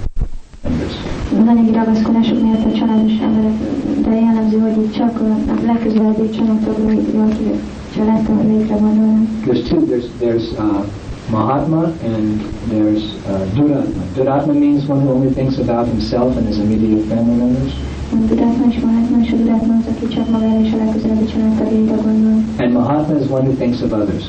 [0.64, 0.94] members.
[1.40, 3.54] Az anyagi ragaszkodások miatt a családos emberek,
[4.02, 7.50] de jellemző, hogy csak a legközelebbi családtagokra, aki
[7.96, 9.28] családtagokra gondolnak.
[9.46, 10.86] There's two, there's, there's uh,
[11.30, 14.04] Mahatma and there's uh, Duratma.
[14.16, 17.74] Duratma means one who only thinks about himself and his immediate family members.
[18.12, 21.96] A Duratma és Mahatma, és a Duratma az, aki csak magára és a legközelebbi családtagjaira
[22.02, 22.44] gondol.
[22.58, 24.26] And Mahatma is one who thinks of others.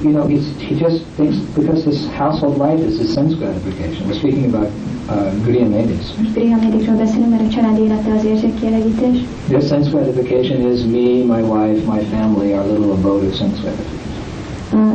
[0.03, 4.07] You know, he's, he just thinks, because his household life is his sense gratification.
[4.07, 4.69] We're speaking about
[5.09, 6.05] uh, grihamedhis.
[6.17, 9.17] Most Prihamédikról beszélünk, mert a család élete az érzékkielégítés.
[9.47, 13.99] Their sense gratification is me, my wife, my family, our little abode of sense gratification.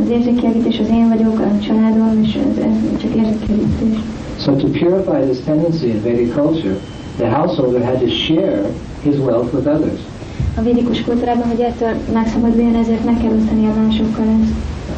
[0.03, 3.99] Az érzékkielégítés az én vagyok, a családom, és ez, ez csak érzékkielégítés.
[4.39, 6.77] So to purify this tendency in Vedic culture,
[7.17, 8.63] the householder had to share
[9.03, 10.01] his wealth with others.
[10.59, 14.53] A védikus kultúrában, hogy ettől megszabaduljon, ezért meg kell osztani a másokkal ezt.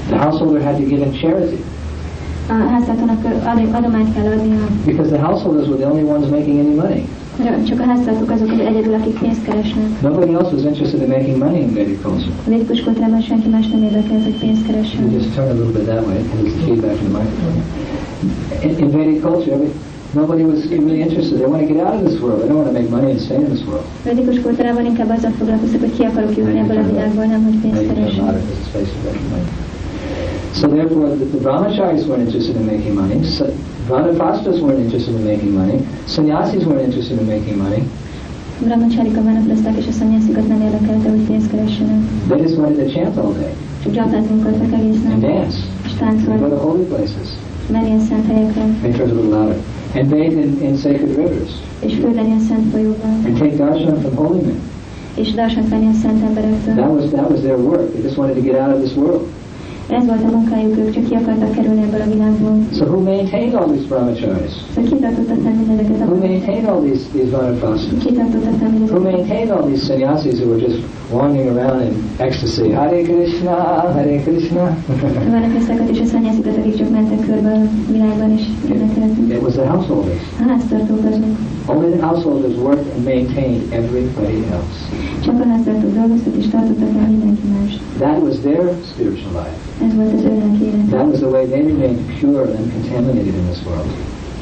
[0.08, 1.60] The householder had to give in charity
[2.50, 4.66] A háztartónak ad- adományt kell adnia.
[4.84, 7.02] because the householders were the only ones making any money.
[7.68, 10.00] Csak a háztartók azok az egyedül, akik pénzt keresnek.
[10.02, 12.30] Nobody else was interested in making money in Vedic culture.
[12.46, 15.12] A védikus kultúrában senki más nem érdekelt, hogy pénzt keressen.
[15.12, 17.56] just turn a little bit that way because the feedback from the microphone.
[18.62, 19.70] In, in Vedic culture, every,
[20.14, 21.38] nobody was really interested.
[21.38, 22.38] They want to get out of this world.
[22.40, 23.84] They don't want to make money and stay in this world.
[24.04, 27.76] Védikus kultúrában inkább azzal foglalkoztak, hogy ki akarok jutni ebből a világból, nem hogy pénzt
[27.76, 28.24] Maybe keressen.
[28.24, 29.46] not if it's space for making money.
[30.60, 33.24] So therefore, the, the brahmacharis weren't interested in making money.
[33.24, 33.44] So,
[33.88, 35.78] Vanaprasthas weren't interested in making money.
[36.06, 37.82] Sannyasis weren't interested in making money.
[38.64, 42.00] Brahmacharika vánaplaszták és a szanyászikat nem érdekelte, hogy pénzt keressenek.
[42.28, 43.52] They just wanted to chant all day
[43.82, 44.42] Csak gyaltázni
[44.72, 45.92] egész and dance és
[46.40, 47.28] go to holy places.
[47.72, 49.56] menni a szent helyekre, Make yours a little louder.
[49.94, 54.14] And bathe in, in sacred rivers és fölvenni a szent folyóban, and take darshan from
[54.14, 54.60] holy men.
[55.14, 56.74] és darsant venni szent emberektől.
[56.74, 57.92] That was that was their work.
[57.92, 59.26] They just wanted to get out of this world.
[59.90, 62.54] Ez volt a munkájuk, ők csak ki akartak kerülni ebből a világból.
[62.72, 64.52] So who maintained all these brahmacharis?
[64.74, 68.04] Szóval kitartotta fel mindezeket a Who maintained all these these vanaprasthas?
[68.04, 69.12] kitartotta fel Who mindezeket.
[69.12, 70.78] maintained all these sannyasis who were just
[71.12, 71.92] wandering around in
[72.26, 72.70] ecstasy?
[72.70, 73.56] Hare Krishna,
[73.96, 74.64] Hare Krishna.
[75.26, 78.30] A vánaplasztákat és a szanyászikat, akik csak mentek körbe a világban
[78.74, 79.36] énekeltek.
[79.36, 80.22] it was the householders.
[80.40, 81.24] A háztartók azok.
[81.66, 84.76] Only the householders worked and maintained everybody else.
[85.24, 87.72] Csak a háztartók dolgoztak és tartottak el mindenki más.
[87.98, 88.62] That was their
[88.92, 89.56] spiritual life.
[89.86, 90.64] Ez volt az ő lelki.
[90.90, 93.90] That was the way they remained pure and uncontaminated in this world.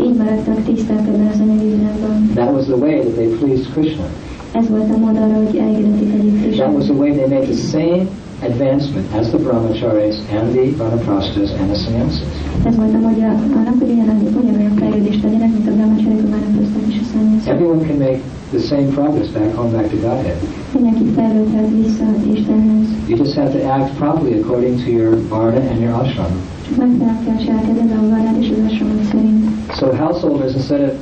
[0.04, 2.30] Így maradtak tiszták ebben az anyagi világban.
[2.34, 4.06] That was the way that they pleased Krishna.
[4.52, 7.60] Ez volt a mód arra, hogy elégedették együtt That was the way they made the
[7.74, 8.02] same
[8.48, 12.28] advancement as the brahmacharis and the vanaprasthas and the sannyasis.
[12.64, 13.28] Ez volt a módja
[13.58, 17.48] annak, hogy ugyanaz, ugyanolyan fejlődést tegyenek, mint a brahmacsarik, a vánaplaszták és a szanyászok.
[17.52, 18.20] Everyone can make
[18.52, 20.36] the same progress back home, back to Godhead.
[20.72, 22.88] Mindenki fejlődhet vissza Istenhez.
[23.08, 26.32] You just have to act properly according to your varna and your ashram.
[26.66, 29.44] Csak megfelelően kell cselekedni a varrád és az asramok szerint.
[29.78, 30.92] So householders, instead of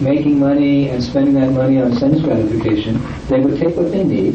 [0.00, 2.94] making money and spending that money on sense gratification,
[3.26, 4.34] they would take what they need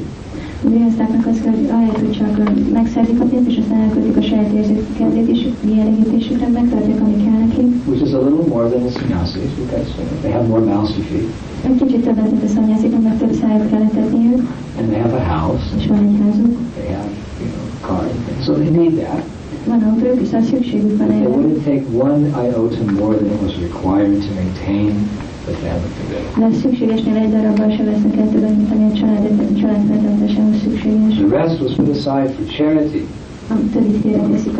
[0.66, 2.32] A bűnöztáknak az hogy ahelyett, csak
[2.74, 7.68] megszerzik a pénzt, és aztán elköltik a saját érzékelésük, kielégítésükre, megtartják, ami kell nekik.
[7.88, 9.90] which is a little more than the sannyasis because
[10.22, 11.28] they have more mouths to feed.
[11.68, 14.42] Egy kicsit többet, mint a szanyászik, mert több szájat kell etetniük,
[14.80, 15.66] and they have a house.
[15.78, 17.12] És van egy házuk, they have
[17.42, 18.04] you know car.
[18.46, 19.22] So they need that.
[19.68, 21.28] Van és az szükségük van erre.
[21.28, 25.10] wouldn't take one iota more than it was required to maintain
[25.46, 28.96] the family together De a szükségesnél egy darabbal se vesznek el többet, mint ami a
[28.96, 31.18] család, család fenntartásához szükséges.
[31.18, 33.04] the rest was put aside for charity.
[33.50, 34.58] A többit félreteszik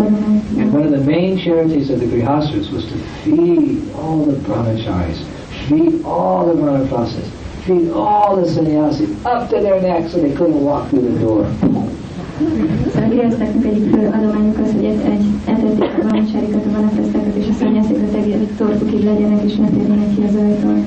[0.58, 5.20] and one of the main charities of the grihasthas was to feed all the brahmacharis
[5.68, 7.28] feed all the vanaprasthas
[7.66, 11.46] feed all the sannyasis up to their necks so they couldn't walk through the door
[12.94, 17.48] Szóval Grész nekünk egyik fő adományuk az, hogy egy, etetik a valamisárikat, a manifestákat és
[17.50, 20.84] a szanyászikat egy tortukig legyenek, és ne térjenek ki az ajtón.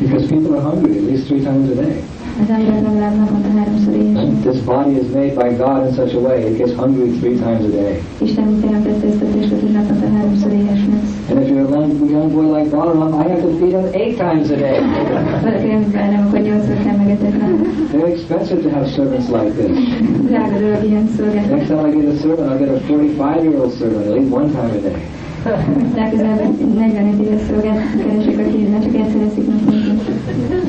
[0.00, 2.02] Because people are hungry at least three times a day.
[2.42, 3.94] Az emberek legalább naponta háromszor.
[4.22, 7.36] And this body is made by God in such a way it gets hungry three
[7.44, 8.02] times a day.
[8.18, 9.62] Isten teremtette ezt a testet,
[11.70, 14.80] young, young boy like Balaram, I have to feed him eight times a day.
[15.42, 17.52] Valaki olyan nem, akkor nyolcszor kell megetetnem.
[17.92, 19.78] Very expensive to have servants like this.
[20.26, 21.54] Drága dolog ilyen szolgáltatni.
[21.54, 24.70] Next time I get a servant, I'll get a 45-year-old servant at least one time
[24.78, 25.19] a day.
[25.94, 29.78] Legközelebb egy 45 éves szolgált keresek, aki ne csak egyszer eszik naponta.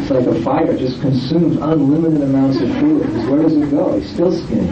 [0.01, 3.01] It's like a fighter just consumes unlimited amounts of food.
[3.29, 3.93] Where does it go?
[3.97, 4.69] He's still skinny.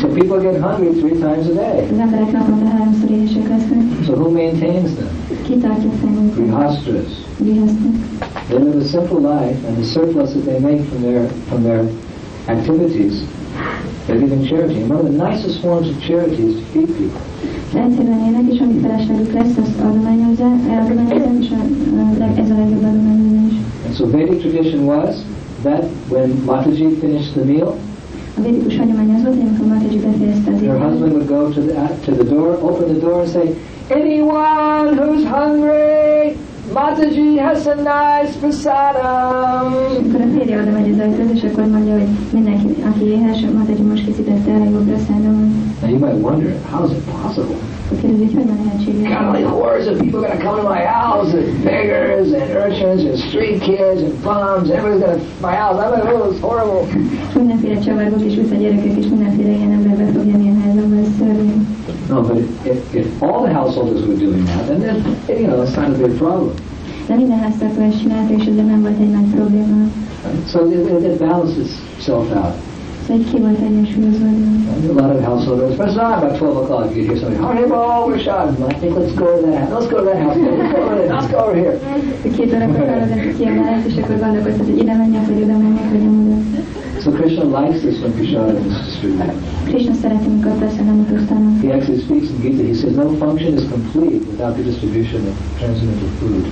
[0.00, 1.88] So people get hungry three times a day.
[4.06, 5.08] So who maintains them?
[6.36, 7.10] Grihasthas.
[8.48, 11.84] They live a simple life, and the surplus that they make from their from their
[12.48, 13.24] activities,
[14.10, 14.76] they give in charity.
[14.82, 17.20] And one of the nicest forms of charity is to feed people.
[17.84, 21.60] Egyszerűen élnek, amit feleslegük lesz, azt adományozzák, eladományozzák, és a,
[22.00, 23.52] a, leg- ez a legjobb adományozás.
[23.86, 25.14] And so Vedic tradition was
[25.62, 27.74] that when Mataji finished the meal,
[28.38, 31.74] A védikus hagyomány az volt, amikor Mataji befejezte az her husband would go to the
[32.04, 33.46] to the door, open the door, and say,
[34.00, 36.36] "Anyone who's hungry,
[36.72, 39.72] Mataji has a nice prasadam."
[40.10, 43.82] akkor a férje oda megy az ajtóhoz, és akkor mondja, hogy mindenki, aki éhes, Mataji
[43.82, 45.48] most készítette el a jobb prasádamot.
[45.80, 47.56] Now you might wonder, how is it possible?
[47.86, 49.08] Akkor kérdezi, hogy hogy van lehetséges.
[49.08, 52.48] God, only hordes of people are going to come to my house, and beggars and
[52.64, 54.66] urchins and street kids and bums.
[54.70, 55.76] Everybody's going to my house.
[55.82, 56.80] I'm like, oh, it's horrible.
[57.34, 61.59] Mindenféle csavargok és visszagyerekek és mindenféle ilyen ember be fog jönni a házamba, ez szörnyű.
[62.10, 64.82] No, but if, if all the householders were doing that, then
[65.28, 66.54] it, you know, it's not a big problem.
[67.06, 69.76] De minden háztartó ezt csinálta, és ezzel nem volt egy nagy probléma.
[70.48, 72.54] So it, it, balances itself out.
[73.06, 74.26] Szóval így ki volt egyensúlyozva.
[74.26, 76.94] a lot of householders, but it's not about 12 o'clock.
[76.94, 78.46] You hear somebody, oh, we're shot.
[78.70, 79.70] I think let's go to that.
[79.72, 80.36] Let's go to that house.
[80.36, 81.12] Let's go over there.
[81.14, 81.78] Let's go over here.
[82.22, 85.56] Hogy Két órakor feladott ki a mellett, és akkor gondolkodsz, hogy ide menjek, vagy oda
[85.58, 86.79] menjek, vagy oda.
[87.00, 89.32] So Krishna likes this when Prashadam is distributed.
[89.64, 91.60] Krishna szereti, mikor persze nem utosztanak.
[91.62, 92.62] He actually speaks in Gita.
[92.62, 96.44] He says no function is complete without the distribution of transcendental food.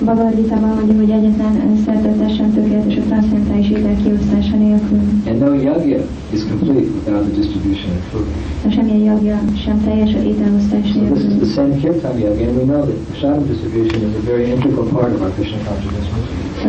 [0.00, 5.00] Bhagavad Gita-ban mondja, hogy egyetlen szertartás sem tökéletes a transzcentális étel kiosztása nélkül.
[5.26, 6.02] And no yajna
[6.36, 8.26] is complete without the distribution of food.
[8.66, 12.56] A semmilyen jagja sem teljes a ételosztás So this is the same kirtan yoga, and
[12.58, 16.06] we know that prashadam distribution is a very integral part of our Krishna consciousness.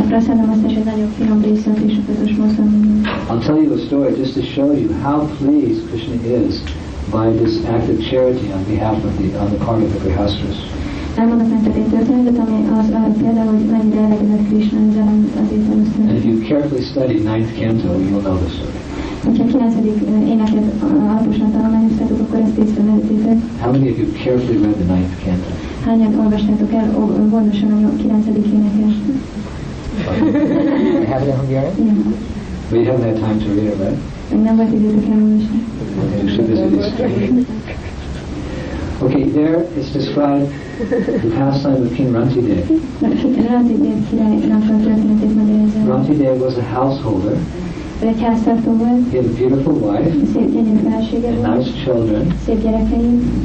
[0.02, 2.85] A praszadomosztás egy nagyon finom része a Krishna mozdulmánynak.
[3.28, 6.62] I'll tell you a story just to show you how pleased Krishna is
[7.10, 10.58] by this act of charity on behalf of the on the part of the Grihasthas.
[11.18, 15.08] Elmondok nektek egy történetet, ami az arra példa, hogy mennyire elegedett Krishna ezzel
[15.42, 15.50] az
[16.08, 18.78] And if you carefully study ninth canto, you'll know the story.
[19.24, 19.74] Hogyha a 9.
[20.34, 23.38] éneket alaposan tanulmányoztátok, akkor ezt észrevehetitek.
[23.62, 25.50] How many of you carefully read the ninth canto?
[25.86, 26.88] Hányan olvastátok el
[27.30, 28.26] gondosan a 9.
[28.54, 28.94] éneket?
[31.10, 31.74] Have it in Hungarian?
[31.80, 32.16] Igen.
[32.72, 33.98] You haven't had time to read it, right?
[34.32, 35.64] Még nem volt időtök elolvasni.
[36.04, 37.46] Okay, you should visit these.
[39.02, 40.52] Okay, there it's described
[41.22, 42.70] the pastime of King Rantidev.
[43.50, 45.86] Ráti Dév királynak a történetét magyarázza.
[45.88, 47.38] Rantidev was a householder.
[48.04, 52.34] Ő egy háztartó volt, He had a beautiful wife szép gyönyörű felesége and nice children,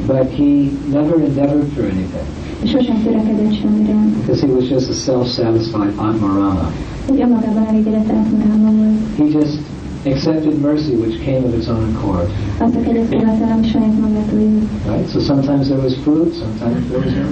[0.07, 2.25] but he never endeavored for anything
[2.63, 3.93] és sosem törekedett semmire.
[4.19, 6.71] because he was just a self-satisfied Atmarama.
[9.17, 9.59] He just
[10.05, 12.29] accepted mercy which came of its own accord.
[14.87, 15.05] Right?
[15.07, 17.29] So sometimes there was food, sometimes there was no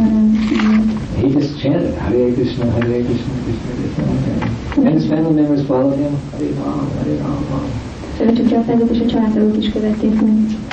[0.00, 0.88] nem.
[1.16, 4.86] He just chanted Hare Krishna, Hare Krishna, Krishna Krishna.
[4.86, 6.14] And his family members followed him.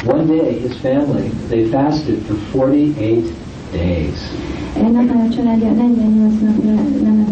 [0.05, 3.33] One day, his family, they fasted for 48
[3.71, 4.29] days.
[4.75, 6.71] Egy nap már a családja 48 napra
[7.03, 7.23] nem.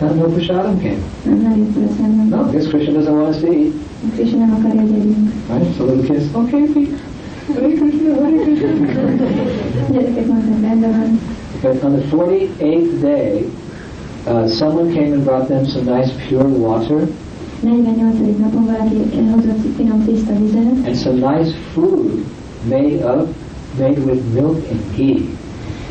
[0.00, 0.28] No
[0.80, 0.96] came.
[1.24, 1.40] Nem,
[2.00, 2.26] nem.
[2.28, 3.72] No, I Krishna doesn't want to eat.
[4.14, 5.32] Krishna nem akarja, hogy együnk.
[5.50, 5.74] Right?
[5.76, 6.90] So little kids, okay, please.
[7.54, 8.68] Hare Krishna, Hare Krishna.
[11.62, 13.44] But on the 48th day,
[14.26, 17.08] uh, someone came and brought them some nice pure water
[17.62, 18.38] 48.
[18.38, 18.94] napon valaki
[19.34, 22.24] hozott finom tiszta vizet, and some nice food
[22.68, 23.28] made of,
[23.78, 25.37] made with milk and ghee,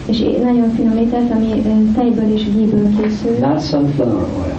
[0.08, 1.62] és nagyon finom ételt, ami
[1.96, 3.38] tejből és gíből készül.
[3.40, 4.58] not sunflower oil.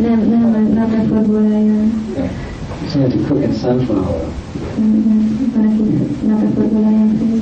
[0.00, 1.92] Nem, nem, nem reformból jön.
[2.90, 4.28] Something to cook in sunflower oil.
[4.78, 5.18] Jön.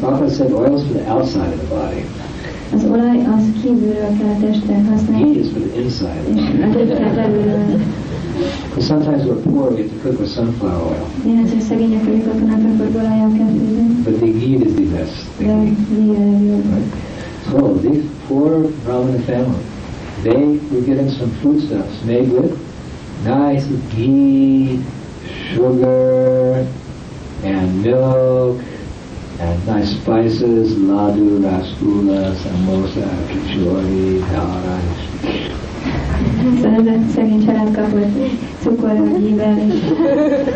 [0.00, 2.04] Prabhupada said oils for the outside of the body.
[2.74, 6.22] Az olaj az kívülről kell a testre használni, Ghee is for the inside.
[7.14, 7.80] belülről
[8.80, 11.06] sometimes we're poor, we have to cook with sunflower oil.
[11.24, 14.02] Néhányszor szegények vagyunk, akkor nem olajjal kell főzni.
[14.04, 15.26] But the ghee is the best.
[15.38, 15.46] The
[15.88, 17.05] ghee.
[17.50, 19.64] So these poor Brahmana family,
[20.22, 22.58] they were getting some foodstuffs made with
[23.24, 24.82] nice ghee,
[25.52, 26.66] sugar,
[27.44, 28.60] and milk,
[29.38, 34.80] and nice spices, ladu, rasgulla, samosa, kachori, dara.
[36.62, 38.16] Szóval ez a szegény család kapott
[38.62, 39.80] cukorral, gyível és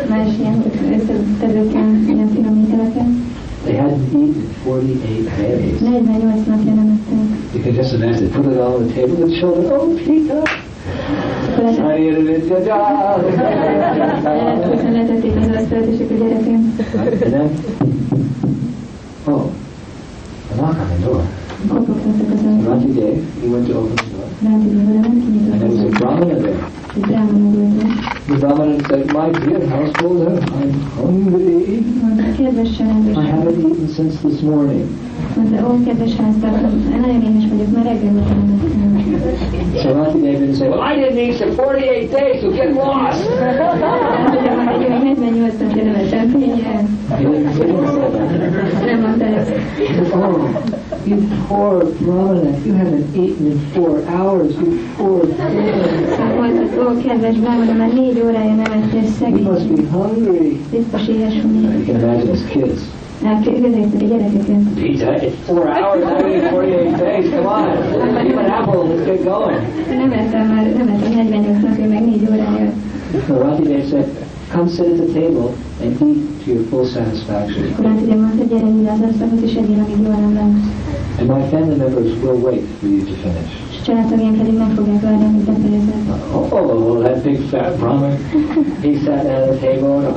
[0.09, 3.30] más ilyen összetevőkkel, ilyen finom ételeket.
[3.63, 5.79] They hadn't eaten in 48 days.
[5.79, 7.53] 48 napja nem ettek.
[7.53, 10.41] You can just imagine, put it all on the table, the children, oh, Pita!
[11.51, 12.79] Akkor ez I ate it, da-da!
[14.29, 17.49] Elkülönben letették az asztalt, és akkor gyerekem And then,
[19.25, 19.45] oh,
[20.51, 21.21] a knock on the door.
[21.67, 22.65] kopogtattak az ajtót.
[22.65, 24.25] Rantidev, he went to open the door.
[24.43, 25.05] Ránt ide oda ment,
[25.51, 26.80] And there was a kinyitott Brahmana there.
[26.93, 31.85] The Brahmana said, my dear householder, eh, I'm hungry.
[33.15, 34.89] I haven't eaten since this morning.
[39.81, 43.29] So Rantidev didn't say, well, I didn't eat for 48 days, so get lost.
[43.29, 46.85] Hát ugye mondta, hogy ő 48 napja nem ettem, figyelj el.
[47.17, 48.85] He didn't, he didn't say that.
[48.85, 49.49] Nem mondta ezt.
[49.77, 50.49] He said, oh,
[51.05, 51.17] you
[51.47, 56.80] poor Brahmana, you haven't eaten in four hours, you poor thing.
[56.81, 59.43] Szóval mondta, ó, kedves brámana, már négy órája nem ettél, You szegény.
[59.43, 60.59] must be hungry.
[60.71, 61.61] Biztos éhes vagy.
[61.61, 62.81] You can imagine his kids.
[63.23, 64.61] Hát képzeljétek a gyerekeket.
[64.75, 67.65] Pizza, it's four hours, I mean 48 days, come on.
[68.27, 69.59] Give an apple, let's get going.
[70.01, 72.71] Nem ettem már, nem ettem 48 napja, meg négy órája.
[73.27, 74.07] So Rantidev said,
[74.53, 75.49] come sit at the table
[75.83, 77.63] and eat to your full satisfaction.
[77.73, 80.63] Akkor hát ugye mondta, gyere ide az asztalhoz, és egyél, amíg jól nem lesz.
[81.19, 83.70] And my family members will wait for you to finish.
[83.87, 83.91] A
[84.37, 85.93] pedig meg fogják várni, befejezed.
[86.33, 88.17] Oh, oh, oh, that big fat Brahmin,
[88.81, 90.07] he sat at the table and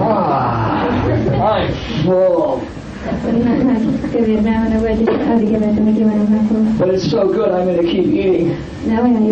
[0.00, 1.68] ah, I'm
[2.04, 2.60] full.
[3.06, 6.58] Akkor nagy, nagy kövér brámana vagy, és addig emeltem, hogy jól nem megfog.
[6.78, 8.56] But it's so good, I'm going to keep eating.
[8.86, 9.22] De olyan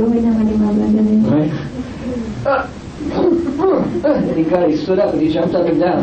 [3.59, 3.67] jó, hogy nem hagyom abba az előtt.
[4.03, 4.29] Right?
[4.29, 6.03] And he got, he stood up and he jumped up and down.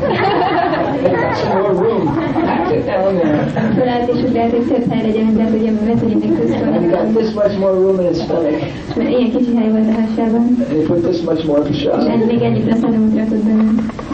[1.03, 2.05] They got some more room.
[2.45, 3.45] Packed it down there.
[3.77, 6.39] Felállt és ugrált, hogy több hely legyen, de hogy be tudjuk még And
[6.81, 8.61] he got this much more room in his stomach.
[8.95, 12.09] Mert ilyen kicsi hely volt a hásában, And he put this much more és prasad.
[12.09, 13.63] egy, még ennyit leszanomot rakott benne.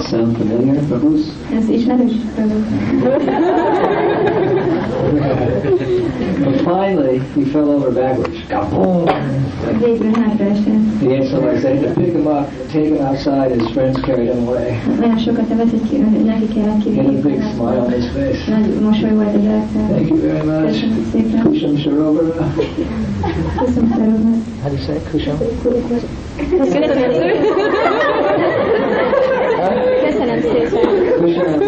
[0.09, 1.21] Sound familiar, Prabhus?
[1.57, 2.11] Ez ismerős?
[5.11, 8.37] But finally, he fell over backwards.
[8.47, 9.05] Kaboom!
[9.79, 10.99] Végül hátraesett.
[11.01, 13.51] He had somebody say to pick him up, take him outside.
[13.51, 14.81] His friends carried him away.
[15.01, 18.51] Olyan sokat nevet, hogy neki kellett He a big smile on his face.
[18.51, 19.87] Nagy mosoly volt az arcán.
[19.87, 20.65] Thank you very much.
[20.65, 21.41] Köszönöm szépen.
[21.43, 22.53] Kusham Sharobara.
[23.65, 24.43] Köszönöm szépen.
[24.61, 25.09] How do you say it?
[25.11, 25.37] Kusham?
[26.59, 27.19] Köszönöm szépen.
[30.05, 30.83] Köszönöm szépen.
[31.21, 31.59] Kusham.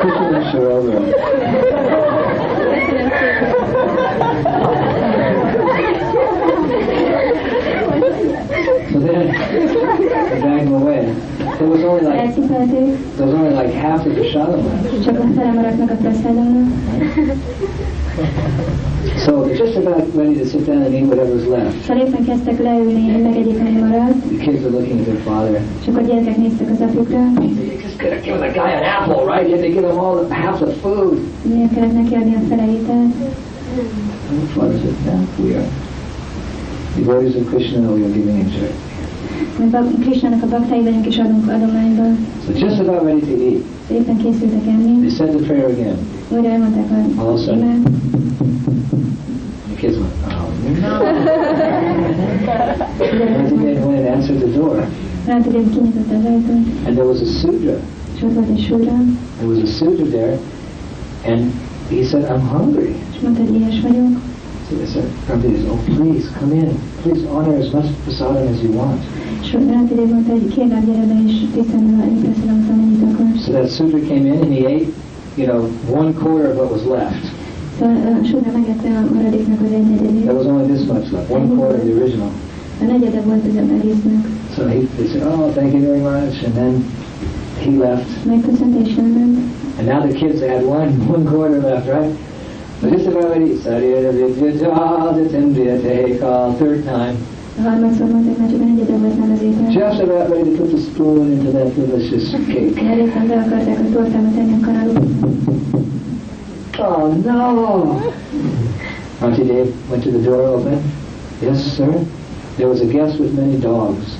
[0.00, 1.00] Kusham Sharobara.
[2.80, 3.56] Köszönöm szépen.
[8.98, 11.14] So then, they dragged him away.
[11.38, 15.04] There was only like there was only like half of the prasadam left.
[15.04, 16.72] csak a fele maradt meg a praszádomnak.
[19.24, 21.82] So they're just about ready to sit down and eat whatever's left.
[21.82, 25.60] Szóval éppen kezdtek leülni, hogy megegyék, ami maradt, The kids are looking at their father.
[25.80, 27.18] és akkor a gyerekek néztek az apukra.
[27.18, 27.50] You
[27.82, 29.48] just gotta give the guy an apple, right?
[29.48, 31.18] You have to give him all the, half the food.
[31.42, 33.12] Miért kellett neki adni a fele ételt?
[34.30, 35.66] And the father said, no, we are
[36.96, 38.87] devotees of Krishna, we are giving him charity.
[39.58, 39.74] Mert
[40.42, 42.02] a baktai vagyunk, adunk adományba.
[42.46, 44.62] So just about ready to eat, Éppen készültek
[45.00, 45.96] they said the prayer again.
[46.28, 47.90] Újra elmondták a imát.
[49.66, 50.48] The kids went, oh
[50.80, 51.04] no.
[53.34, 54.86] and they went and answered the door.
[55.26, 57.80] Rá tudja, hogy kinyitotta az ajtót, And there was a sudra.
[58.16, 58.92] és ott volt egy sura,
[59.36, 60.38] There was a sudra there.
[61.26, 61.52] And
[61.90, 62.94] he said, I'm hungry.
[63.14, 64.18] és mondta, hogy éhes vagyok.
[64.68, 66.68] So they said, Prabhupada, oh please, come in.
[67.02, 69.00] Please honor as much prasadam as you want.
[69.48, 73.44] És Rántidé mondta, hogy kérlek, gyere be, és tisztelni a tisztelem, amennyit akarsz.
[73.44, 74.88] So that sudra came in and he ate,
[75.40, 75.60] you know,
[76.00, 77.24] one quarter of what was left.
[77.78, 81.46] Szóval a sura megette a maradéknak az egy There was only this much left, one
[81.54, 82.30] quarter of the original.
[82.80, 84.22] A negyede volt az egésznek.
[84.54, 86.32] So he, they said, oh, thank you very much.
[86.46, 86.72] And then
[87.64, 88.08] he left.
[88.24, 89.38] Megköszönte és elment.
[89.78, 92.12] And now the kids had one, one quarter left, right?
[92.80, 93.50] But just about ready.
[93.62, 94.70] Sarira vidya
[95.04, 97.16] jaditindriya take all third time.
[99.74, 102.78] Just about ready to put the spoon into that delicious cake.
[106.78, 108.14] Oh no!
[109.18, 110.78] Rantidev went to the door open.
[111.40, 111.90] Yes, sir.
[112.56, 114.16] There was a guest with many dogs.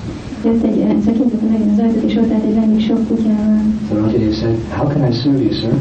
[3.89, 5.72] So Rantidev said, how can I serve you, sir?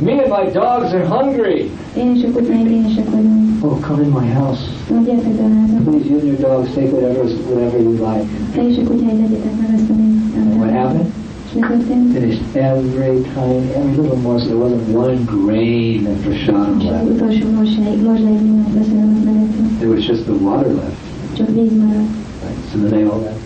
[0.00, 1.70] Me and my dogs are hungry.
[3.64, 3.80] Én és a kutyáim éhesek vagyunk.
[3.80, 4.62] Oh, come in my house.
[4.90, 5.84] Mondja, gyertek be a házam.
[5.84, 8.26] Please, you and your dogs take whatever, whatever you like.
[8.54, 11.12] Te és a kutyáid legyetek meg azt, amit And what happened?
[12.12, 14.48] Finished every tiny, every little morsel.
[14.48, 17.10] There wasn't one grain of prashadam left.
[17.10, 19.78] utolsó morzsáig, morzsáig mindent beszélem, megettünk.
[19.78, 21.00] There was just the water left.
[21.36, 22.10] Csak víz maradt.
[22.42, 22.60] Right?
[22.70, 23.42] So then they all left.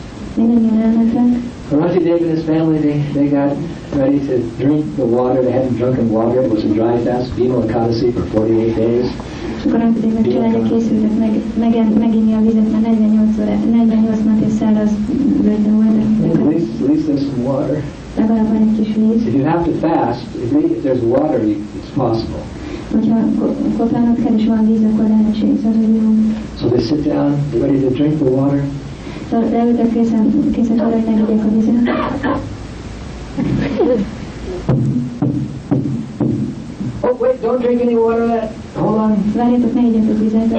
[1.70, 3.56] Rantidev and his family, they, they got
[3.92, 5.42] ready to drink the water.
[5.42, 6.42] They hadn't drunken water.
[6.42, 9.27] It was a dry fast, Bhima Ekadasi, for 48 days.
[9.68, 10.32] És akkor amikor
[11.18, 14.90] meg meg, meg, meginni a vizet, mert 48, óra, 48 nap száraz
[17.44, 17.82] water.
[18.16, 19.26] Legalább van egy kis víz.
[19.26, 22.42] If you have to fast, if, if there's water, it's possible.
[22.92, 23.14] Hogyha
[24.22, 26.12] kell van víz, akkor lehetséges az, hogy jó.
[26.60, 28.64] So they sit down, they're ready to drink the water.
[29.30, 31.96] Szóval leültek készen, készen arra, hogy megígyek a vizet.
[37.00, 38.57] Oh, wait, don't drink any water yet.
[38.78, 39.16] Hold on.
[39.36, 40.52] Várjatok, ne igyatok vizet.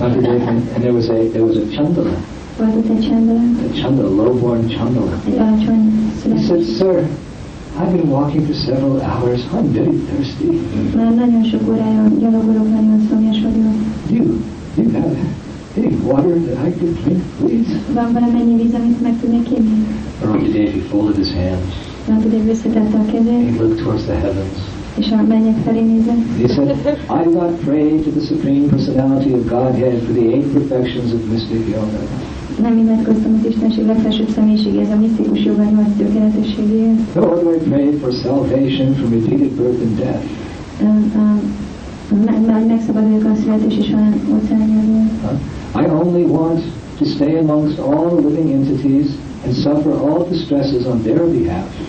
[0.00, 2.10] And, there was a there was a chandala,
[2.58, 5.20] Volt egy csendben, a chandala, low-born chandala.
[5.26, 7.08] egy alacsony He said, "Sir,
[7.78, 9.40] I've been walking for several hours.
[9.54, 10.60] I'm very thirsty.
[10.96, 13.74] Már nagyon sok órája gyalogolok, nagyon szomjas vagyok.
[14.10, 14.24] You,
[14.76, 15.16] you have
[15.76, 19.86] any water that I could drink, please?" Van valamennyi víz, amit meg tudnék inni?
[20.22, 21.89] Rantidev, he folded his hands.
[22.08, 24.58] Nem tudja, visszatette a kezét, He looked towards the heavens.
[24.98, 26.22] és a mennyek felé nézett.
[26.40, 26.68] He said,
[27.20, 31.20] I do not pray to the Supreme Personality of Godhead for the eight perfections of
[31.32, 32.00] mystic yoga.
[32.62, 36.96] Nem imádkoztam az Istenség legfelsőbb személyiségéhez, a misztikus joga nyolc tökéletességéhez.
[37.14, 40.24] Nor do I pray for salvation from repeated birth and death.
[42.46, 45.10] Már megszabaduljuk a születés és halál óceánjából.
[45.74, 46.62] I only want
[46.98, 49.06] to stay amongst all the living entities
[49.44, 51.79] and suffer all the stresses on their behalf.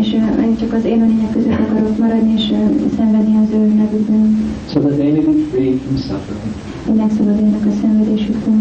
[0.00, 2.52] És én csak az élőlények között akarok maradni és
[2.96, 6.52] szenvedni az ő nevükben, so that they may be freed from suffering.
[6.86, 8.52] hogy megszabaduljanak a szenvedésüktől.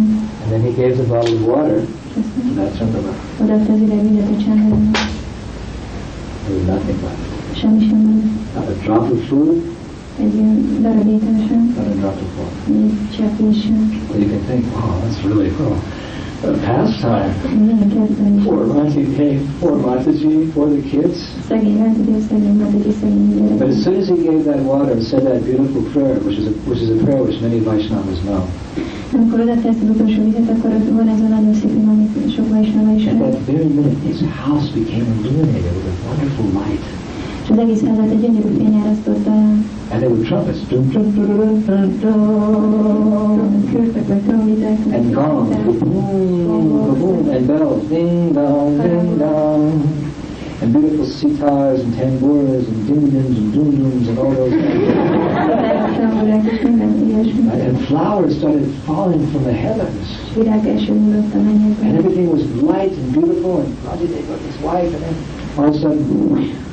[0.41, 1.79] And then he gave the bottle of water
[2.15, 2.19] to
[2.55, 3.13] that Chandala.
[3.43, 4.75] odaadta az ide vizet a.
[6.43, 7.57] There was nothing left.
[7.59, 8.19] Semmi sem van.
[8.55, 9.61] Not a drop of food,
[10.19, 12.83] Egy ö, darab étel sem, not a drop of water.
[12.83, 14.01] egy csepp víz sem.
[14.09, 15.75] Well, you can think, wow, that's really cool.
[16.43, 17.33] A pastime.
[18.43, 18.65] For
[19.15, 21.31] Dave, for Mataji, for the kids.
[23.59, 26.47] But as soon as he gave that water and said that beautiful prayer, which is
[26.47, 28.47] a, which is a prayer which many Vaishnavas know,
[33.07, 36.81] at that very minute, his house became illuminated with a wonderful light.
[39.93, 40.91] And there were trumpets, and
[45.13, 45.55] gongs,
[47.29, 49.83] and bells, ding dong, ding dong,
[50.61, 54.87] and beautiful sitars and tambours and dim dims and dum dums and all those things.
[57.53, 60.07] And flowers started falling from the heavens.
[61.83, 65.15] And everything was light and beautiful, and Deva got his wife, and then
[65.55, 66.63] all of a sudden,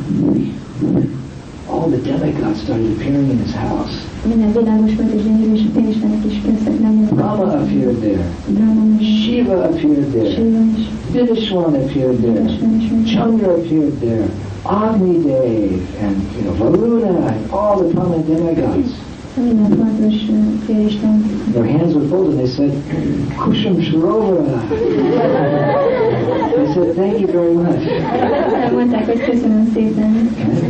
[1.72, 3.94] all the demigods started appearing in his house.
[4.26, 7.06] Minden világos volt és gyönyörű, és a fényistenek is kezdtek menni.
[7.16, 8.24] Rama appeared there.
[9.00, 10.30] Shiva appeared there.
[10.34, 10.88] Shiva is.
[11.84, 12.42] Appeared there.
[12.42, 12.90] Vishwan is.
[12.90, 14.26] meg- Chandra appeared there.
[14.62, 18.90] Agni Dev and you know Varuna and all the prominent demigods.
[21.52, 22.38] Their hands were folded.
[22.38, 22.72] They said,
[23.38, 24.68] "Kusham Sharovara."
[26.56, 27.80] they said, "Thank you very much."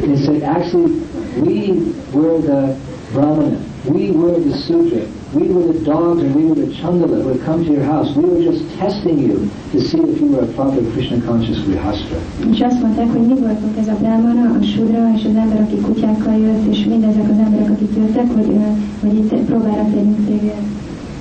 [0.07, 0.93] They said, actually,
[1.41, 2.79] we were the
[3.13, 7.29] Brahmana, we were the Sudra, we were the dogs and we were the Chandala who
[7.29, 8.15] had come to your house.
[8.15, 12.17] We were just testing you to see if you were a proper Krishna conscious Grihastha.
[12.53, 15.77] És azt mondták, hogy mi voltunk ez a brámana, a sudra és az ember, aki
[15.77, 18.57] kutyákkal jött, és mindezek az emberek, akik jöttek, hogy,
[19.01, 20.63] hogy itt próbára tegyünk téged.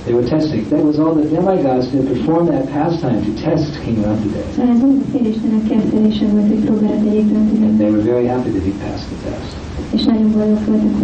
[0.04, 0.64] They were testing.
[0.68, 4.46] That was all the demigods did perform that pastime to test King Rantidev.
[4.54, 8.50] Szóval ez mind a félistenek kezdődése volt, hogy próbára tegyék And they were very happy
[8.50, 9.52] that he passed the test.
[9.96, 10.94] És nagyon boldog voltak,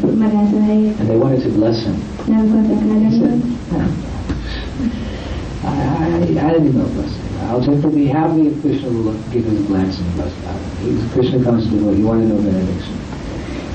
[0.00, 0.94] hogy megállt a helyét.
[0.98, 1.96] And they wanted to bless him.
[2.26, 3.42] Nem akartak He said,
[5.64, 7.22] I, I, I didn't know blessing.
[7.48, 10.06] I'll take be happy if Krishna will give his blessing.
[10.16, 11.98] But uh, he was a Krishna conscious devotee.
[11.98, 12.96] He wanted no benediction.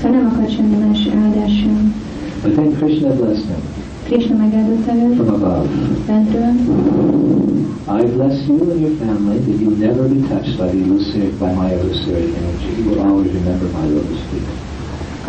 [0.02, 1.94] Szóval nem akart semmi más áldás sem.
[2.42, 3.62] But then Krishna blessed him.
[4.04, 5.68] Krishna megáldotta őt from above.
[6.06, 6.52] fentről.
[8.00, 11.52] I bless you and your family that you never be touched by the illusory, by
[11.60, 12.70] my illusory energy.
[12.78, 14.48] You will always remember my lotus feet.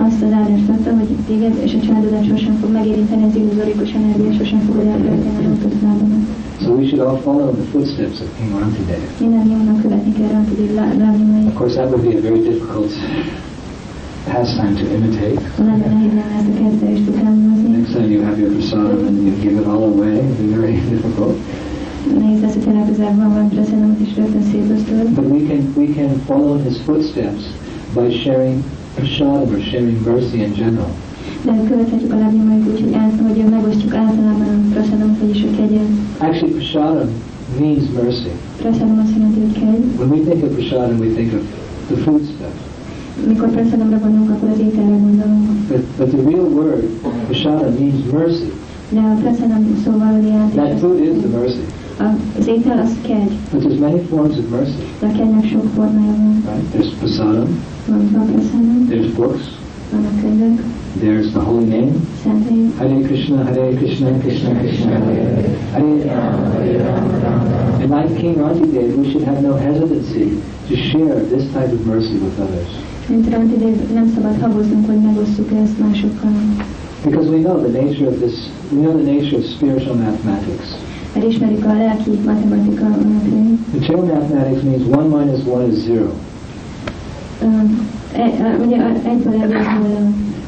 [0.07, 4.31] Azt az áldást adta, hogy téged és a családodat sosem fog megérinteni az illuzorikus energia,
[4.33, 6.23] sosem fogod elfelejteni a lótuszlábamat.
[6.61, 9.01] So we should all follow the footsteps of King Rantidev.
[9.19, 11.47] Mindannyiunknak követni kell Rantidev lábnyomait.
[11.47, 12.91] Of course, that would be a very difficult
[14.31, 15.39] pastime to imitate.
[15.57, 17.69] Nagyon nehéz lenne ezt a kezdést utánozni.
[17.77, 20.55] Next time you have your prasadam and you give it all away, it would be
[20.59, 21.35] very difficult.
[22.19, 25.09] Nehéz lesz, hogyha legközelebb van valami praszenamot és rögtön szétosztod.
[25.19, 27.43] But we can we can follow his footsteps
[27.93, 28.63] by sharing
[28.95, 30.91] prasadam or sharing mercy in general.
[31.45, 35.87] De követhetjük a lábnyomait úgy, hogy, át, hogy megosztjuk általában a praszenamot, vagyis a kegyet.
[36.17, 37.09] Actually, prasadam
[37.59, 38.29] means mercy.
[38.57, 39.83] Praszenam azt jelenti, hogy kegy.
[39.97, 41.41] When we think of prasadam, we think of
[41.87, 42.55] the food stuff.
[43.27, 45.47] Mikor praszenamra gondolunk, akkor az ételre gondolunk.
[45.67, 46.83] But, but the real word,
[47.27, 48.51] prasadam, means mercy.
[48.89, 51.63] De a praszenam szóval jelenti, That food is the mercy.
[52.39, 53.31] az étel az kegy.
[53.51, 56.43] But there's many forms of mercy, De a kegynek sok formája van.
[56.49, 56.65] right?
[56.73, 57.47] There's prasadam,
[57.87, 59.43] Van a praszenam, there's books,
[59.91, 60.61] vannak könyvek,
[60.95, 62.05] there's the holy name.
[62.77, 65.35] Hare Krishna, Hare Krishna, Krishna Krishna, Hare
[65.73, 66.39] Hare.
[67.81, 72.17] And like King Rantidev, we should have no hesitancy to share this type of mercy
[72.17, 72.67] with others.
[73.07, 76.31] Mint Rantidev, nem szabad haboznunk, hogy megosztjuk ezt másokkal.
[77.03, 80.67] Because we know the nature of this, we know the nature of spiritual mathematics.
[81.29, 82.87] Ismerjük a lelki matematika.
[83.73, 86.13] Material mathematics means one minus one is zero.
[87.41, 88.77] Um, e, ugye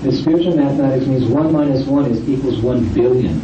[0.10, 3.42] spiritual mathematics means one minus one is equals one billion.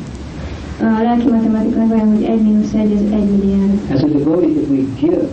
[0.79, 3.79] A lelki matematika meg olyan, hogy egy mínusz egy, ez egy milliárd.
[3.93, 5.27] As a devotee, if we give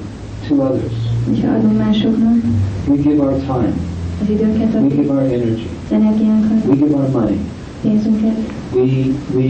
[0.49, 0.93] to others,
[1.33, 2.37] És ha adunk másoknak
[2.89, 3.73] we give our time,
[4.21, 4.29] az
[4.81, 7.39] we give our energy, az energiánkat, we give our money,
[7.83, 8.37] pénzünket,
[8.75, 8.83] we
[9.35, 9.45] we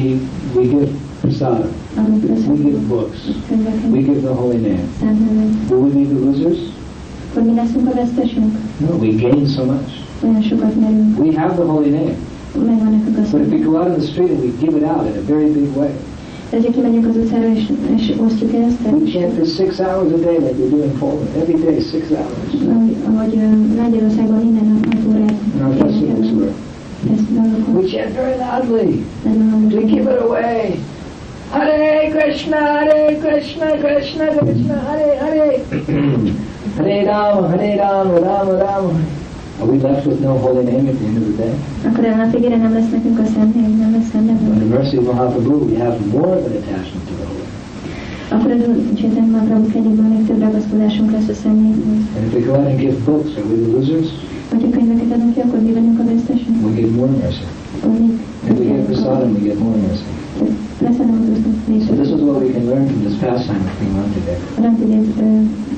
[0.54, 0.88] we give
[1.20, 3.18] prasada, adunk we give books,
[3.90, 4.84] we give the holy name.
[5.00, 5.70] szent nevet.
[5.70, 6.58] Will we be the losers?
[7.30, 8.58] Akkor mi leszünk a vesztesünk?
[8.78, 10.03] No, we gain so much.
[10.24, 12.14] Olyan sokat merünk, We have the holy name,
[12.66, 14.84] megvan nekünk a but if we go out in the street and we give it
[14.84, 15.90] out in a very big way,
[16.50, 17.62] De kimegyünk az utcára és,
[17.96, 21.28] és osztjuk ezt, we chant for six hours a day like we do in Poland.
[21.40, 22.50] Every day, six hours.
[22.68, 25.32] ahogy, ahogy minden nap 6 órát
[25.64, 26.40] our festivals, énekelünk.
[26.40, 29.04] we're- ezt dalokon, we chant very loudly.
[29.74, 30.78] We give it away.
[31.50, 35.52] Hare Krishna, Hare Krishna, Krishna Krishna, Hare Hare.
[36.78, 38.92] Hare Rama, Hare Rama, Rama Rama.
[39.60, 41.54] Are we left with no holy name at the end of the day?
[41.86, 44.68] Akkor a nap végére nem lesz nekünk a szent hely, nem lesz szent By the
[44.76, 47.44] mercy of Mahaprabhu, we have more of an attachment to the holy.
[48.34, 52.02] Akkor az Úr Csétán Mahaprabhu kegyéből még több ragaszkodásunk lesz a személyhez.
[52.16, 54.08] And if we go out and give books, are we the losers?
[54.50, 56.54] Hogyha könyveket adunk ki, akkor mi vagyunk a vesztesek?
[56.64, 57.46] We give more mercy.
[58.48, 60.04] If we give prasadam, we get more mercy.
[60.38, 60.90] Lesz nem osztunk még So
[61.96, 64.36] this is what we can learn from this pastime of King Rantideva.
[64.58, 65.04] A Rantidév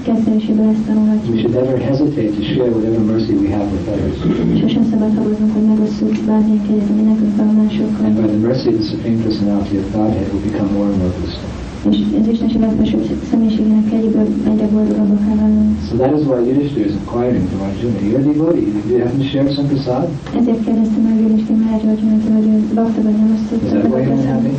[0.02, 0.86] kezdenéséből ezt
[1.30, 4.16] We should never hesitate to share whatever mercy we have with others.
[4.60, 8.04] Sosem szabad haboznunk, hogy megosszuk bármilyen kegyet, ami nekünk van másokkal.
[8.06, 11.12] And by the mercy of the Supreme Personality of Godhead, we'll become more and more
[11.18, 11.50] blissful.
[11.90, 15.70] És az Istenség legfelsőbb személyiségének kegyéből egyre boldogabbak válunk.
[15.88, 19.18] So that is why Yudhishthira is inquiring from Arjuna, you're a devotee, do you happen
[19.24, 20.06] to share some prasad?
[20.40, 23.30] Ezért kérdezte meg Judhiszti Maharaj Arjunát, hogy ő bakta vagy nem
[23.64, 24.54] Is that why you're unhappy?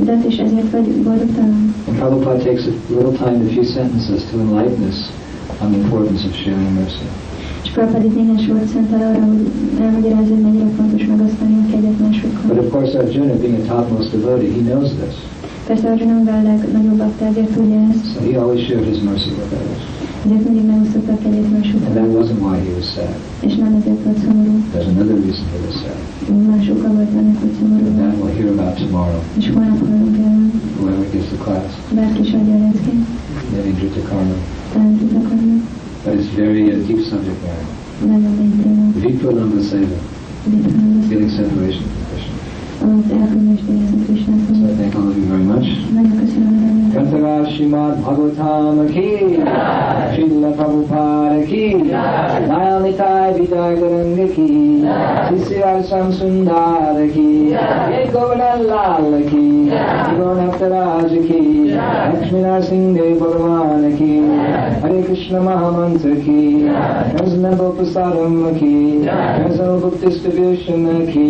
[0.00, 1.74] De és ezért vagy boldogtalan.
[1.88, 4.98] And Prabhupada takes a little time, a few sentences to enlighten us
[5.62, 7.06] on the importance of sharing mercy.
[7.64, 9.46] És Prabhupada itt néhány sort szentel arra, hogy
[9.80, 11.96] elmagyarázza, hogy mennyire fontos megosztani a kegyet
[12.48, 15.14] But of course Arjuna, being a topmost devotee, he knows this.
[15.66, 17.24] Persze Arjuna mivel a legnagyobb bakta,
[17.54, 18.04] tudja ezt.
[18.14, 20.01] So he always shared his mercy with others.
[20.24, 21.44] Ezért mindig megosztotta a kegyet
[21.86, 23.14] And that wasn't why he was sad.
[23.40, 24.54] És nem ezért volt szomorú.
[24.72, 25.98] There's another reason he was sad.
[26.50, 27.84] Másokkal volt ennek, hogy szomorú.
[27.86, 30.36] And that we'll hear about tomorrow, És holnap hallunk el,
[30.78, 33.00] whoever gives the class, bárki is adja a leckét,
[33.52, 34.34] maybe Drita Karma.
[34.72, 35.56] talán tudnak adni.
[36.04, 37.66] But it's very uh, deep subject matter.
[38.10, 38.84] Nagyon mély téma.
[39.00, 39.98] Vipralambha Seva,
[40.50, 41.84] Vitránus, feeling separation
[42.82, 42.84] A
[46.92, 49.38] Kantara Srimad Bhagavatam ki,
[50.12, 51.64] Srila Prabhupada ki,
[52.48, 54.48] Nayanitai Vidagaranga ki,
[55.28, 57.30] Sisira Samsundar ki,
[58.12, 59.46] Govardhan Lal ki,
[60.18, 61.40] Gaurnataraj ki,
[61.72, 64.12] Lakshmi Singh Dev Bhagavan ki,
[64.82, 66.40] Hare Krishna Mahamantra ki,
[67.16, 68.74] Krishna Prasadam ki,
[69.40, 71.28] Krishna Bhakti Distribution ki,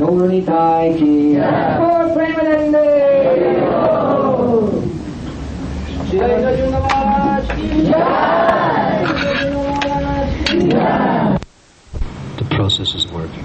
[0.00, 2.82] Gauranitai Gaur Premanande!
[12.36, 13.44] The process is working.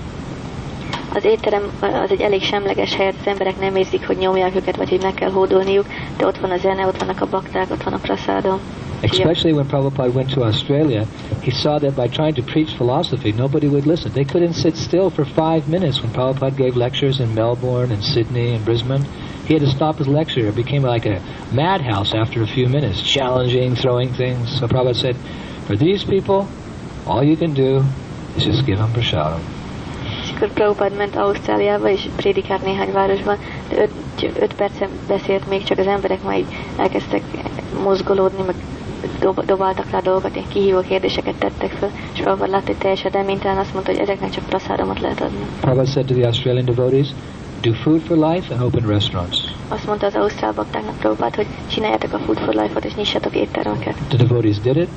[1.14, 4.90] Az étterem az egy elég semleges hely, az emberek nem érzik, hogy nyomják őket, vagy
[4.90, 5.86] hogy meg kell hódolniuk,
[6.18, 8.60] de ott van a zene, ott vannak a bakták, ott van a prasádom.
[9.04, 11.06] Especially when Prabhupada went to Australia,
[11.44, 14.12] he saw that by trying to preach philosophy, nobody would listen.
[14.12, 18.56] They couldn't sit still for five minutes when Prabhupada gave lectures in Melbourne and Sydney
[18.56, 19.06] and Brisbane.
[19.46, 20.48] He had to stop his lecture.
[20.48, 21.22] It became like a
[21.54, 24.60] madhouse after a few minutes, challenging, throwing things.
[24.60, 25.16] So Prabhupada said,
[25.68, 26.48] for these people,
[27.06, 27.84] all you can do
[28.36, 29.42] is just give them prasadam.
[30.24, 33.38] És akkor Prabhupád ment Ausztráliába, és prédikált néhány városban,
[33.70, 33.92] de öt,
[34.40, 36.48] öt percen beszélt még, csak az emberek már így
[36.78, 37.22] elkezdtek
[37.84, 38.56] mozgolódni, meg
[39.20, 43.58] dob, dobáltak rá dolgokat, ilyen kihívó kérdéseket tettek föl, és Prabhupád látta, hogy teljesen reménytelen,
[43.58, 45.46] azt mondta, hogy ezeknek csak praszádomot lehet adni.
[45.60, 47.08] Prabhupada said to the Australian devotees,
[47.62, 49.38] do food for life and open restaurants.
[49.68, 53.96] Azt mondta az ausztrál baktáknak Prabhupád, hogy csináljátok a Food for Life-ot, és nyissatok éttermeket.
[54.08, 54.90] The devotees did it.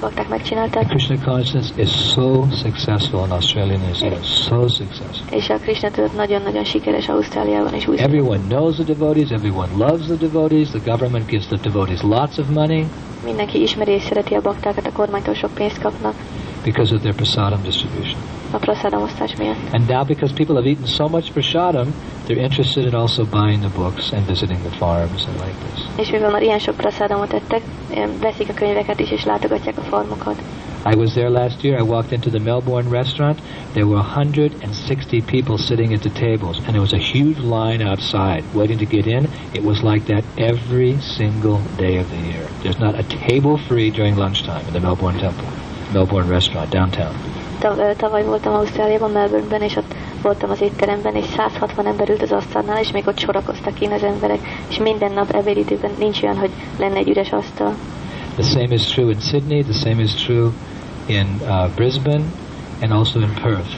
[0.00, 5.38] Bakták megcsinálták, Krishna consciousness is so successful in Australia and New Zealand, so successful.
[5.38, 10.06] és a Krishna tudat nagyon-nagyon sikeres Ausztráliában és új Everyone knows the devotees, everyone loves
[10.06, 12.86] the devotees, the government gives the devotees lots of money
[13.24, 16.14] Mindenki ismeri és szereti a baktákat, a kormánytól sok pénzt kapnak
[16.64, 18.35] because of their prasadam distribution.
[18.50, 19.56] A praszádom osztás miatt.
[19.72, 21.86] And now because people have eaten so much prasadam,
[22.26, 25.84] they're interested in also buying the books and visiting the farms and like this.
[25.96, 27.60] És mivel már ilyen sok praszádomot ettek,
[28.20, 30.42] veszik a könyveket is, és látogatják a farmokat.
[30.92, 31.78] I was there last year.
[31.78, 33.40] I walked into the Melbourne restaurant.
[33.72, 38.44] There were 160 people sitting at the tables, and there was a huge line outside
[38.54, 39.28] waiting to get in.
[39.52, 42.46] It was like that every single day of the year.
[42.62, 45.48] There's not a table free during lunchtime in the Melbourne Temple,
[45.92, 47.14] Melbourne restaurant downtown.
[47.96, 52.80] Tavaly voltam Ausztráliában, Melbourneben, és ott voltam az étteremben, és 160 ember ült az asztalnál,
[52.80, 54.38] és még ott sorakoztak ki az emberek,
[54.68, 57.74] és minden nap ebédidőben nincs olyan, hogy lenne egy üres asztal.
[58.38, 59.62] The same is true in Sydney.
[59.62, 60.50] The same is true
[61.06, 62.24] in uh, Brisbane,
[62.80, 63.70] and also in Perth.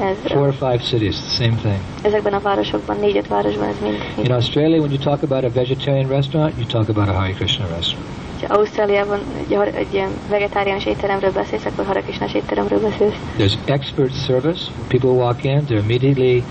[0.00, 1.78] Ez, Four or five cities, the same thing.
[2.02, 4.04] ezekben a városokban, négy-öt városban ez mind.
[4.24, 7.66] In Australia, when you talk about a vegetarian restaurant, you talk about a Hare Krishna
[7.66, 8.19] restaurant.
[8.48, 13.14] Ha Ausztráliában egy, egy ilyen vegetáriánus étteremről beszélsz, akkor Harakisnás étteremről beszélsz.
[13.38, 14.70] There's expert service.
[14.88, 16.42] People walk in, they're immediately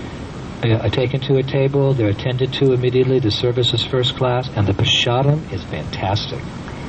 [0.64, 3.18] uh, taken to a table, they're attended to immediately.
[3.18, 6.38] The service is first class, and the prasadam is fantastic.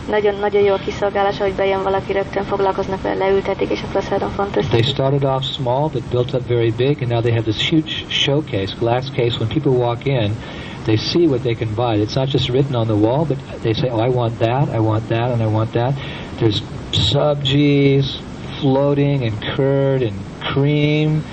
[0.10, 4.88] Nagyon-nagyon jó a kiszolgálás, hogy bejön valaki, rögtön foglalkoznak vele, leültetik, és a They fantasztikus.
[4.88, 8.76] started off small, but built up very big, and now they have this huge showcase,
[8.80, 9.38] glass case.
[9.38, 10.32] When people walk in,
[10.86, 11.96] they see what they can buy.
[11.96, 14.80] It's not just written on the wall, but they say, "Oh, I want that, I
[14.80, 15.96] want that, and I want that."
[16.40, 18.20] There's subgies
[18.60, 21.24] floating, and curd, and cream.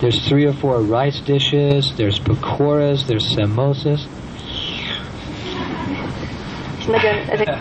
[0.00, 1.94] There's three or four rice dishes.
[1.96, 3.06] There's pakoras.
[3.06, 4.06] There's samosas.
[6.86, 7.56] Nagyon, ezek,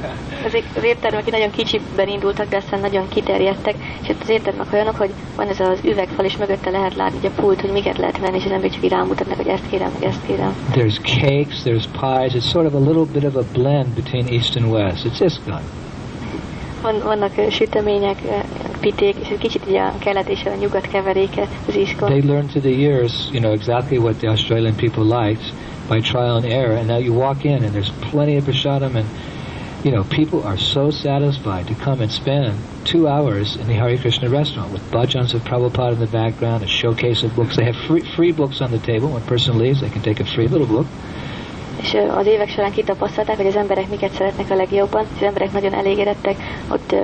[0.45, 4.95] ezek az éttermek nagyon kicsiben indultak, de aztán nagyon kiterjedtek, és ott az éttermek olyanok,
[4.95, 8.19] hogy van ez az üvegfal, és mögötte lehet látni így a pult, hogy miket lehet
[8.19, 10.55] venni, és az emberek csak rámutatnak, hogy ezt kérem, meg ezt kérem.
[10.71, 11.61] There's cakes.
[11.63, 12.33] There's pies.
[12.33, 15.05] It's sort of a little bit of a blend between East and West.
[15.05, 15.61] It's ISKCON.
[16.81, 18.17] Van, vannak sütemények,
[18.79, 22.09] piték, és egy kicsit így a kelet és a nyugat keveréke az iskon.
[22.09, 25.53] They learned through the years, you know, exactly what the Australian people liked
[25.87, 26.75] by trial and error.
[26.75, 29.07] And now you walk in and there's plenty of prasadam and,
[29.85, 33.97] you know, people are so satisfied to come and spend two hours in the Hare
[33.97, 37.57] Krishna restaurant with bhajans of Prabhupada in the background, a showcase of books.
[37.57, 39.09] They have free, free books on the table.
[39.09, 40.87] When a person leaves, they can take a free little book.
[41.85, 45.73] És az évek során kitapasztalták, hogy az emberek miket szeretnek a legjobban, az emberek nagyon
[45.73, 46.35] elégedettek,
[46.71, 46.95] ott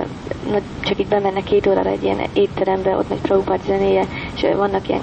[0.80, 5.00] csak itt bemennek két órára egy ilyen étterembe, ott megy Prabhupád zenéje, és vannak ilyen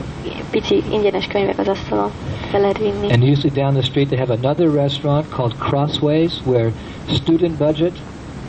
[0.49, 2.11] pici ingyenes könyvek az asztalon,
[2.49, 3.11] fel lehet vinni.
[3.11, 6.71] And usually down the street, they have another restaurant called Crossways, where
[7.07, 7.93] student budget,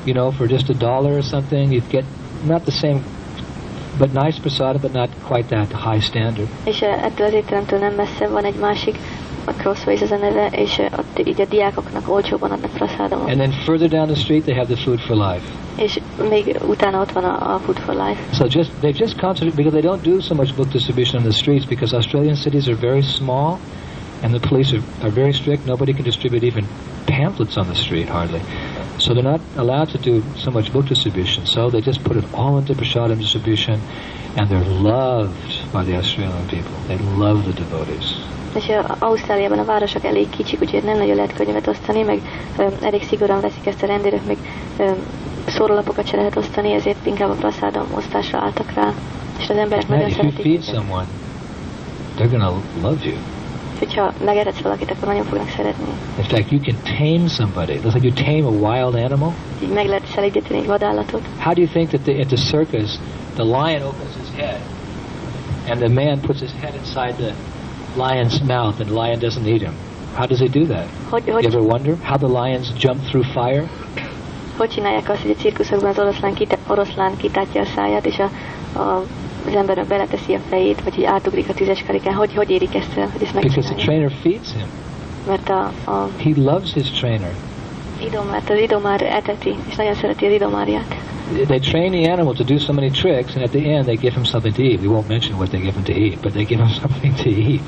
[0.04, 2.04] you know, for just a dollar or something, you get
[2.46, 3.00] not the same,
[3.98, 6.48] but nice prasadam, but not quite that high standard.
[6.64, 8.98] És ettől az étteremtől nem messze van egy másik,
[9.44, 13.28] a Crossways az a neve, és ott így a diákoknak olcsóban adnak.
[13.28, 15.44] And then further down the street, they have the Food for Life.
[15.76, 18.20] És még utána ott van a, a Food for Life.
[18.32, 21.38] So just they've just concentrated because they don't do so much book distribution on the
[21.38, 23.58] streets because Australian cities are very small,
[24.22, 25.66] and the police are, are very strict.
[25.66, 26.66] Nobody can distribute even
[27.06, 28.40] pamphlets on the street hardly.
[28.98, 31.46] So they're not allowed to do so much book distribution.
[31.46, 33.80] So they just put it all into prasadam distribution,
[34.36, 36.76] and they're loved by the Australian people.
[36.86, 38.04] They love the devotees.
[38.54, 42.20] És Ausztráliában a városok elég kicsik, úgyhogy nem nagyon lehet könyvet osztani, meg
[42.82, 44.36] elég szigorúan veszik ezt a rendőrök, még
[44.78, 44.90] ö,
[45.46, 48.92] szórólapokat se lehet osztani, ezért inkább a praszádom osztásra álltak rá.
[49.38, 50.42] És az emberek nagyon if you szeretik.
[50.42, 51.06] feed someone,
[52.18, 52.52] they're gonna
[52.82, 53.14] love you.
[53.78, 55.84] Hogyha megeredsz valakit, akkor nagyon fognak szeretni.
[56.18, 57.80] In fact, you can tame somebody.
[57.84, 59.34] It's like you tame a wild animal.
[59.62, 60.18] Így meg lehet
[60.50, 61.20] egy vadállatot.
[61.38, 62.98] How do you think that the, at the circus,
[63.40, 64.60] the lion opens his head
[65.68, 67.32] and the man puts his head inside the
[67.96, 69.74] lion's mouth, and the lion doesn't eat him.
[70.14, 70.86] How does he do that?
[71.10, 73.68] Hogy, You ever wonder how the lions jump through fire?
[74.56, 78.30] hogy csinálják azt, hogy a cirkuszokban az oroszlán, kita, oroszlán kitátja a száját, és a,
[78.78, 79.04] a,
[79.46, 82.14] az ember beleteszi a fejét, vagy hogy átugrik a tüzes karikán.
[82.14, 84.66] Hogy, hogy érik ezt hogy ezt Because the trainer feeds him.
[85.26, 87.34] Mert a, a He loves his trainer.
[88.48, 90.94] Az idomár eteti, és nagyon szereti az idomárját.
[91.46, 94.14] They train the animal to do so many tricks, and at the end they give
[94.14, 94.80] him something to eat.
[94.80, 97.28] We won't mention what they give him to eat, but they give him something to
[97.28, 97.60] eat.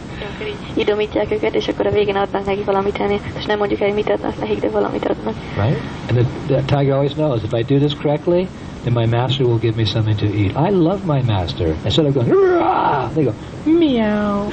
[0.74, 3.96] Idomítják őket, és akkor a végén adnak neki valamit enni, és nem mondjuk el, hogy
[3.96, 5.34] mit adnak nekik, de valamit adnak.
[5.56, 5.80] Right?
[6.08, 8.48] And the, the tiger always knows if I do this correctly,
[8.82, 10.56] then my master will give me something to eat.
[10.56, 11.74] I love my master.
[11.84, 13.32] Instead of going, "Rah!" they go,
[13.64, 14.50] meow.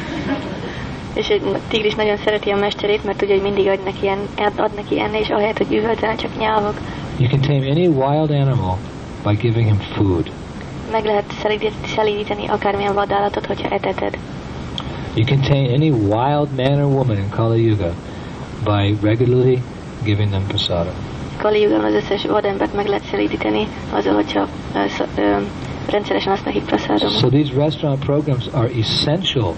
[1.13, 4.19] És egy tigris nagyon szereti a mesterét, mert tudja, hogy mindig ad neki, en,
[4.57, 6.73] ad, neki enni, és ahelyett, hogy üvöltene, csak nyávog.
[7.17, 8.77] You can tame any wild animal
[9.23, 10.31] by giving him food.
[10.91, 11.33] Meg lehet
[11.95, 14.17] szelídíteni, akármilyen vadállatot, hogyha eteted.
[15.15, 17.93] You can tame any wild man or woman in Kali Yuga
[18.63, 19.61] by regularly
[20.03, 20.93] giving them prasadam.
[21.37, 24.47] Kali Yugan az összes vadembert meg lehet szelídíteni azzal, hogyha
[25.89, 27.09] rendszeresen azt nekik praszádom.
[27.09, 29.55] So these restaurant programs are essential.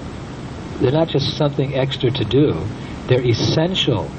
[0.81, 2.55] They're not just something extra to do.
[3.07, 4.09] They're essential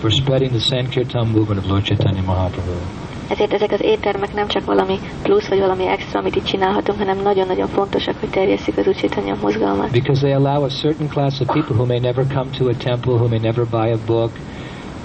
[0.00, 2.80] for spreading the Sankirtan movement of Lord Chaitanya Mahaprabhu.
[3.28, 7.22] Ezért ezek az éttermek nem csak valami plusz, vagy valami extra, amit itt csinálhatunk, hanem
[7.22, 9.90] nagyon-nagyon fontosak, hogy terjesszük az Ucsitanya mozgalmat.
[9.90, 13.12] Because they allow a certain class of people who may never come to a temple,
[13.12, 14.30] who may never buy a book,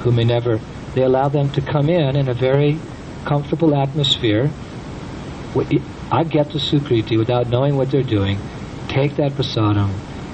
[0.03, 0.59] who may never,
[0.93, 2.77] they allow them to come in in a very
[3.23, 4.49] comfortable atmosphere.
[6.11, 8.37] I get the Sukriti without knowing what they're doing,
[8.87, 9.89] take that prasadam,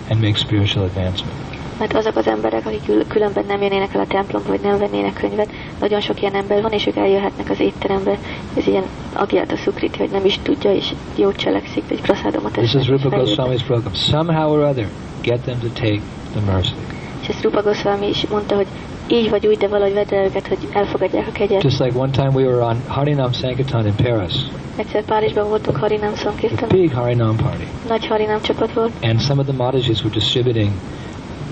[0.10, 1.34] and make spiritual advancement.
[1.80, 5.14] Mert azok az emberek, akik kül- különben nem jönnének el a templomba, vagy nem vennének
[5.14, 5.50] könyvet,
[5.80, 8.18] nagyon sok ilyen ember van, és ők eljöhetnek az étterembe.
[8.58, 8.84] Ez ilyen
[9.14, 13.10] agiát a szukriti, hogy nem is tudja, és jót cselekszik, vagy praszádomot This is Rupa.
[13.10, 13.94] Goswami's program.
[13.94, 14.88] Somehow or other,
[15.22, 16.74] get them to take the mercy.
[17.22, 18.68] És ezt Rupa Goswami is mondta, hogy
[19.12, 21.64] így vagy úgy, de valahogy vedd el őket, hogy elfogadják a kegyet.
[21.64, 24.34] Just like one time we were on Harinam Sankirtan in Paris,
[24.76, 29.48] Egyszer Párizsban voltunk Harinam Sankirtan, big Harinam party, nagy Harinam csapat volt, and some of
[29.48, 30.72] the Matajis were distributing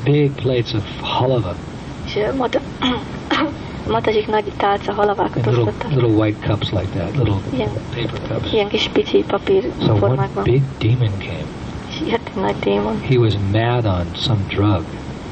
[0.04, 1.56] big plates of halava,
[2.06, 2.60] és Mata,
[3.92, 8.54] Matazsik nagy tálca halavákat little little white cups like that, little Ilyen, paper cups.
[8.54, 11.46] ilyen kis pici papír So one big demon came.
[11.90, 14.84] És jött egy nagy démon, He was mad on some drug.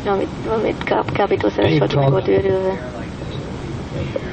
[0.08, 2.90] Amit, amit ká, kábítószeres volt, meg volt őrülve.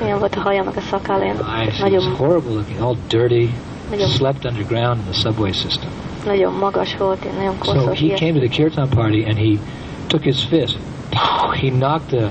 [0.05, 2.97] Ilyen volt a haja, meg a szakálla, ilyen Eyes, he was nagyon, horrible looking, all
[3.09, 3.49] dirty.
[3.91, 5.91] nagyon, Slept underground in the subway system.
[6.27, 8.17] nagyon magas volt, ilyen nagyon So he ilyen.
[8.19, 9.59] came to the kirtan party and he
[10.07, 10.79] took his fist.
[11.63, 12.31] He knocked the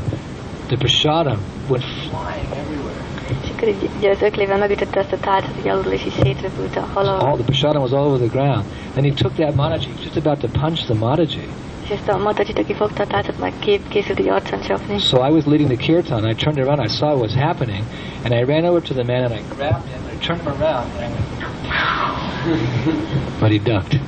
[0.67, 1.37] the prasadam
[1.69, 2.99] went flying everywhere.
[3.43, 6.75] És akkor így, így az öklével megütötte azt a tálcát, hogy alulról, és így szétrepült
[6.75, 8.63] a All the prasadam was all over the ground.
[8.93, 11.47] Then he took that Mataji, he was just about to punch the Mataji.
[11.91, 14.99] És ezt a matacsit, aki fogta a tálcát, meg kép, készült így arcon csapni.
[14.99, 16.29] So I was leading the kirtan.
[16.29, 17.83] I turned around, I saw what was happening,
[18.23, 20.51] and I ran over to the man and I grabbed him and I turned him
[20.61, 21.07] around and I
[22.85, 23.99] went, but he ducked.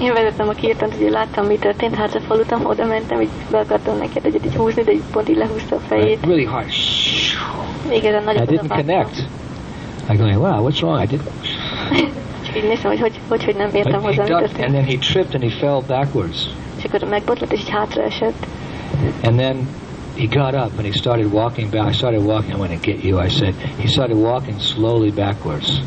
[0.00, 4.18] Én vezettem a kirtant, ugye láttam, mi történt, hátrafaludtam, oda mentem, így be akartam neki
[4.22, 6.18] egyet így húzni, de így pont így lehúzta a fejét.
[6.24, 6.68] Really hard.
[7.92, 8.86] Igazán I nagyon didn't odavágtam.
[8.86, 9.28] connect.
[10.08, 11.02] I'm going, wow, what's wrong?
[11.02, 11.30] I didn't.
[12.60, 15.52] Csak hogy hogy, hogy, hogy nem értem hozzá, mi ducked, and then he tripped and
[15.52, 16.46] he fell backwards.
[16.78, 18.46] És akkor megbotlott, és így hátra esett.
[19.22, 19.68] And then
[20.16, 21.90] he got up and he started walking back.
[21.90, 22.56] I started walking.
[22.56, 23.24] I went to get you.
[23.24, 23.54] I said.
[23.78, 25.80] He started walking slowly backwards.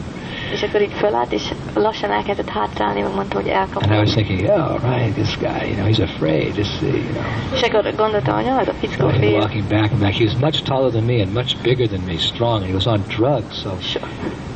[0.51, 1.43] És akkor így fölállt, és
[1.73, 5.75] lassan elkezdett hátrálni, meg mondta, hogy And I was thinking, oh, right, this guy, you
[5.75, 6.53] know, he's afraid.
[6.53, 7.53] This, you know.
[7.53, 9.39] És akkor gondoltam, hogy ez a fickó So fél.
[9.39, 10.13] walking back and back.
[10.13, 12.55] He was much taller than me and much bigger than me, strong.
[12.55, 13.61] And he was on drugs.
[13.61, 13.99] So So,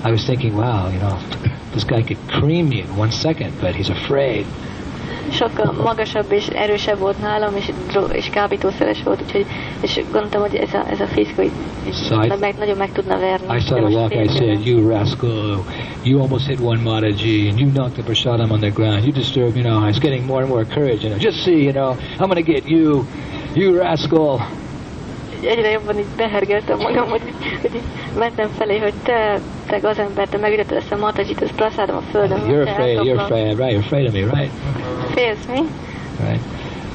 [0.05, 1.17] I was thinking, wow, you know,
[1.71, 4.45] this guy could cream me in one second, but he's afraid.
[5.31, 7.71] Sokkal magasabb és erősebb volt nálam, és,
[8.11, 9.45] és kábítószeres volt, úgyhogy,
[9.81, 11.51] és gondoltam, hogy ez a, ez a fickó így,
[11.91, 13.55] So I- meg, nagyon meg tudna verni.
[13.55, 14.25] I started most walking.
[14.25, 15.65] I said, "You rascal!
[16.03, 19.03] You almost hit one Mataji, and you knocked the prasadam on the ground.
[19.05, 19.55] You disturbed.
[19.55, 21.03] You know, I was getting more and more courage.
[21.03, 21.63] You know, just see.
[21.63, 23.05] You know, I'm going to get you,
[23.55, 24.41] you rascal."
[25.45, 27.21] Egyre jobban így behergeltem magam, hogy,
[27.61, 27.81] hogy
[28.17, 32.39] mentem felé, hogy te, te gazember, te megütötted ezt a ezt plaszádom a földön.
[32.47, 32.99] You're afraid.
[32.99, 33.71] You're afraid, right?
[33.71, 34.51] You're afraid of me, right?
[35.15, 35.61] Félsz mi?
[36.19, 36.41] Right.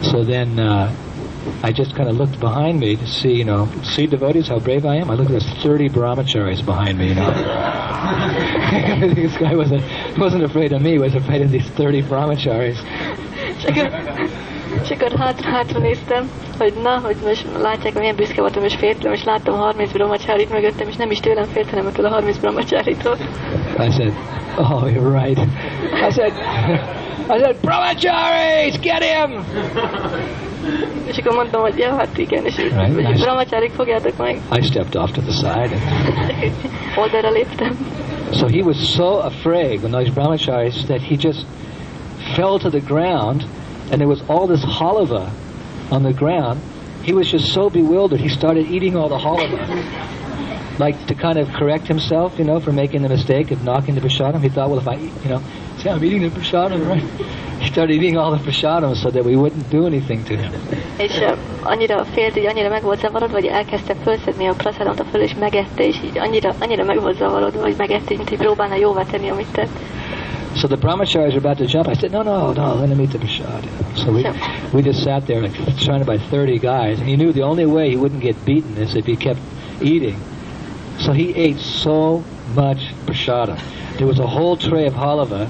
[0.01, 0.91] So then uh,
[1.62, 4.85] I just kind of looked behind me to see, you know, see devotees how brave
[4.85, 5.11] I am.
[5.11, 7.09] I looked at there's 30 brahmacharis behind me.
[7.09, 7.31] You know,
[9.15, 9.83] this guy wasn't
[10.19, 10.93] wasn't afraid of me.
[10.93, 12.79] He was afraid of these 30 brahmacharis.
[14.82, 19.12] És akkor hátra, hátra néztem, hogy na, hogy most látják, milyen büszke voltam és féltem,
[19.12, 23.16] és láttam 30 brahmacsárit mögöttem, és nem is tőlem hanem ettől a 30 brahmacsáritól.
[23.78, 24.12] I said,
[24.57, 25.39] "Oh, you're right."
[26.09, 26.32] I said,
[27.28, 29.45] "I said, brahmacharis, get him!"
[31.05, 34.40] És akkor mondtam, hogy ja, hát igen, és Right, brahmacsárik fogjátok meg.
[34.59, 35.70] I stepped off to the side.
[36.43, 36.53] And
[36.97, 37.77] Oldalra léptem.
[38.32, 41.47] so he was so afraid when those brahmacharis that he just
[42.35, 43.47] fell to the ground,
[43.90, 45.31] and there was all this halava
[45.90, 46.60] on the ground.
[47.02, 48.20] He was just so bewildered.
[48.20, 50.78] He started eating all the halava.
[50.78, 54.01] Like to kind of correct himself, you know, for making the mistake of knocking the
[54.01, 54.43] prasadam.
[54.43, 55.43] He thought, well, if I, eat, you know,
[55.78, 57.02] see, I'm eating the prasadam, right?
[57.59, 60.52] He started eating all the prasadam so that we wouldn't do anything to him.
[60.98, 61.20] És
[61.62, 65.35] annyira félt, hogy annyira meg volt zavarodva, hogy elkezdte fölszedni a praszádont a föl, és
[65.40, 69.28] megette, és így annyira, annyira meg volt zavarodva, hogy megette, mint hogy próbálna jóvá tenni,
[69.28, 69.78] amit tett.
[70.60, 71.89] So the brahmacharis were about to jump.
[71.89, 73.64] I said, no, no, no, let him eat the prasad.
[73.64, 73.94] You know.
[73.94, 74.35] So we, Sure.
[74.74, 77.90] we just sat there like surrounded by 30 guys, and he knew the only way
[77.90, 79.39] he wouldn't get beaten is if he kept
[79.80, 80.18] eating.
[80.98, 82.24] So he ate so
[82.56, 83.56] much prasada.
[83.98, 85.48] There was a whole tray of halava.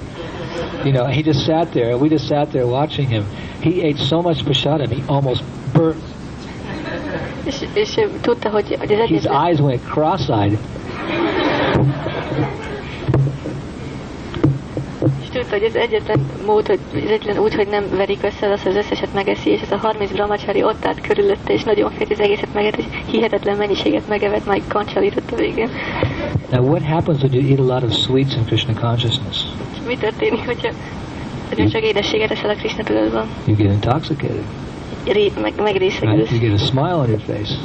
[0.84, 3.24] You know, he just sat there, and we just sat there watching him.
[3.62, 6.00] He ate so much prasada, he almost burst.
[7.44, 10.58] És, és ő tudta, hogy, hogy az His eyes went cross-eyed.
[15.48, 18.74] Tudta, hogy az egyetlen mód, hogy az egyetlen úgy, hogy nem verik össze, az az
[18.74, 22.54] összeset megeszi, és ez a 30 brahmachari ott állt körülötte, és nagyon félt, az egészet
[22.54, 25.70] megett, és hihetetlen mennyiséget megevett, majd kancsalított a végén.
[26.50, 29.44] Now, what happens when you eat a lot of sweets in Krishna consciousness?
[29.72, 30.72] És mi történik, hogyha
[31.50, 33.26] nagyon csak édességet eszel a Krishna tudatban?
[33.46, 34.44] You get intoxicated,
[36.06, 36.30] Right?
[36.30, 37.56] You get a smile on your face.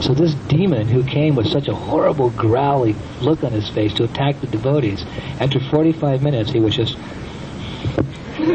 [0.00, 4.04] So this demon who came with such a horrible growly look on his face to
[4.04, 5.04] attack the devotees,
[5.38, 6.94] after 45 minutes he was just
[8.40, 8.54] he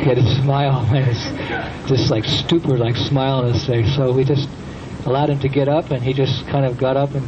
[0.00, 3.94] had a smile on his just like stupor like smile on his face.
[3.94, 4.48] So we just
[5.04, 7.26] allowed him to get up and he just kind of got up and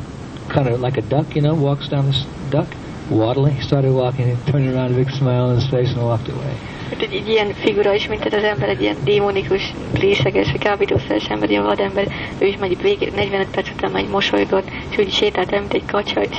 [0.49, 2.69] kind of like a duck, you know, walks down this duck,
[3.11, 3.55] waddling.
[3.55, 6.55] He started walking and turned around, a big smile on his face and walked away.
[6.91, 11.25] Hát egy, egy ilyen figura is, mint az ember, egy ilyen démonikus, részeges, vagy kábítószeres
[11.29, 12.09] ember, ilyen vadember,
[12.39, 15.85] ő is megy végig, 45 perc után megy mosolygott, és úgy sétált el, mint egy
[15.87, 16.37] kacsa, és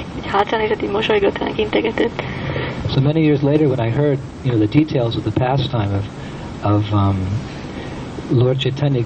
[0.51, 2.23] nézett, így mosolygott, ránk integetett.
[2.93, 6.05] So many years later, when I heard, you know, the details of the pastime of,
[6.73, 7.17] of um,
[8.31, 9.05] Lord Chaitanya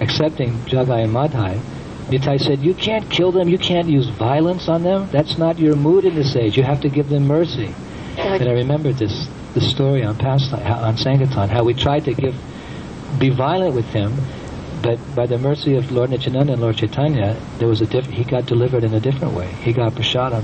[0.00, 1.60] accepting Jagai and Madhai,
[2.10, 3.48] Nitai said, "You can't kill them.
[3.48, 5.08] You can't use violence on them.
[5.12, 6.56] That's not your mood in this age.
[6.56, 7.68] You have to give them mercy."
[8.16, 12.12] And I remembered this the story on pastime how- on Sankirtan, how we tried to
[12.12, 12.34] give
[13.18, 14.10] be violent with him,
[14.82, 18.22] but by the mercy of Lord Nityananda and Lord Chaitanya, there was a diff- he
[18.30, 19.46] got delivered in a different way.
[19.64, 20.42] He got prasadam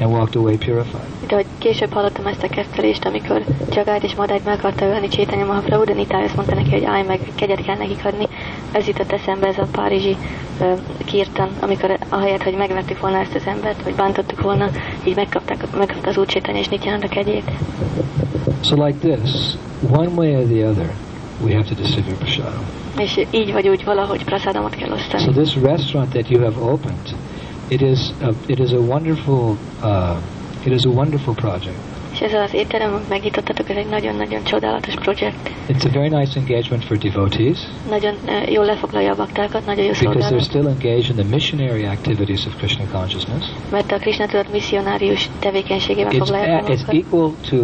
[0.00, 1.14] and walked away purified.
[1.28, 5.44] de hogy később hallottam ezt a kettelést, amikor Jagályt és Madályt meg akarta ölni Csétanya
[5.44, 8.26] Mahaprabhu, de Nitály azt mondta neki, hogy állj meg, kegyet kell nekik adni.
[8.72, 10.16] Ez jutott eszembe ez a párizsi
[10.60, 14.70] uh, kirtan, amikor ahelyett, hogy megvettük volna ezt az embert, vagy bántottuk volna,
[15.04, 17.50] így megkapták, megkapta az úr Csétanya és Nityananda kegyét.
[18.64, 19.30] So like this,
[19.90, 20.90] one way or the other,
[21.44, 22.64] we have to distribute prasadam.
[22.98, 25.32] És így vagy úgy valahogy praszádomot kell So osztani.
[25.32, 27.16] this restaurant that you have opened,
[27.68, 30.16] it is a, it is a wonderful uh,
[30.64, 31.76] it is a wonderful project.
[32.16, 35.50] És ez az étterem, amit megnyitottatok, ez egy nagyon-nagyon csodálatos projekt.
[35.68, 39.90] It's a very nice engagement for devotees Nagyon uh, jól lefoglalja a baktákat, nagyon jó
[40.00, 43.44] because they're still engaged in the missionary activities of Krishna consciousness.
[43.70, 47.56] mert a Krishna tudat misszionárius tevékenységében It's, foglalják a- it's equal to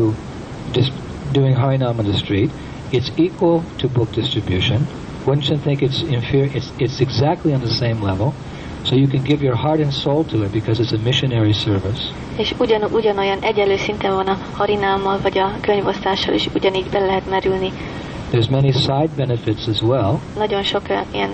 [0.74, 0.92] just
[1.32, 2.50] doing Harinam on the street.
[2.92, 4.88] It's equal to book distribution.
[5.24, 6.50] One shouldn't think it's inferior.
[6.54, 8.32] It's, it's exactly on the same level.
[8.92, 12.12] So you can give your heart and soul to it because it's a missionary service.
[12.36, 17.30] És ugyan, ugyanolyan egyenlő szinten van a harinámmal, vagy a könyvosztással is ugyanígy be lehet
[17.30, 17.72] merülni.
[18.32, 20.82] There's many side benefits as well, Nagyon sok
[21.12, 21.30] ilyen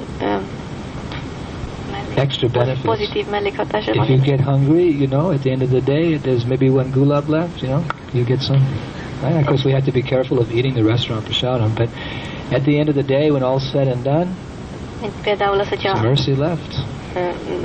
[2.14, 2.86] extra benefits.
[2.86, 4.04] pozitív mellékhatása van.
[4.04, 6.90] If you get hungry, you know, at the end of the day, there's maybe one
[6.90, 7.82] gulab left, you know,
[8.12, 8.60] you get some.
[9.22, 9.36] Right?
[9.40, 11.88] Of course, we have to be careful of eating the restaurant prasadam, but
[12.50, 14.28] at the end of the day, when all's said and done,
[15.24, 16.97] there's mercy left.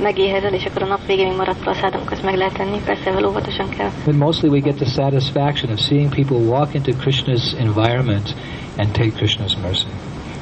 [0.02, 3.68] Megéhezel, és akkor a nap végén még maradt praszádunk, azt meg lehet tenni, persze óvatosan
[3.68, 3.90] kell.
[4.04, 8.34] But mostly we get the satisfaction of seeing people walk into Krishna's environment
[8.76, 9.86] and take Krishna's mercy.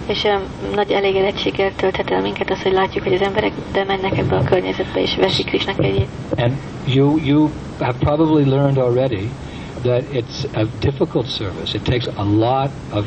[0.06, 0.42] És um,
[0.74, 5.00] nagy elégedettséggel tölthet el minket az, hogy látjuk, hogy az emberek bemennek ebbe a környezetbe,
[5.00, 6.08] és veszik Krishna kegyét.
[6.36, 6.52] And
[6.86, 9.30] you, you have probably learned already
[9.82, 11.74] that it's a difficult service.
[11.74, 13.04] It takes a lot of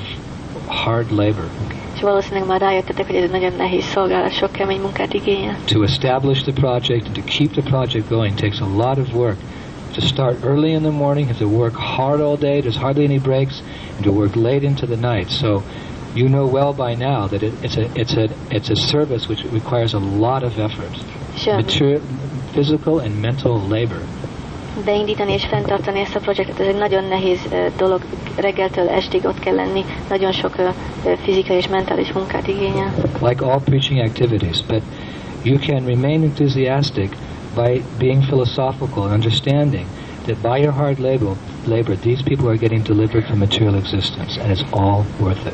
[0.68, 5.56] hard labor És valószínűleg már rájöttetek, hogy ez nagyon nehéz szolgálat, sok kemény munkát igényel.
[5.66, 9.38] to establish the project and to keep the project going takes a lot of work
[9.96, 13.20] to start early in the morning, have to work hard all day, there's hardly any
[13.20, 13.62] breaks,
[13.96, 15.30] and to work late into the night.
[15.30, 15.64] So
[16.14, 19.44] you know well by now that it, it's a it's a it's a service which
[19.46, 20.92] requires a lot of effort,
[21.46, 22.02] material,
[22.54, 24.06] physical and mental labor.
[24.86, 27.40] Beindítani és fenntartani ezt a projektet, ez egy nagyon nehéz
[27.78, 28.02] dolog.
[28.36, 30.56] Reggeltől estig ott kell lenni, nagyon sok
[31.24, 32.94] fizikai és mentális munkát igényel.
[33.22, 34.82] like all preaching activities, but
[35.44, 37.10] you can remain enthusiastic
[37.56, 39.86] by being philosophical and understanding
[40.26, 41.36] that by your hard labor,
[41.66, 45.54] labor, these people are getting delivered from material existence, and it's all worth it.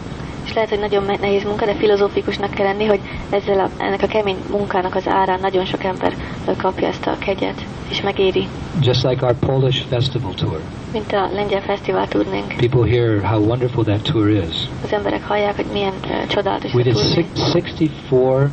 [0.52, 2.99] És lehet, hogy nagyon nehéz munka, de filozófikusnak kell lenni, hogy
[3.30, 6.14] ezzel a, ennek a kemény munkának az árán nagyon sok ember
[6.57, 8.48] kapja ezt a kegyet, és megéri.
[8.82, 10.60] Just like our Polish festival tour.
[10.94, 12.53] Mint a lengyel fesztivál tudnénk.
[12.57, 14.56] People hear how wonderful that tour is.
[14.84, 18.49] Az emberek hallják, hogy milyen ö, csodálatos We did six, 64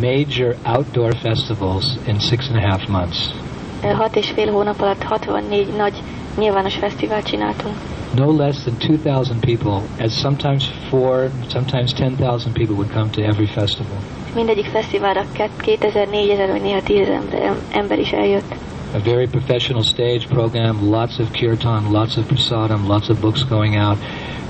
[0.00, 3.32] major outdoor festivals in six and a half months.
[3.92, 6.02] Hat és fél hónap alatt 64 nagy
[6.38, 7.74] nyilvános fesztivált csináltunk.
[8.14, 13.46] No less than 2,000 people, as sometimes four, sometimes 10,000 people would come to every
[13.46, 13.96] festival.
[14.34, 15.24] Mindegyik fesztiválra
[15.56, 17.08] 2000, 4000 vagy néha 10
[17.72, 18.54] ember, is eljött.
[18.94, 23.76] a very professional stage program, lots of kirtan, lots of prasadam, lots of books going
[23.76, 23.98] out.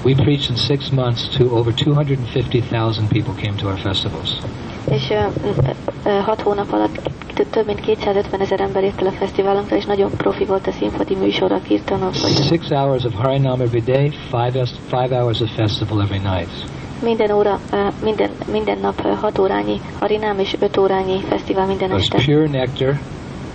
[0.05, 4.39] We preached in six months to over 250,000 people came to our festivals.
[4.91, 5.27] És ö,
[6.05, 10.11] ö, hat hónap alatt több mint 250 ezer ember jött el a fesztiválunkra, és nagyon
[10.17, 12.15] profi volt a színpadi műsor, a kirtanok.
[12.15, 16.51] Six hours of Harinam every day, five, five hours of festival every night.
[17.03, 17.61] Minden óra,
[18.03, 22.33] minden, minden nap 6 órányi harinám és 5 órányi fesztivál minden It was este.
[22.33, 22.99] pure nectar,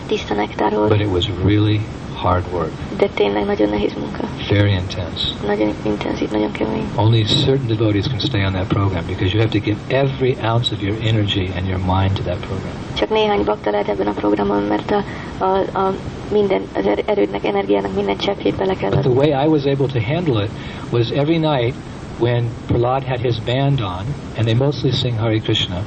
[0.07, 1.79] Tiszta nektár volt, but it was really
[2.21, 4.23] hard work, de tényleg nagyon nehéz munka.
[4.49, 5.21] very intense.
[5.45, 6.83] Nagyon intenzív, nagyon kemény.
[6.95, 10.73] Only certain devotees can stay on that program because you have to give every ounce
[10.75, 12.73] of your energy and your mind to that program.
[12.93, 15.03] Csak néhány bakta lehet ebben a programon, mert a,
[15.43, 15.93] a, a
[16.31, 19.87] minden, az er- erődnek, energiának minden cseppjét bele kell But the way I was able
[19.87, 20.49] to handle it
[20.91, 21.73] was every night
[22.19, 24.05] when Prahlad had his band on,
[24.37, 25.83] and they mostly sing Hare Krishna,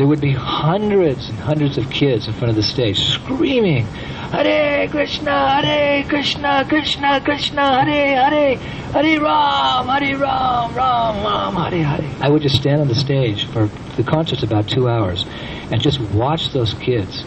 [0.00, 3.84] there would be hundreds and hundreds of kids in front of the stage screaming,
[4.32, 11.84] Hare Krishna, Hare Krishna, Krishna Krishna, Hare Hare, Hare Ram, Hare Ram, Ram Ram, Hare
[11.84, 12.16] Hare.
[12.22, 13.66] I would just stand on the stage for
[13.98, 15.26] the concert's about two hours
[15.70, 17.22] and just watch those kids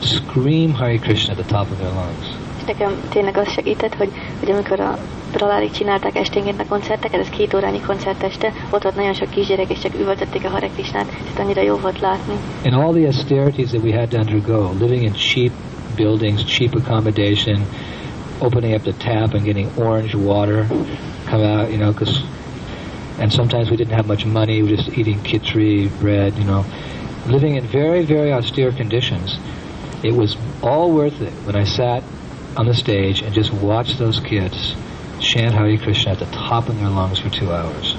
[0.00, 2.35] scream Hare Krishna at the top of their lungs.
[2.66, 4.98] Nekem tényleg az segített, hogy, hogy amikor a
[5.72, 7.80] csinálták esténként a koncerteket, ez két órányi
[8.70, 11.06] ott volt nagyon sok kisgyerek, és csak üvöltötték a Hare Krishnát,
[11.38, 12.34] annyira jó volt látni.
[12.64, 15.52] and all the austerities that we had to undergo, living in cheap
[15.96, 17.66] buildings, cheap accommodation,
[18.38, 20.66] opening up the tap and getting orange water
[21.30, 22.22] come out, you know, 'cause
[23.18, 26.64] and sometimes we didn't have much money, we were just eating khichdi, bread, you know,
[27.26, 29.38] living in very, very austere conditions.
[30.02, 32.02] It was all worth it when I sat
[32.56, 34.74] on the stage and just watched those kids
[35.18, 37.96] chant Hare Krishna at the top of their lungs for two hours.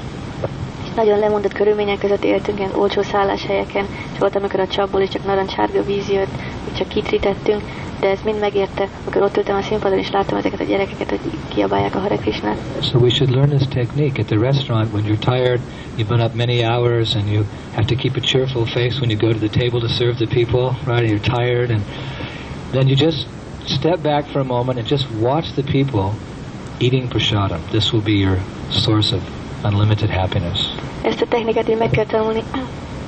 [0.95, 5.85] Nagyon lemondott körülmények között éltünk, ilyen olcsó szálláshelyeken, és volt, amikor a csapból is csak
[5.85, 6.31] víz jött,
[6.63, 7.61] hogy csak kitrítettünk,
[7.99, 11.19] de ez mind megérte, amikor ott ültem a színpadon, és láttam ezeket a gyerekeket, hogy
[11.47, 12.57] kiabálják a Hare Krishnát.
[12.81, 15.59] So we should learn this technique at the restaurant when you're tired,
[15.97, 17.43] you've been up many hours, and you
[17.75, 20.27] have to keep a cheerful face when you go to the table to serve the
[20.27, 21.03] people, right?
[21.03, 21.81] And you're tired, and
[22.71, 23.27] then you just
[23.69, 26.13] step back for a moment and just watch the people
[26.79, 27.59] eating prasadam.
[27.71, 28.37] This will be your
[28.71, 29.21] source of
[29.63, 30.59] unlimited happiness.
[31.01, 32.43] Ezt a technikát így meg kell tanulni,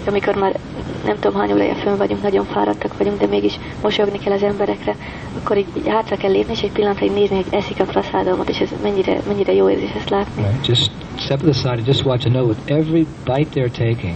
[0.08, 0.60] amikor már
[1.06, 4.96] nem tudom hány órája fönn vagyunk, nagyon fáradtak vagyunk, de mégis mosolyogni kell az emberekre,
[5.38, 8.50] akkor így, így hátra kell lépni, és egy pillanatra így nézni, hogy eszik a praszádomot,
[8.50, 10.42] és ez mennyire, mennyire jó érzés ezt látni.
[10.44, 10.68] Right?
[10.68, 14.16] Just step to the side and just watch and know with every bite they're taking,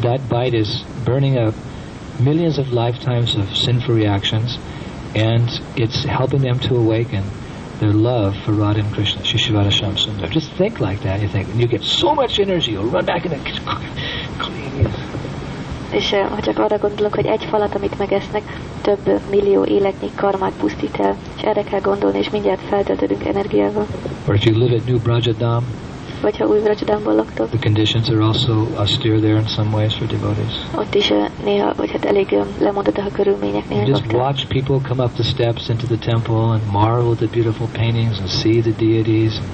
[0.00, 0.68] that bite is
[1.04, 1.54] burning up
[2.18, 4.58] millions of lifetimes of sinful reactions,
[5.14, 7.24] and it's helping them to awaken
[7.80, 10.30] their love for Radha and Krishna, Shishivada Sham Sundar.
[10.30, 13.24] Just think like that, you think, and you get so much energy, you'll run back
[13.24, 13.44] and then
[14.38, 14.92] clean.
[15.90, 18.42] És eh, ha csak arra gondolok, hogy egy falat, amit megesznek,
[18.80, 23.86] több millió életnyi karmát pusztít el, és erre kell gondolni, és mindjárt feltöltődünk energiával.
[24.26, 25.64] Or if you live at New Brajadam,
[26.20, 30.06] Vagy ha új Vrajadamban laktok, the conditions are also austere there in some ways for
[30.06, 30.54] devotees.
[30.74, 34.88] ott is eh, néha, vagy hát elég eh, lemondottak a körülmények néhány just watch people
[34.88, 38.60] come up the steps into the temple and marvel at the beautiful paintings and see
[38.60, 39.48] the deities and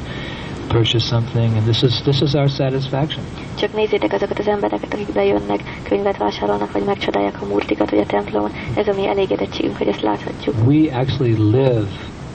[0.69, 1.57] purchase something.
[1.57, 3.25] And this is this is our satisfaction.
[3.59, 8.07] Csak nézzétek azokat az embereket, akik bejönnek, könyvet vásárolnak, vagy megcsodálják a murtikat, vagy a
[8.07, 8.51] templomon.
[8.75, 10.55] Ez a mi elégedettségünk, hogy ezt láthatjuk.
[10.67, 11.87] We actually live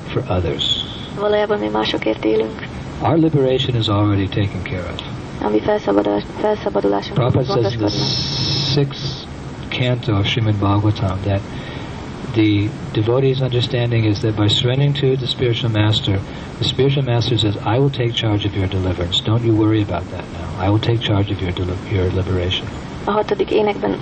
[0.08, 0.66] for others.
[1.20, 2.68] Valójában mi másokért élünk.
[3.02, 5.00] Our liberation is already taken care of.
[5.44, 9.28] Ami felszabadulás, felszabadulásunk Prabhupada says in the sixth
[9.70, 11.42] canto of Srimad Bhagavatam that
[12.34, 16.20] the devotee's understanding is that by surrendering to the spiritual master,
[16.60, 19.20] the spiritual master says, I will take charge of your deliverance.
[19.22, 20.66] Don't you worry about that now.
[20.66, 22.68] I will take charge of your, deli- your liberation.
[23.06, 23.98] A hatodik énekben,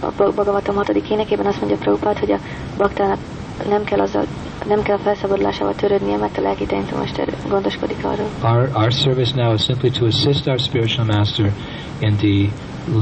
[0.00, 2.38] a Bhagavatam hatodik énekében azt mondja Prabhupád, hogy a
[2.76, 3.18] baktának
[3.68, 4.24] nem kell, azzal,
[4.66, 8.28] nem kell a felszabadulásával törődnie, mert a lelki tanítómester gondoskodik arról.
[8.42, 11.52] Our, our service now is simply to assist our spiritual master
[11.98, 12.48] in the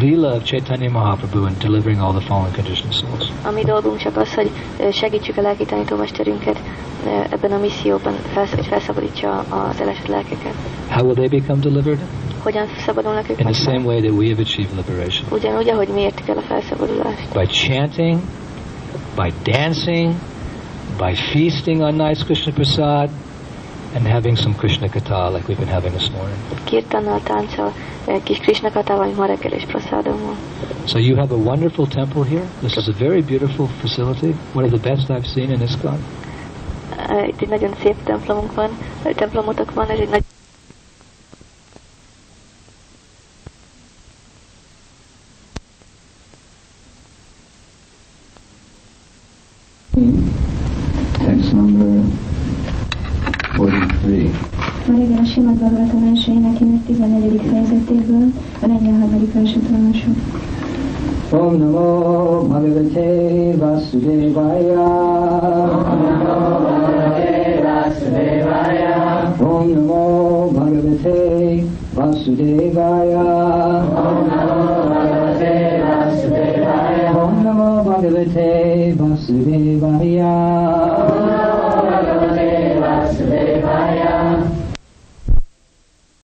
[0.00, 3.30] Leela of Chaitanya Mahaprabhu in delivering all the fallen conditioned souls.
[3.44, 4.50] A mi dolgunk csak az, hogy
[4.92, 6.58] segítsük a lelki tanítómesterünket
[7.30, 10.54] ebben a misszióban, hogy felszabadítsa az elesett lelkeket.
[10.88, 11.98] How will they become delivered?
[12.42, 15.26] Hogyan szabadulnak ők In the same way that we have achieved liberation.
[15.30, 17.32] Ugyanúgy, ahogy mi értük el a felszabadulást.
[17.32, 18.20] By chanting,
[19.16, 20.14] by dancing,
[20.98, 23.10] by feasting on nice Krishna prasad,
[23.94, 26.36] and having some Krishna katha like we've been having this morning.
[26.66, 27.72] Kirtannal, tánccal,
[28.06, 29.58] eh, kis Krishna katával, mint ma reggel.
[30.84, 32.44] So you have a wonderful temple here.
[32.60, 35.98] This is a very beautiful facility, one of the best I've seen in ISKCON.
[37.10, 38.68] Ö, Itt egy nagyon szép templomunk van,
[39.74, 40.24] van, ez egy nagy